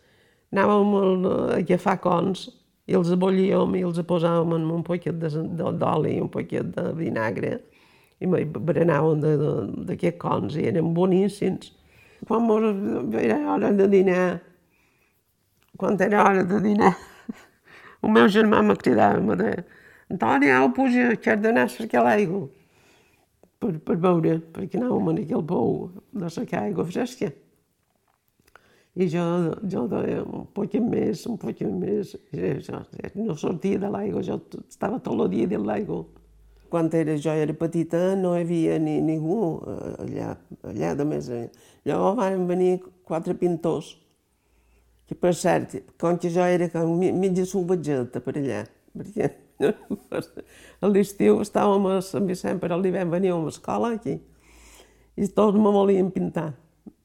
anàvem 0.53 0.93
a 1.27 1.37
agafar 1.57 1.97
cons 2.03 2.47
i 2.87 2.95
els 2.95 3.09
abollíem 3.11 3.75
i 3.75 3.83
els 3.83 3.99
posàvem 4.07 4.53
en 4.55 4.67
un 4.77 4.83
poquet 4.87 5.17
d'oli 5.19 6.15
i 6.15 6.21
un 6.23 6.29
poquet 6.31 6.69
de 6.75 6.85
vinagre 6.95 7.57
i 8.23 8.27
berenàvem 8.27 9.21
d'aquests 9.85 10.19
cons 10.21 10.55
i 10.57 10.67
eren 10.71 10.93
boníssims. 10.95 11.73
Quan 12.25 12.47
era 13.19 13.37
hora 13.53 13.71
de 13.77 13.87
dinar, 13.91 14.39
quan 15.77 15.99
era 16.01 16.23
hora 16.23 16.45
de 16.47 16.61
dinar, 16.63 16.95
el 18.03 18.13
meu 18.15 18.29
germà 18.33 18.63
me 18.65 18.77
cridava, 18.79 19.19
me 19.21 19.35
deia, 19.37 19.65
Antoni, 20.09 20.49
au, 20.55 20.69
puja, 20.71 21.17
que 21.19 21.33
has 21.33 21.41
d'anar 21.43 21.65
a 21.67 21.69
cercar 21.69 22.05
l'aigua 22.05 22.45
per, 23.59 23.73
per 23.83 23.97
veure, 23.99 24.37
perquè 24.55 24.79
anàvem 24.79 25.11
en 25.11 25.19
aquell 25.25 25.43
pou 25.49 25.73
de 26.15 26.29
secar 26.31 26.63
aigua 26.63 26.85
fresca. 26.87 27.29
I 28.97 29.05
jo, 29.13 29.23
jo 29.69 29.83
deia 29.91 30.23
un 30.25 30.47
poquet 30.57 30.81
més, 30.81 31.25
un 31.29 31.37
poquet 31.37 31.69
més, 31.69 32.15
jo, 32.33 32.79
no 33.19 33.35
sortia 33.37 33.77
de 33.81 33.91
l'aigua, 33.93 34.23
jo 34.25 34.39
estava 34.63 34.97
tot 35.05 35.19
el 35.21 35.29
dia 35.35 35.49
dins 35.51 35.67
l'aigua. 35.67 36.01
Quan 36.71 36.89
era, 36.97 37.13
jo 37.21 37.31
era 37.31 37.53
petita 37.55 38.15
no 38.19 38.33
hi 38.35 38.41
havia 38.43 38.79
ni 38.81 38.97
ningú 39.05 39.37
eh, 39.69 39.91
allà, 40.03 40.31
allà 40.71 40.95
de 40.99 41.05
més. 41.07 41.29
Llavors 41.87 42.17
van 42.17 42.47
venir 42.49 42.71
quatre 43.07 43.37
pintors, 43.39 43.93
que 45.07 45.15
per 45.15 45.35
cert, 45.37 45.77
com 46.01 46.17
que 46.19 46.31
jo 46.33 46.43
era 46.43 46.67
com 46.73 46.97
mitja 46.97 47.45
salvatgeta 47.47 48.19
per 48.25 48.35
allà, 48.41 48.63
perquè 48.97 49.29
a 50.81 50.89
l'estiu 50.89 51.39
estàvem 51.45 51.85
a 51.93 52.01
Sant 52.05 52.27
Vicent, 52.27 52.59
però 52.59 52.75
a 52.75 52.81
l'hivern 52.81 53.13
veníem 53.13 53.37
a 53.37 53.45
l'escola 53.45 53.93
aquí 53.95 54.17
i 55.17 55.27
tots 55.33 55.57
me 55.57 55.71
volien 55.73 56.11
pintar. 56.13 56.51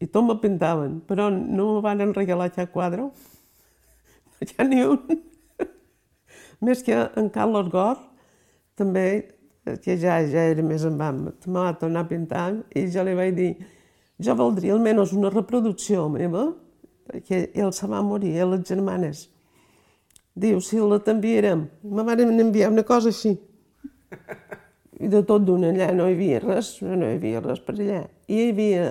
I 0.03 0.09
tot 0.09 0.27
me 0.27 0.39
pintaven, 0.43 1.01
però 1.09 1.29
no 1.33 1.75
me 1.75 1.83
van 1.85 2.15
regalar 2.15 2.51
cap 2.55 2.73
quadre, 2.75 3.09
ha 4.59 4.67
ni 4.67 4.83
un. 4.85 5.21
Més 6.67 6.83
que 6.87 6.97
en 7.19 7.31
Carlos 7.35 7.71
Gor, 7.73 8.01
també, 8.79 9.07
que 9.85 9.97
ja, 9.99 10.19
ja 10.27 10.49
era 10.51 10.63
més 10.67 10.83
en 10.87 10.97
vam, 10.99 11.21
me 11.29 11.59
va 11.59 11.75
tornar 11.79 12.03
a 12.03 12.09
pintar 12.11 12.49
i 12.75 12.89
jo 12.91 13.05
li 13.07 13.15
vaig 13.15 13.35
dir, 13.37 13.53
jo 14.23 14.35
voldria 14.39 14.75
almenys 14.75 15.13
una 15.15 15.31
reproducció 15.31 16.09
meva, 16.11 16.49
que 17.27 17.49
ell 17.55 17.73
se 17.75 17.87
va 17.91 18.03
morir, 18.03 18.33
i 18.37 18.49
les 18.49 18.65
germanes. 18.69 19.27
Diu, 20.33 20.61
si 20.65 20.79
la 20.81 20.99
t'enviarem. 21.05 21.67
Me 21.85 22.05
van 22.07 22.23
enviar 22.25 22.71
una 22.73 22.85
cosa 22.89 23.11
així. 23.13 23.35
I 25.03 25.11
de 25.13 25.23
tot 25.29 25.45
d'una 25.45 25.73
allà 25.73 25.91
no 25.97 26.07
hi 26.09 26.15
havia 26.15 26.41
res, 26.41 26.77
no 26.83 27.09
hi 27.09 27.17
havia 27.19 27.43
res 27.45 27.61
per 27.67 27.75
allà. 27.77 28.03
I 28.33 28.39
hi 28.39 28.49
havia 28.49 28.85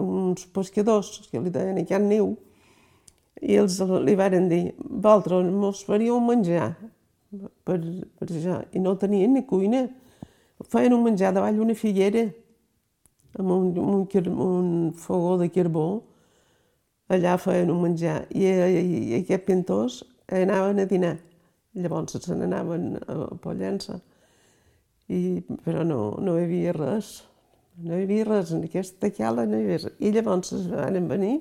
uns 0.00 0.48
pescadors 0.50 1.28
que 1.30 1.38
li 1.38 1.52
deien 1.54 1.78
aquest 1.78 2.02
niu, 2.02 2.32
i 3.38 3.54
ells 3.60 3.78
li 4.02 4.16
varen 4.18 4.48
dir, 4.50 4.72
vosaltres 4.78 5.46
mos 5.54 5.84
faríeu 5.86 6.18
menjar 6.24 6.72
per, 7.30 7.78
per 8.18 8.26
això. 8.26 8.58
I 8.74 8.82
no 8.82 8.96
tenien 8.98 9.36
ni 9.36 9.44
cuina. 9.46 9.84
Feien 10.72 10.96
un 10.96 11.04
menjar 11.04 11.30
davall 11.36 11.54
d'una 11.60 11.76
figuera, 11.78 12.24
amb 13.38 13.54
un, 13.54 13.70
un, 13.78 14.30
un 14.42 14.68
fogó 14.98 15.36
de 15.38 15.46
carbó, 15.54 15.86
allà 17.14 17.36
feien 17.38 17.70
un 17.70 17.84
menjar. 17.84 18.24
I, 18.34 18.50
i, 18.50 18.98
i 19.12 19.16
aquests 19.20 19.46
pintors 19.46 20.02
anaven 20.26 20.82
a 20.82 20.90
dinar. 20.90 21.16
Llavors 21.78 22.16
se 22.18 22.34
n'anaven 22.34 22.96
a 23.06 23.18
Pollença. 23.38 24.00
I, 25.08 25.38
però 25.62 25.86
no, 25.86 26.16
no 26.20 26.34
hi 26.36 26.48
havia 26.48 26.74
res. 26.74 27.20
No 27.78 27.94
hi 27.94 28.04
havia 28.08 28.24
res, 28.26 28.50
en 28.54 28.64
aquesta 28.66 29.10
cala 29.14 29.44
no 29.46 29.58
hi 29.58 29.66
havia 29.66 29.82
res. 29.84 29.98
I 30.02 30.10
llavors 30.14 30.52
es 30.56 30.66
van 30.70 31.06
venir, 31.10 31.36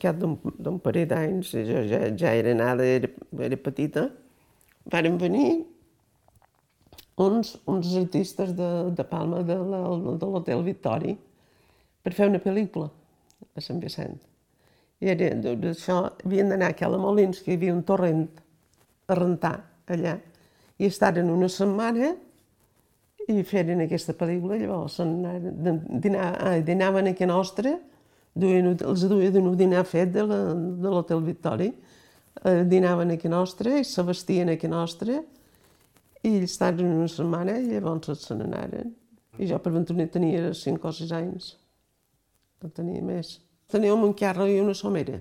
cap 0.00 0.16
d'un 0.18 0.78
parell 0.82 1.08
d'anys, 1.10 1.50
jo 1.68 1.82
ja, 1.86 2.00
ja 2.18 2.32
era 2.34 2.54
nada, 2.56 2.86
era, 2.86 3.10
era 3.44 3.58
petita, 3.60 4.08
varen 4.90 5.18
venir 5.20 5.50
uns, 7.18 7.58
uns 7.66 7.94
artistes 8.00 8.54
de, 8.56 8.70
de 8.94 9.04
Palma 9.04 9.42
de 9.46 9.58
l'Hotel 9.58 10.64
Victori 10.66 11.14
per 12.02 12.14
fer 12.14 12.28
una 12.30 12.40
pel·lícula 12.42 12.88
a 13.54 13.62
Sant 13.62 13.82
Vicent. 13.82 14.16
I 14.98 15.12
era, 15.12 15.30
d'això 15.36 16.00
havien 16.24 16.50
d'anar 16.50 16.72
a 16.72 16.78
Cala 16.78 16.98
Molins, 16.98 17.42
que 17.42 17.52
hi 17.52 17.58
havia 17.58 17.74
un 17.74 17.84
torrent 17.86 18.24
a 19.06 19.18
rentar 19.18 19.58
allà, 19.86 20.16
i 20.78 20.88
estaren 20.88 21.30
una 21.30 21.48
setmana 21.50 22.14
i 23.28 23.42
feren 23.44 23.82
aquesta 23.84 24.14
pel·lícula, 24.16 24.56
llavors 24.56 24.98
dinar, 25.00 26.28
ah, 26.40 26.56
dinaven 26.64 27.10
a 27.12 27.26
nostra, 27.28 27.74
duien, 28.34 28.72
els 28.72 29.04
duien 29.08 29.36
un 29.42 29.56
dinar 29.56 29.84
fet 29.84 30.14
de 30.14 30.24
l'Hotel 30.24 31.20
Victori, 31.26 31.68
eh, 32.44 32.64
dinaven 32.64 33.12
a 33.12 33.28
nostra 33.28 33.78
i 33.78 33.84
se 33.84 34.02
vestien 34.02 34.48
a 34.48 34.68
nostra 34.68 35.20
i 36.22 36.34
ells 36.34 36.52
estaven 36.52 36.88
una 36.96 37.08
setmana 37.08 37.58
i 37.58 37.68
llavors 37.68 38.24
se 38.26 38.34
n'anaren. 38.34 38.94
I 39.38 39.46
jo 39.46 39.58
per 39.62 39.72
ventura 39.72 40.06
tenia 40.06 40.52
5 40.54 40.88
o 40.88 40.92
6 40.92 41.12
anys. 41.14 41.56
No 42.62 42.70
tenia 42.74 43.02
més. 43.02 43.38
Teníem 43.70 44.02
un 44.02 44.14
carro 44.18 44.48
i 44.48 44.58
una 44.58 44.74
somera. 44.74 45.20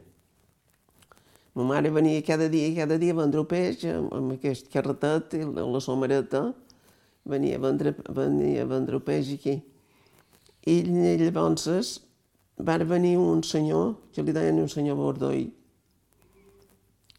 Ma 1.53 1.63
mare 1.63 1.89
venia 1.89 2.21
cada 2.21 2.47
dia, 2.49 2.69
cada 2.73 2.97
dia 2.97 3.13
a 3.13 3.17
vendre 3.17 3.43
peix 3.45 3.83
amb 3.89 4.33
aquest 4.35 4.71
carretet 4.73 5.37
i 5.37 5.43
la 5.45 5.81
somereta. 5.81 6.53
Venia 7.27 7.57
a 7.57 7.63
vendre, 7.63 7.93
venia 8.15 8.63
a 8.63 8.69
vendre 8.69 9.01
peix 9.03 9.33
aquí. 9.35 9.57
I 10.67 10.81
llavors 10.87 11.97
va 12.57 12.77
venir 12.83 13.17
un 13.19 13.43
senyor, 13.43 13.95
que 14.13 14.23
li 14.23 14.35
deien 14.35 14.59
un 14.63 14.69
senyor 14.71 14.97
Bordoi, 14.99 15.47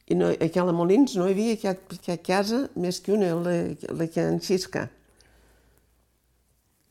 i 0.08 0.16
no, 0.16 0.30
a 0.32 0.48
Cala 0.48 0.72
Molins 0.72 1.14
no 1.18 1.26
hi 1.28 1.34
havia 1.34 1.56
cap, 1.60 1.82
cap 2.00 2.22
casa 2.24 2.62
més 2.80 3.00
que 3.04 3.12
una, 3.12 3.34
la, 3.44 3.56
la 3.92 4.06
que 4.08 4.24
en 4.24 4.38
Xisca, 4.40 4.86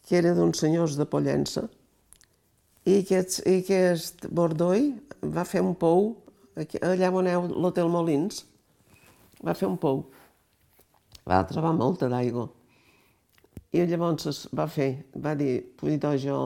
que 0.05 0.19
era 0.19 0.35
d'uns 0.37 0.61
senyors 0.61 0.97
de 0.99 1.07
Pollença. 1.09 1.65
I 2.87 2.99
aquest, 3.01 3.41
i 3.49 3.63
aquest 3.63 4.29
Bordoi 4.29 4.91
va 5.33 5.47
fer 5.49 5.65
un 5.65 5.73
pou, 5.75 6.11
allà 6.57 7.09
on 7.09 7.49
l'Hotel 7.57 7.89
Molins, 7.91 8.45
va 9.41 9.57
fer 9.57 9.67
un 9.67 9.81
pou. 9.81 10.05
Va 11.27 11.41
trobar 11.49 11.73
molta 11.75 12.07
d'aigua. 12.13 12.45
I 13.77 13.85
llavors 13.85 14.47
va 14.57 14.65
fer, 14.71 14.89
va 15.21 15.35
dir, 15.37 15.59
doncs 15.77 16.23
jo, 16.23 16.37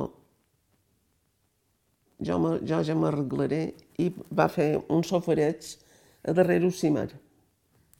jo, 2.20 2.40
jo 2.68 2.80
ja 2.84 2.96
m'arreglaré, 2.98 3.62
i 4.04 4.10
va 4.36 4.50
fer 4.52 4.74
uns 4.92 5.12
soferets 5.14 5.78
a 6.28 6.36
darrere 6.36 6.68
el 6.68 6.74
cimer, 6.76 7.08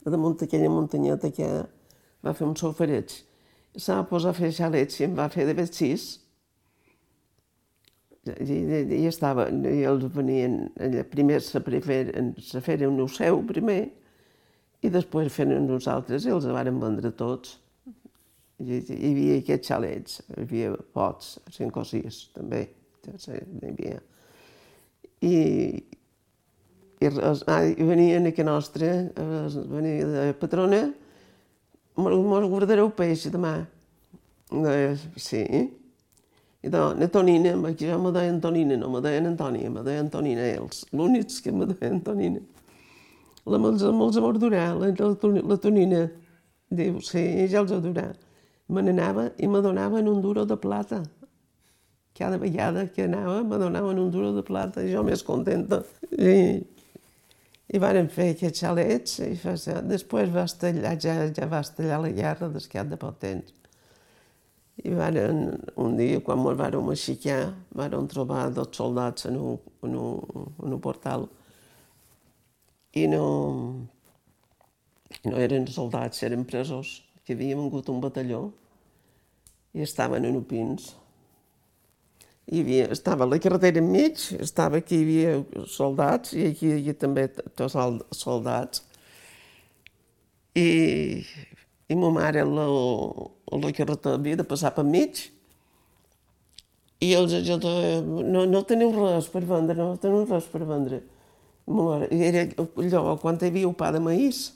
a 0.04 0.12
damunt 0.12 0.36
d'aquella 0.42 0.70
muntanyeta 0.70 1.30
que 1.32 1.48
va 2.22 2.34
fer 2.36 2.46
un 2.46 2.56
sofereig. 2.58 3.14
Se 3.72 3.94
va 3.94 4.04
posar 4.08 4.34
a 4.34 4.36
fer 4.36 4.52
xalets 4.52 5.00
i 5.00 5.06
em 5.06 5.16
va 5.16 5.30
fer 5.32 5.46
de 5.48 5.56
vestís. 5.56 6.10
I, 8.28 8.54
i, 8.54 8.82
i 9.00 9.06
estava, 9.08 9.48
i 9.48 9.82
els 9.88 10.04
venien, 10.14 10.60
primer 11.10 11.40
se, 11.42 11.62
preferen, 11.64 12.34
se 12.38 12.60
feren 12.62 13.00
un 13.00 13.10
seu 13.10 13.40
primer, 13.48 13.80
i 14.82 14.90
després 14.90 15.32
feren 15.32 15.66
nosaltres 15.70 16.26
i 16.26 16.34
els 16.34 16.46
varen 16.50 16.78
vendre 16.82 17.10
tots. 17.16 17.61
I, 18.62 18.78
hi 18.78 19.10
havia 19.10 19.38
aquests 19.40 19.72
xalets, 19.72 20.20
hi 20.30 20.44
havia 20.44 20.72
pots, 20.94 21.36
cinc 21.54 21.76
o 21.80 21.84
sis, 21.88 22.28
també, 22.36 22.64
hi 23.06 23.68
havia. 23.68 23.98
I, 25.22 25.34
i, 27.02 27.10
ah, 27.10 27.60
i 27.66 27.86
venien 27.86 28.30
a 28.30 28.34
que 28.34 28.46
nostra, 28.46 28.92
venia 29.70 30.08
de 30.08 30.32
patrona, 30.38 30.82
mos 31.98 32.48
guardareu 32.48 32.90
peix 32.96 33.26
demà. 33.34 33.60
Deia, 34.52 34.96
sí. 35.16 35.42
I 36.62 36.70
de, 36.70 36.80
na 36.94 37.08
Tonina, 37.10 37.56
que 37.74 37.88
jo 37.88 37.98
me 37.98 38.12
deien 38.14 38.40
Tonina, 38.40 38.76
no 38.78 38.90
me 38.92 39.00
deien 39.02 39.26
Antònia, 39.26 39.70
me 39.70 39.82
deien 39.82 40.10
Tonina 40.12 40.44
ells, 40.46 40.84
l'únics 40.94 41.40
que 41.42 41.50
me 41.50 41.66
deien 41.66 41.98
Tonina. 42.04 42.42
La 43.50 43.58
me'ls, 43.58 43.82
me'ls 43.82 44.18
adurar, 44.22 44.68
la, 44.78 44.92
la, 44.92 45.40
la 45.50 45.56
Tonina. 45.58 46.04
Diu, 46.70 47.00
sí, 47.02 47.24
ja 47.50 47.64
els 47.64 47.74
adurar. 47.74 48.12
Me 48.68 48.82
n'anava 48.84 49.30
i 49.38 49.48
me 49.48 49.60
donaven 49.64 50.08
un 50.08 50.20
duro 50.22 50.44
de 50.46 50.56
plata. 50.56 51.02
Cada 52.14 52.38
vegada 52.38 52.86
que 52.92 53.04
anava 53.04 53.42
me 53.42 53.58
donaven 53.58 53.98
un 53.98 54.10
duro 54.10 54.32
de 54.32 54.42
plata, 54.42 54.84
jo 54.86 55.02
més 55.02 55.24
contenta. 55.26 55.82
I, 56.12 56.60
i 57.72 57.80
van 57.80 58.08
fer 58.12 58.32
aquests 58.34 58.62
xalets 58.62 59.18
i 59.24 59.34
fa, 59.40 59.56
després 59.88 60.30
va 60.34 60.46
estallar, 60.48 60.94
ja, 61.00 61.16
ja 61.32 61.48
va 61.48 61.62
estallar 61.64 62.02
la 62.04 62.12
guerra 62.12 62.52
d'escat 62.52 62.90
de 62.92 63.00
poc 63.00 63.18
temps. 63.24 63.52
I 64.82 64.94
van, 64.96 65.16
un 65.76 65.96
dia, 65.98 66.20
quan 66.24 66.40
ens 66.40 66.58
vàrem 66.58 66.90
aixecar, 66.92 67.40
vàrem 67.76 68.08
trobar 68.08 68.48
dos 68.54 68.72
soldats 68.76 69.28
en 69.28 69.38
un, 69.40 69.58
en 69.84 69.96
un, 70.00 70.50
en 70.64 70.76
un 70.76 70.80
portal 70.80 71.28
i 72.92 73.06
no, 73.08 73.24
no 75.24 75.38
eren 75.40 75.66
soldats, 75.72 76.22
eren 76.26 76.44
presos, 76.48 76.98
que 77.32 77.40
havíem 77.40 77.64
vingut 77.64 77.88
un 77.88 78.02
batalló 78.04 78.42
i 79.72 79.82
estaven 79.82 80.28
en 80.28 80.36
upins 80.36 80.92
hi 82.46 82.60
havia, 82.60 82.86
estava 82.92 83.26
la 83.26 83.38
carretera 83.38 83.80
enmig, 83.80 84.18
estava 84.42 84.80
aquí 84.82 84.98
hi 84.98 85.26
havia 85.26 85.66
soldats 85.70 86.34
i 86.34 86.46
aquí 86.50 86.68
hi 86.68 86.78
havia 86.78 86.94
també 86.98 87.28
tots 87.30 87.76
soldats. 88.18 88.82
I, 90.58 91.22
i 91.88 91.96
ma 91.96 92.10
mare 92.12 92.42
la, 92.44 92.66
la 93.62 93.70
carretera 93.72 94.18
havia 94.18 94.40
de 94.40 94.44
passar 94.44 94.74
per 94.76 94.84
mig 94.84 95.22
i 97.02 97.14
els 97.16 97.32
jo 97.46 97.56
no, 97.62 98.44
no 98.46 98.60
teniu 98.68 98.92
res 98.94 99.30
per 99.32 99.42
vendre, 99.48 99.78
no 99.78 99.96
teniu 100.02 100.26
res 100.28 100.50
per 100.50 100.66
vendre. 100.66 101.00
Ma 101.66 101.86
mare, 101.86 102.10
era 102.12 102.44
allò, 102.58 103.16
quan 103.22 103.38
hi 103.40 103.48
havia 103.48 103.70
un 103.70 103.78
pa 103.78 103.92
de 103.94 104.02
maïs, 104.02 104.50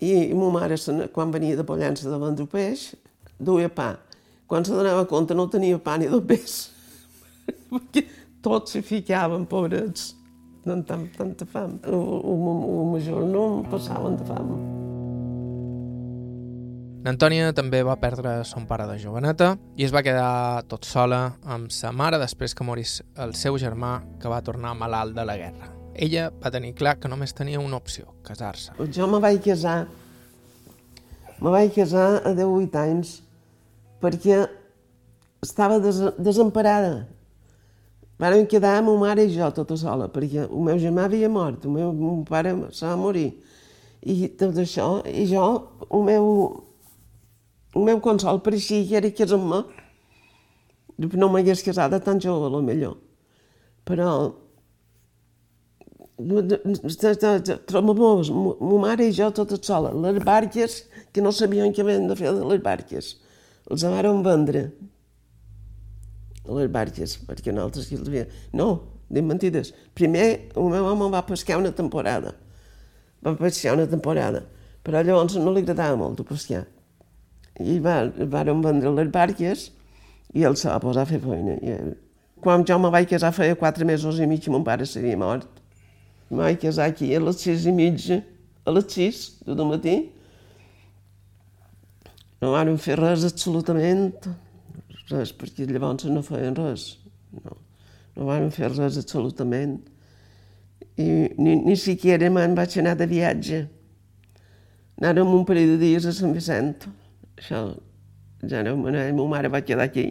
i, 0.00 0.34
ma 0.34 0.50
mare, 0.54 0.78
quan 1.12 1.32
venia 1.34 1.56
de 1.58 1.66
Pollença 1.66 2.10
de 2.10 2.20
vendre 2.20 2.46
peix, 2.50 2.92
duia 3.38 3.70
pa 3.70 3.94
quan 4.48 4.64
se 4.64 4.72
donava 4.72 5.04
compte 5.06 5.36
no 5.36 5.46
tenia 5.52 5.78
pa 5.78 5.98
ni 6.00 6.08
de 6.08 6.18
pes, 6.24 6.70
perquè 7.70 8.06
tots 8.42 8.72
s'hi 8.72 8.82
ficaven, 8.82 9.44
pobrets, 9.46 10.14
no 10.64 10.80
tant, 10.88 11.04
tanta 11.14 11.46
fam. 11.46 11.76
O, 11.84 12.00
o, 12.16 12.34
o 12.80 12.84
major 12.94 13.28
no 13.28 13.44
passaven 13.68 14.16
de 14.16 14.28
fam. 14.28 14.52
L'Antònia 17.04 17.52
també 17.56 17.84
va 17.86 17.94
perdre 18.00 18.40
son 18.44 18.66
pare 18.68 18.88
de 18.88 18.98
joveneta 19.00 19.52
i 19.78 19.86
es 19.86 19.94
va 19.94 20.02
quedar 20.04 20.64
tot 20.68 20.88
sola 20.88 21.22
amb 21.46 21.70
sa 21.72 21.92
mare 21.94 22.18
després 22.20 22.56
que 22.56 22.66
morís 22.66 22.98
el 23.16 23.36
seu 23.38 23.56
germà 23.60 23.98
que 24.20 24.32
va 24.32 24.42
tornar 24.44 24.74
malalt 24.76 25.16
de 25.16 25.28
la 25.28 25.38
guerra. 25.38 25.77
Ella 25.98 26.28
va 26.30 26.52
tenir 26.54 26.76
clar 26.78 26.94
que 27.02 27.10
només 27.10 27.34
tenia 27.34 27.58
una 27.58 27.78
opció, 27.80 28.12
casar-se. 28.22 28.76
Jo 28.94 29.08
me 29.10 29.18
vaig 29.18 29.40
casar, 29.42 29.88
me 31.42 31.50
vaig 31.50 31.72
casar 31.74 32.20
a 32.22 32.34
18 32.38 32.78
anys 32.78 33.16
perquè 33.98 34.44
estava 35.42 35.80
des 35.82 35.98
desemparada. 36.22 37.08
Vàrem 38.18 38.46
quedar 38.50 38.78
ma 38.82 38.94
mare 38.98 39.26
i 39.26 39.34
jo 39.34 39.50
tota 39.54 39.76
sola, 39.78 40.06
perquè 40.10 40.46
el 40.46 40.64
meu 40.70 40.78
germà 40.78 41.04
havia 41.06 41.28
mort, 41.30 41.66
el 41.66 41.74
meu, 41.74 41.92
meu 41.92 42.24
pare 42.26 42.54
se 42.70 42.86
va 42.86 42.96
morir. 42.98 43.28
I 44.02 44.30
tot 44.38 44.58
això, 44.58 44.88
i 45.06 45.26
jo, 45.26 45.44
el 45.90 46.02
meu, 46.06 46.26
el 47.74 47.86
meu 47.90 48.00
consol 48.02 48.38
per 48.42 48.54
així 48.54 48.84
era 48.94 49.10
casar-me. 49.10 49.64
No 50.98 51.30
m'hagués 51.30 51.62
casat 51.62 51.94
tan 52.02 52.22
jove, 52.22 52.46
a 52.46 52.54
lo 52.54 52.62
millor. 52.62 52.98
Però 53.86 54.10
ma 58.34 58.78
mare 58.82 59.06
i 59.06 59.14
jo 59.14 59.30
totes 59.30 59.62
soles, 59.66 59.94
les 60.02 60.18
barques, 60.24 60.78
que 61.14 61.22
no 61.22 61.30
sabien 61.32 61.72
què 61.72 61.84
havien 61.84 62.08
de 62.10 62.16
fer 62.18 62.32
de 62.34 62.44
les 62.44 62.62
barques. 62.62 63.16
Els 63.70 63.84
van 63.84 64.22
vendre, 64.24 64.64
les 66.48 66.70
barques, 66.72 67.18
perquè 67.28 67.52
nosaltres 67.52 67.88
que 67.88 67.98
els 67.98 68.08
havia... 68.08 68.26
No, 68.56 68.68
dic 69.12 69.24
mentides. 69.24 69.72
Primer, 69.94 70.26
el 70.56 70.70
meu 70.72 70.88
home 70.90 71.10
va 71.12 71.22
pescar 71.26 71.58
una 71.60 71.72
temporada. 71.76 72.34
Va 73.24 73.36
pescar 73.38 73.76
una 73.76 73.86
temporada. 73.86 74.42
Però 74.82 75.02
llavors 75.04 75.36
no 75.36 75.52
li 75.52 75.62
agradava 75.62 75.98
molt 76.00 76.22
pescar. 76.28 76.64
I 77.60 77.78
va, 77.82 78.00
van 78.30 78.62
vendre 78.64 78.94
les 78.94 79.10
barques 79.12 79.68
i 80.34 80.44
ell 80.46 80.56
se 80.56 80.70
va 80.70 80.78
posar 80.82 81.04
a 81.04 81.10
fer 81.10 81.20
feina. 81.22 81.58
I, 81.58 81.78
quan 82.42 82.64
jo 82.64 82.78
me 82.78 82.90
vaig 82.94 83.08
casar 83.10 83.32
feia 83.34 83.58
quatre 83.58 83.84
mesos 83.84 84.20
i 84.22 84.26
mig 84.30 84.46
i 84.46 84.52
mon 84.54 84.64
pare 84.64 84.86
s'havia 84.86 85.18
mort. 85.18 85.57
Me 86.28 86.42
vaig 86.42 86.60
casar 86.60 86.90
aquí 86.90 87.08
a 87.16 87.20
les 87.24 87.40
sis 87.40 87.64
i 87.68 87.72
mitja, 87.72 88.20
a 88.68 88.74
les 88.74 88.88
sis 88.92 89.20
del 89.46 89.64
matí. 89.68 89.96
No 92.42 92.52
van 92.52 92.74
fer 92.78 92.98
res 93.00 93.24
absolutament, 93.26 94.12
res, 95.08 95.32
perquè 95.34 95.66
llavors 95.66 96.06
no 96.12 96.22
feien 96.26 96.56
res. 96.58 96.90
No, 97.32 97.56
no 98.16 98.28
van 98.28 98.50
fer 98.54 98.70
res 98.74 99.00
absolutament. 99.00 99.80
I 100.98 101.08
ni, 101.38 101.56
ni 101.64 101.76
siquiera 101.78 102.28
me'n 102.30 102.54
vaig 102.58 102.76
anar 102.82 102.94
de 103.00 103.08
viatge. 103.10 103.64
Anàrem 104.98 105.30
un 105.30 105.44
parell 105.48 105.76
de 105.76 105.80
dies 105.80 106.06
a 106.10 106.14
Sant 106.14 106.34
Vicent. 106.34 106.88
Això, 107.38 107.62
ja 108.50 108.62
no, 108.66 108.76
ma 108.82 109.28
mare 109.32 109.50
va 109.54 109.62
quedar 109.64 109.86
aquí. 109.88 110.10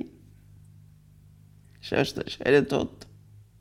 Això, 1.84 2.02
això 2.02 2.44
era 2.48 2.64
tot. 2.68 3.06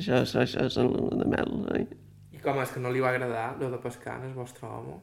Això, 0.01 0.23
això, 0.23 0.43
això 0.43 0.67
és 0.71 0.81
la 0.81 0.89
luna 0.89 1.21
de 1.23 1.31
mel. 1.31 1.57
Eh? 1.77 2.06
Com 2.47 2.63
és 2.63 2.71
que 2.71 2.79
no 2.79 2.93
li 2.95 3.03
va 3.03 3.11
agradar, 3.11 3.57
lo 3.59 3.73
de 3.73 3.79
pescar, 3.83 4.21
el 4.23 4.35
vostre 4.37 4.69
home? 4.71 5.01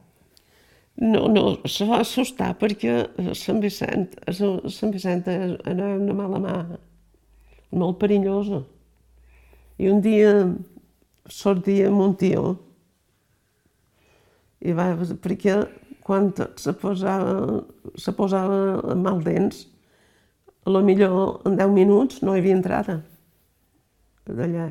No, 1.04 1.26
no, 1.28 1.42
se 1.68 1.84
va 1.84 1.98
assustar 2.00 2.52
perquè 2.56 2.94
Sant 3.36 3.58
Vicent, 3.60 4.14
Sant 4.32 4.94
Vicent 4.94 5.26
era 5.28 5.90
una 5.98 6.14
mala 6.16 6.38
mà, 6.40 6.54
molt 7.74 7.98
perillosa. 8.00 8.62
I 9.76 9.90
un 9.90 10.00
dia 10.00 10.30
sortia 11.28 11.90
amb 11.90 12.04
un 12.04 12.14
tio 12.16 12.44
i 14.64 14.72
va, 14.72 14.92
perquè 15.20 15.58
quan 16.06 16.30
se 16.60 16.72
posava, 16.80 17.58
se 18.00 18.14
posava 18.16 18.94
mal 18.96 19.20
dents, 19.26 19.66
a 20.64 20.72
lo 20.72 20.80
millor 20.86 21.42
en 21.44 21.58
10 21.60 21.74
minuts 21.76 22.22
no 22.24 22.32
hi 22.32 22.40
havia 22.40 22.56
entrada 22.56 23.02
d'allà. 24.24 24.70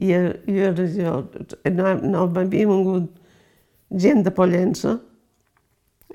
I, 0.00 0.12
i 0.48 0.58
jo, 0.96 1.14
no, 1.76 1.94
no 2.00 2.24
havia 2.24 2.68
vingut 2.68 3.10
gent 3.90 4.24
de 4.24 4.32
Pollença 4.32 4.96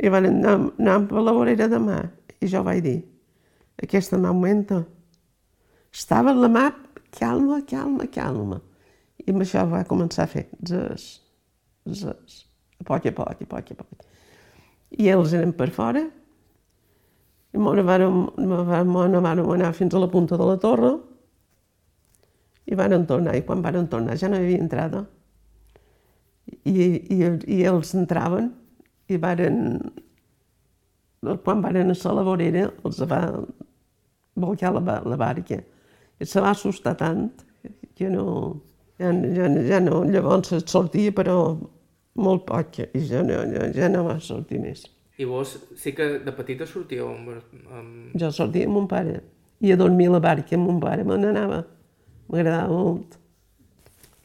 i 0.01 0.09
van 0.11 0.27
anar, 0.29 0.55
anar 0.79 0.97
per 1.09 1.21
la 1.23 1.35
vorera 1.35 1.69
de 1.71 1.79
mà. 1.79 1.99
I 2.41 2.49
jo 2.51 2.63
vaig 2.65 2.81
dir, 2.83 2.97
aquesta 3.81 4.17
mà 4.19 4.31
augmenta. 4.33 4.81
Estava 5.95 6.33
la 6.35 6.49
mà 6.51 6.65
calma, 7.15 7.61
calma, 7.69 8.07
calma. 8.11 8.59
I 9.23 9.31
amb 9.31 9.45
això 9.45 9.63
va 9.69 9.85
començar 9.87 10.25
a 10.25 10.31
fer 10.31 10.45
zes, 10.67 11.07
zes, 11.87 12.43
a 12.79 12.85
poc 12.87 13.07
a 13.07 13.13
poc, 13.15 13.41
a 13.41 13.49
poc 13.49 13.71
a 13.71 13.79
poc. 13.79 14.05
I 14.99 15.09
ells 15.11 15.33
eren 15.33 15.53
per 15.55 15.71
fora, 15.75 16.03
i 17.55 17.59
m'ho 17.59 17.71
vàrem, 17.87 18.21
vàrem 18.67 18.95
anar 19.55 19.71
fins 19.73 19.95
a 19.95 20.01
la 20.03 20.11
punta 20.11 20.37
de 20.37 20.47
la 20.49 20.57
torre, 20.61 20.91
i 22.65 22.75
van 22.75 23.05
tornar, 23.05 23.35
i 23.35 23.43
quan 23.45 23.61
van 23.61 23.87
tornar 23.87 24.17
ja 24.17 24.29
no 24.29 24.39
hi 24.39 24.45
havia 24.45 24.63
entrada. 24.63 25.05
I, 26.65 26.73
i, 27.13 27.19
i 27.55 27.61
ells 27.65 27.93
entraven 27.97 28.51
i 29.09 29.17
varen, 29.21 29.79
quan 31.45 31.61
varen 31.61 31.93
a 31.93 32.13
la 32.13 32.23
vorera, 32.25 32.69
els 32.85 33.01
va 33.09 33.21
volcar 34.35 34.73
la, 34.73 35.01
la 35.05 35.17
barca. 35.17 35.61
I 36.19 36.25
se 36.25 36.41
va 36.41 36.53
assustar 36.53 36.95
tant 36.97 37.29
que 37.95 38.09
no, 38.09 38.25
ja, 38.99 39.11
ja, 39.11 39.49
ja 39.69 39.79
no, 39.83 40.03
llavors 40.09 40.53
sortia, 40.65 41.13
però 41.15 41.37
molt 42.15 42.45
poc, 42.47 42.79
i 42.93 43.03
ja 43.05 43.23
no, 43.23 43.41
ja, 43.51 43.69
ja 43.75 43.89
no 43.91 44.05
va 44.07 44.19
sortir 44.19 44.61
més. 44.63 44.85
I 45.17 45.27
vos 45.27 45.53
sí 45.79 45.93
que 45.95 46.17
de 46.23 46.33
petita 46.35 46.67
sortíeu 46.67 47.07
amb... 47.07 47.61
amb... 47.71 48.15
Jo 48.19 48.31
sortia 48.35 48.67
amb 48.67 48.75
mon 48.79 48.89
pare, 48.91 49.21
i 49.63 49.71
a 49.71 49.79
dormir 49.79 50.09
a 50.09 50.17
la 50.17 50.23
barca 50.23 50.57
amb 50.57 50.67
mon 50.67 50.81
pare 50.83 51.05
me 51.07 51.17
n'anava. 51.19 51.63
M'agradava 52.31 52.73
molt. 52.73 53.17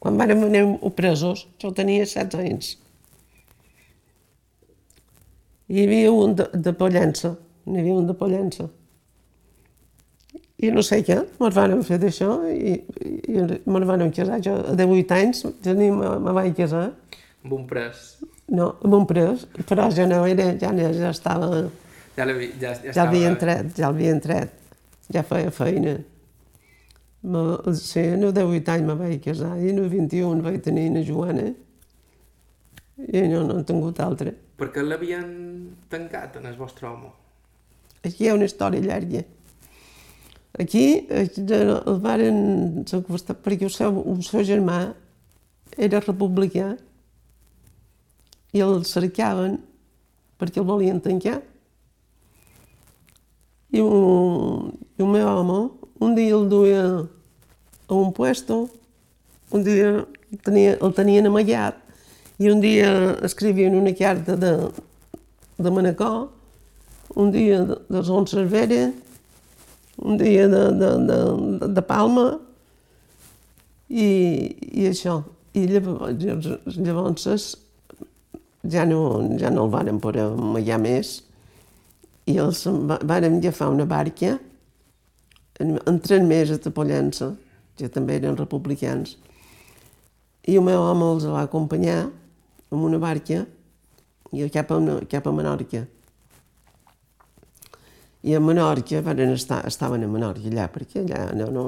Quan 0.01 0.17
vàrem 0.17 0.43
anar 0.47 0.91
presos, 0.97 1.45
jo 1.61 1.69
tenia 1.77 2.05
16 2.07 2.39
anys. 2.41 2.75
Hi 5.71 5.85
havia 5.85 6.11
un 6.11 6.33
de, 6.35 6.47
de 6.51 6.73
Pollença, 6.75 7.35
n'hi 7.69 7.83
havia 7.83 7.97
un 7.99 8.07
de 8.09 8.15
Pollença. 8.17 8.65
I 10.61 10.69
no 10.73 10.83
sé 10.85 10.99
què, 11.05 11.15
me'n 11.41 11.53
van 11.55 11.79
fer 11.85 11.97
d'això 12.01 12.33
i, 12.49 12.75
i 13.29 13.45
me'n 13.65 13.85
van 13.89 14.03
casar. 14.13 14.41
Jo 14.45 14.57
a 14.73 14.75
18 14.77 15.15
anys 15.17 15.45
tenia, 15.65 15.93
me, 15.95 16.11
me 16.21 16.33
vaig 16.37 16.53
casar. 16.57 16.89
Amb 17.45 17.55
un 17.57 17.63
pres? 17.69 18.03
No, 18.51 18.73
amb 18.83 18.97
un 18.99 19.07
pres, 19.09 19.47
però 19.69 19.87
ja 19.95 20.05
no 20.09 20.25
era, 20.27 20.51
ja, 20.61 20.73
ja 20.75 21.09
estava... 21.09 21.63
Ja, 22.17 22.25
ja, 22.27 22.35
ja, 22.35 22.73
ja, 22.83 22.93
ja 22.93 23.05
havia 23.05 23.29
entrat, 23.31 23.71
ja 23.77 23.87
l'havia 23.87 24.11
entrat, 24.13 24.51
ja 25.13 25.23
feia 25.25 25.53
feina. 25.55 25.95
Sí, 27.21 28.01
no 28.17 28.31
18 28.33 28.71
anys 28.73 28.87
me 28.87 28.95
vaig 28.97 29.19
casar 29.21 29.53
i 29.61 29.73
no 29.77 29.85
21 29.89 30.41
vaig 30.41 30.61
tenir 30.65 30.87
una 30.89 31.03
Joana 31.05 31.51
i 33.01 33.21
no, 33.29 33.43
no 33.45 33.59
he 33.59 33.65
tingut 33.65 33.99
altra. 34.01 34.33
Per 34.57 34.69
què 34.73 34.81
l'havien 34.85 35.27
tancat 35.89 36.39
en 36.39 36.49
el 36.49 36.57
vostre 36.57 36.89
home? 36.89 37.11
Aquí 38.01 38.25
hi 38.25 38.31
ha 38.31 38.37
una 38.37 38.47
història 38.49 38.81
llarga. 38.81 39.21
Aquí 40.61 40.83
el 41.09 41.99
varen 42.01 42.83
perquè 42.89 43.67
el 43.69 43.73
seu, 43.73 44.01
el 44.01 44.23
seu 44.25 44.43
germà 44.45 44.79
era 45.77 46.01
republicà 46.01 46.73
i 48.51 48.65
el 48.65 48.81
cercaven 48.85 49.59
perquè 50.41 50.59
el 50.61 50.67
volien 50.67 50.99
tancar. 51.01 51.37
I 53.71 53.79
un, 53.79 54.73
i 54.97 55.05
un 55.05 55.13
meu 55.13 55.29
home 55.29 55.61
un 56.01 56.15
dia 56.17 56.33
el 56.33 56.49
duia 56.49 56.83
a 57.87 57.93
un 57.93 58.11
puesto, 58.11 58.69
un 59.51 59.63
dia 59.63 60.01
tenia, 60.41 60.75
el 60.81 60.93
tenien 60.97 61.29
amagat 61.29 61.77
i 62.41 62.49
un 62.49 62.61
dia 62.63 62.89
escrivien 63.21 63.77
una 63.77 63.93
carta 63.93 64.35
de, 64.35 64.53
de 65.61 65.71
Manacor, 65.71 66.31
un 67.13 67.31
dia 67.31 67.61
de, 67.69 67.77
de 67.85 68.03
Son 68.03 68.25
Cervera, 68.25 68.89
un 70.01 70.17
dia 70.17 70.47
de, 70.49 70.63
de, 70.81 70.91
de, 71.05 71.67
de 71.69 71.85
Palma 71.85 72.31
i, 73.89 74.07
i 74.73 74.89
això. 74.89 75.21
I 75.53 75.67
llavors, 75.67 76.77
llavors 76.79 77.27
ja 78.63 78.85
no, 78.87 79.01
ja 79.37 79.51
no 79.51 79.67
el 79.67 79.73
varen 79.73 79.99
poder 80.01 80.31
amagar 80.31 80.79
més 80.81 81.19
i 82.25 82.37
els 82.39 82.63
vàrem 82.65 83.37
agafar 83.37 83.69
una 83.69 83.85
barca 83.85 84.39
entren 85.61 86.27
més 86.29 86.51
a 86.53 86.59
Pollença, 86.73 87.31
que 87.77 87.89
també 87.89 88.17
eren 88.19 88.37
republicans, 88.37 89.17
i 90.47 90.57
el 90.57 90.65
meu 90.65 90.81
home 90.81 91.07
els 91.15 91.25
va 91.29 91.43
acompanyar 91.45 91.99
amb 92.71 92.85
una 92.87 92.97
barca 93.01 93.43
i 94.31 94.47
cap 94.49 94.71
a, 94.73 94.79
cap 95.11 95.27
a 95.27 95.33
Menorca. 95.35 95.83
I 98.23 98.35
a 98.37 98.39
Menorca 98.41 99.01
van 99.05 99.21
estar, 99.33 99.61
estaven 99.67 100.05
a 100.05 100.09
Menorca 100.09 100.49
allà, 100.49 100.67
perquè 100.71 101.03
allà 101.03 101.27
no, 101.37 101.49
no, 101.53 101.65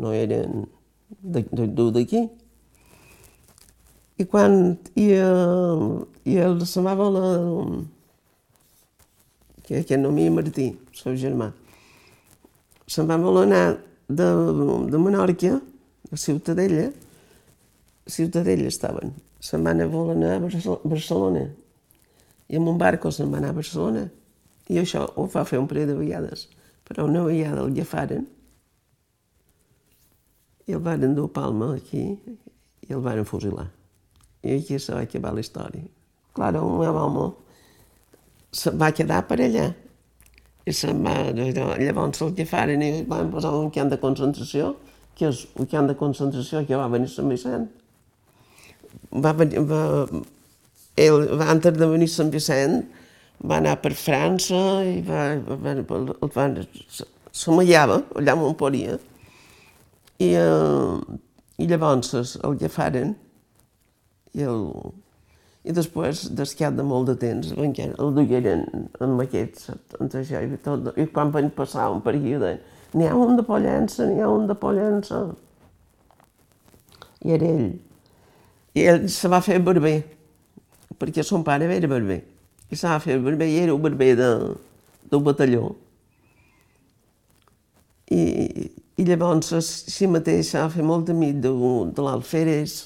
no 0.00 0.12
eren 0.16 0.66
d'aquí. 1.22 2.26
I 4.20 4.26
quan 4.28 4.76
i, 5.00 5.06
i 6.28 6.36
el 6.36 6.60
se 6.68 6.82
va 6.84 6.94
voler, 6.98 7.86
que, 9.64 9.84
que 9.86 9.96
no 9.96 10.10
m'hi 10.12 10.28
Martí, 10.34 10.70
el 10.74 10.98
seu 10.98 11.16
germà, 11.16 11.52
se'n 12.90 13.06
va 13.06 13.18
voler 13.22 13.46
anar 13.46 13.64
de, 14.08 14.28
de 14.90 14.98
Menorca, 14.98 15.56
a 16.10 16.16
Ciutadella, 16.18 16.88
a 16.90 18.10
Ciutadella 18.10 18.66
estaven, 18.66 19.14
se'n 19.38 19.64
van 19.64 19.84
voler 19.92 20.16
anar 20.18 20.36
a 20.36 20.78
Barcelona. 20.82 21.46
I 22.50 22.58
amb 22.58 22.72
un 22.72 22.78
barco 22.78 23.12
se'n 23.14 23.30
va 23.30 23.38
anar 23.38 23.52
a 23.54 23.58
Barcelona. 23.60 24.08
I 24.70 24.80
això 24.82 25.04
ho 25.14 25.26
va 25.30 25.46
fer 25.46 25.60
un 25.62 25.68
parell 25.70 25.92
de 25.92 25.96
vegades. 25.98 26.48
Però 26.86 27.06
una 27.06 27.22
vegada 27.22 27.62
el 27.62 27.70
agafaren 27.70 28.26
i 30.66 30.74
el 30.74 30.82
van 30.82 31.04
endur 31.06 31.28
a 31.28 31.34
Palma 31.34 31.74
aquí 31.76 32.02
i 32.86 32.94
el 32.94 33.02
van 33.04 33.22
fusilar. 33.26 33.68
I 34.42 34.56
aquí 34.58 34.78
se 34.78 34.94
va 34.94 35.04
acabar 35.06 35.34
la 35.34 35.42
història. 35.44 35.86
Clar, 36.34 36.54
el 36.54 36.74
meu 36.80 36.98
home 36.98 37.28
se 38.50 38.70
va 38.74 38.90
quedar 38.94 39.22
per 39.28 39.38
allà. 39.42 39.68
I 40.68 40.74
se'n 40.76 41.00
va, 41.04 41.14
llavors 41.32 42.20
el 42.24 42.34
que 42.36 42.46
faren 42.48 42.82
i 42.84 42.90
van 43.08 43.30
posar 43.32 43.52
un 43.56 43.70
camp 43.74 43.90
de 43.92 43.98
concentració, 44.02 44.74
que 45.16 45.30
és 45.30 45.44
un 45.60 45.68
camp 45.70 45.88
de 45.88 45.96
concentració 46.00 46.64
que 46.68 46.78
va 46.78 46.88
venir 46.92 47.08
Sant 47.12 47.30
Vicent. 47.32 47.68
Va 49.24 49.32
venir, 49.36 49.62
va, 49.68 49.82
ell, 51.00 51.26
antes 51.46 51.78
de 51.78 51.88
venir 51.88 52.10
Sant 52.12 52.32
Vicent, 52.34 52.82
va 53.40 53.58
anar 53.60 53.78
per 53.80 53.94
França 53.96 54.60
i 54.84 55.00
va, 55.04 55.24
va, 55.48 55.74
va, 55.88 56.28
va, 56.34 56.46
s'amallava 57.32 58.02
allà 58.20 58.36
on 58.36 58.56
podia. 58.60 58.98
I, 60.20 60.34
eh, 60.36 61.18
i 61.60 61.68
llavors 61.68 62.36
el 62.44 62.58
que 62.60 62.68
faren 62.72 63.14
i, 64.36 64.44
el, 64.44 64.66
i 65.60 65.74
després, 65.76 66.22
d'escat 66.32 66.76
de 66.76 66.84
molt 66.86 67.10
de 67.10 67.14
temps, 67.20 67.50
el 67.52 68.14
dugueren 68.16 68.62
amb 69.04 69.20
aquests, 69.26 69.68
amb 69.98 70.14
això 70.16 70.40
i 70.40 70.56
tot. 70.64 70.88
I 70.96 71.04
quan 71.12 71.32
van 71.34 71.50
passar 71.52 71.90
un 71.92 72.00
període, 72.04 72.54
n'hi 72.96 73.08
ha 73.10 73.16
un 73.16 73.36
de 73.36 73.44
Pollença, 73.44 74.06
n'hi 74.08 74.24
ha 74.24 74.30
un 74.32 74.48
de 74.48 74.56
Pollença. 74.56 75.20
I 77.20 77.36
era 77.36 77.50
ell. 77.50 77.68
I 78.72 78.86
ell 78.88 79.04
se 79.12 79.28
va 79.28 79.42
fer 79.44 79.58
barber, 79.60 79.98
perquè 80.96 81.24
son 81.26 81.44
pare 81.44 81.68
era 81.68 81.90
barber. 81.90 82.22
I 82.70 82.78
se 82.78 82.88
va 82.88 82.96
fer 83.04 83.18
barber 83.20 83.50
i 83.50 83.58
era 83.60 83.74
un 83.76 83.84
barber 83.84 84.14
de, 84.16 84.30
del 85.12 85.24
batalló. 85.26 85.74
I, 88.10 88.22
i 88.96 89.04
llavors 89.04 89.52
si 89.92 90.08
mateix 90.08 90.54
va 90.56 90.70
fer 90.72 90.86
molt 90.88 91.12
amic 91.12 91.36
de, 91.44 91.52
de 91.92 92.06
l'Alferes 92.06 92.78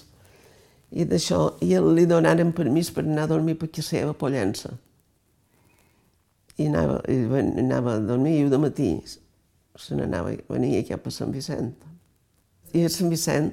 i 0.95 1.05
d'això, 1.11 1.57
i 1.67 1.75
li 1.75 2.07
donaren 2.07 2.53
permís 2.55 2.93
per 2.95 3.03
anar 3.03 3.27
a 3.27 3.33
dormir 3.35 3.57
per 3.59 3.69
casa 3.73 3.97
seva 3.97 4.15
Pollença. 4.15 4.71
I 6.55 6.69
anava, 6.71 7.01
i 7.11 7.19
anava 7.65 7.97
a 7.97 8.03
dormir 8.03 8.37
i 8.39 8.51
de 8.51 8.61
matí 8.63 8.91
se 9.75 9.97
n'anava, 9.99 10.37
venia 10.49 10.85
cap 10.87 11.07
a 11.07 11.13
Sant 11.15 11.35
Vicent. 11.35 11.73
I 12.75 12.85
a 12.87 12.91
Sant 12.95 13.11
Vicent, 13.11 13.51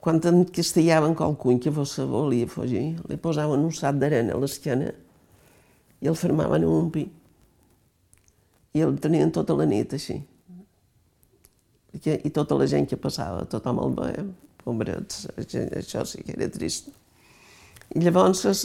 quan 0.00 0.20
encastellaven 0.30 1.16
qualcun 1.16 1.60
que 1.60 1.72
fos 1.72 1.98
volia 2.08 2.48
fugir, 2.48 2.94
li 3.08 3.20
posaven 3.20 3.66
un 3.68 3.72
sac 3.72 4.00
d'arena 4.00 4.32
a 4.32 4.40
l'esquena 4.40 4.88
i 6.00 6.08
el 6.08 6.16
fermaven 6.16 6.64
en 6.64 6.68
un 6.68 6.88
pi. 6.92 7.04
I 8.74 8.84
el 8.84 8.96
tenien 9.00 9.32
tota 9.32 9.56
la 9.56 9.68
nit 9.68 9.92
així. 9.96 10.16
I, 11.94 12.00
i 12.24 12.32
tota 12.34 12.56
la 12.58 12.66
gent 12.66 12.88
que 12.88 12.98
passava, 13.00 13.44
tothom 13.48 13.78
el 13.84 13.94
veia, 14.00 14.24
pobrets, 14.64 15.26
això 15.36 16.04
sí 16.08 16.24
que 16.24 16.34
era 16.36 16.48
trist. 16.52 16.90
I 17.94 18.02
llavors 18.02 18.44
els 18.48 18.64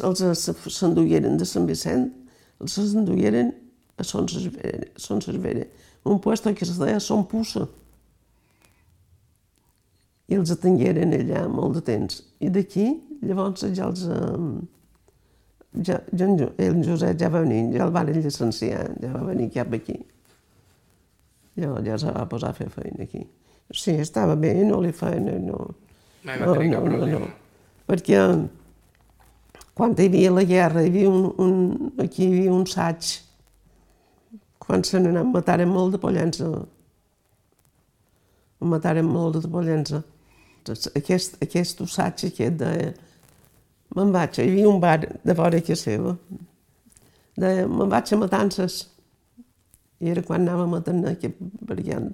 s'endugueren 0.74 1.38
de 1.38 1.48
Sant 1.48 1.68
Vicent, 1.70 2.08
els 2.60 2.78
s'endugueren 2.80 3.52
a 4.00 4.04
Son 4.08 4.28
Cervera, 4.32 4.88
Son 4.96 5.22
Cervera, 5.22 5.66
un 6.06 6.20
puesto 6.20 6.54
que 6.56 6.66
es 6.66 6.78
deia 6.80 7.00
Son 7.04 7.26
Pussa. 7.28 7.68
I 10.30 10.38
els 10.38 10.52
atengueren 10.54 11.14
allà 11.18 11.48
molt 11.50 11.80
de 11.80 11.82
temps. 11.86 12.22
I 12.40 12.52
d'aquí, 12.54 12.92
llavors, 13.26 13.66
ja 13.76 13.90
els... 13.90 14.06
Ja, 15.86 16.00
ja, 16.18 16.26
el 16.58 16.80
Josep 16.82 17.20
ja 17.20 17.30
va 17.30 17.44
venir, 17.44 17.76
ja 17.76 17.86
el 17.86 17.92
van 17.94 18.08
llicenciar, 18.10 18.88
ja 19.02 19.12
va 19.14 19.28
venir 19.28 19.52
cap 19.54 19.74
aquí. 19.76 20.00
Llavors 21.60 21.86
ja 21.86 22.00
se 22.02 22.14
va 22.16 22.26
posar 22.30 22.54
a 22.54 22.58
fer 22.58 22.70
feina 22.74 23.06
aquí. 23.06 23.22
Sí, 23.70 23.94
estava 24.02 24.36
bé, 24.40 24.56
no 24.66 24.80
li 24.82 24.94
feien... 24.96 25.30
No, 25.46 25.60
no, 26.24 26.54
no, 26.54 26.64
no, 26.64 26.98
no, 26.98 27.06
no. 27.08 27.28
Perquè 27.90 28.20
quan 29.80 29.96
hi 29.96 30.10
havia 30.10 30.32
la 30.36 30.44
guerra, 30.44 30.84
hi 30.84 30.92
havia 30.92 31.10
un, 31.10 31.30
un, 31.40 31.92
aquí 32.04 32.26
hi 32.26 32.32
havia 32.34 32.54
un 32.54 32.66
saig, 32.68 33.14
quan 34.60 34.84
se 34.84 35.00
n'anà, 35.00 35.24
mataren 35.26 35.72
molt 35.72 35.96
de 35.96 36.00
pollença. 36.04 36.50
Mataren 38.60 39.08
molt 39.08 39.40
de 39.40 39.50
pollença. 39.50 40.02
Aquest, 41.00 41.40
aquest 41.42 41.80
usatge 41.82 42.30
aquest 42.30 42.60
de... 42.60 42.74
Me'n 43.96 44.12
vaig, 44.14 44.38
hi 44.38 44.52
havia 44.52 44.68
un 44.70 44.82
bar 44.84 45.00
de 45.02 45.34
vora 45.34 45.62
que 45.66 45.78
seva. 45.80 46.14
De, 47.40 47.54
me'n 47.66 47.90
vaig 47.90 48.12
a 48.14 48.20
matances. 48.22 48.82
I 50.04 50.12
era 50.12 50.22
quan 50.28 50.44
anàvem 50.44 50.76
a 50.76 50.84
tenir 50.86 51.16
aquest 51.16 51.40
variant. 51.72 52.12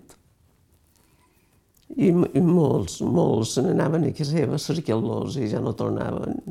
I, 1.96 2.10
i 2.12 2.42
molts, 2.44 3.00
molts 3.00 3.56
se 3.56 3.64
n'anaven 3.64 4.10
a 4.10 4.12
casa 4.12 4.36
seva 4.36 4.58
a 4.58 4.62
cercar-los 4.62 5.38
i 5.40 5.48
ja 5.48 5.62
no 5.64 5.72
tornaven. 5.80 6.42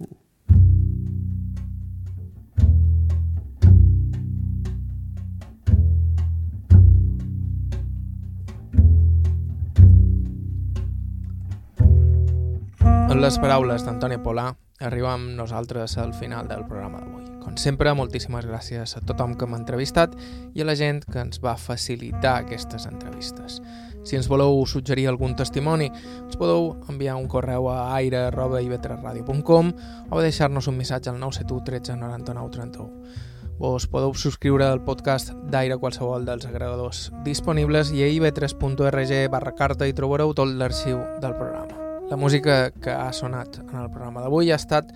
En 13.05 13.21
les 13.21 13.37
paraules 13.39 13.85
d'Antoni 13.85 14.17
Polà 14.25 14.49
arribem 14.81 15.37
nosaltres 15.37 15.99
al 15.99 16.13
final 16.15 16.49
del 16.49 16.65
programa 16.67 17.01
d'avui. 17.01 17.25
Com 17.45 17.57
sempre, 17.61 17.93
moltíssimes 17.95 18.47
gràcies 18.49 18.97
a 18.97 19.03
tothom 19.07 19.37
que 19.39 19.47
m'ha 19.47 19.61
entrevistat 19.61 20.15
i 20.55 20.63
a 20.63 20.67
la 20.67 20.75
gent 20.79 21.05
que 21.07 21.21
ens 21.23 21.41
va 21.43 21.57
facilitar 21.61 22.41
aquestes 22.41 22.89
entrevistes. 22.91 23.61
Si 24.05 24.17
ens 24.19 24.29
voleu 24.29 24.59
suggerir 24.69 25.07
algun 25.09 25.37
testimoni, 25.37 25.91
ens 26.25 26.41
podeu 26.41 26.75
enviar 26.93 27.17
un 27.17 27.29
correu 27.29 27.71
a 27.73 27.95
aire.ivetresradio.com 28.01 29.71
o 30.11 30.21
deixar-nos 30.21 30.69
un 30.69 30.77
missatge 30.77 31.11
al 31.11 31.21
971 31.21 31.65
13 31.65 31.97
99 32.01 32.51
31. 32.51 33.33
Vos 33.59 33.87
podeu 33.87 34.13
subscriure 34.19 34.67
al 34.67 34.83
podcast 34.83 35.31
d'Aire 35.51 35.79
qualsevol 35.79 36.27
dels 36.27 36.49
agregadors 36.49 37.13
disponibles 37.25 37.95
i 37.95 38.03
a 38.03 38.11
ib3.org 38.11 39.15
barra 39.31 39.55
carta 39.55 39.87
hi 39.87 39.95
trobareu 39.95 40.35
tot 40.35 40.51
l'arxiu 40.51 40.99
del 41.23 41.39
programa. 41.39 41.74
La 42.11 42.17
música 42.17 42.71
que 42.71 42.91
ha 42.91 43.13
sonat 43.13 43.59
en 43.63 43.77
el 43.81 43.91
programa 43.91 44.21
d'avui 44.23 44.53
ha 44.53 44.59
estat 44.61 44.93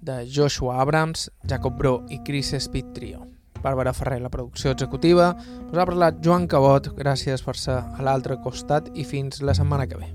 de 0.00 0.26
Joshua 0.28 0.80
Abrams, 0.82 1.30
Jacob 1.48 1.76
Bro 1.78 1.94
i 2.08 2.20
Chris 2.24 2.52
Speed 2.52 2.92
Trio. 2.94 3.26
Bàrbara 3.60 3.92
Ferrer, 3.92 4.20
la 4.20 4.30
producció 4.32 4.72
executiva. 4.72 5.34
Us 5.70 5.76
ha 5.78 5.88
parlat 5.88 6.20
Joan 6.24 6.46
Cabot, 6.48 6.92
gràcies 6.96 7.44
per 7.44 7.56
ser 7.60 7.80
a 7.80 8.04
l'altre 8.04 8.40
costat 8.44 8.88
i 8.94 9.04
fins 9.04 9.42
la 9.44 9.56
setmana 9.56 9.88
que 9.88 10.00
ve. 10.00 10.08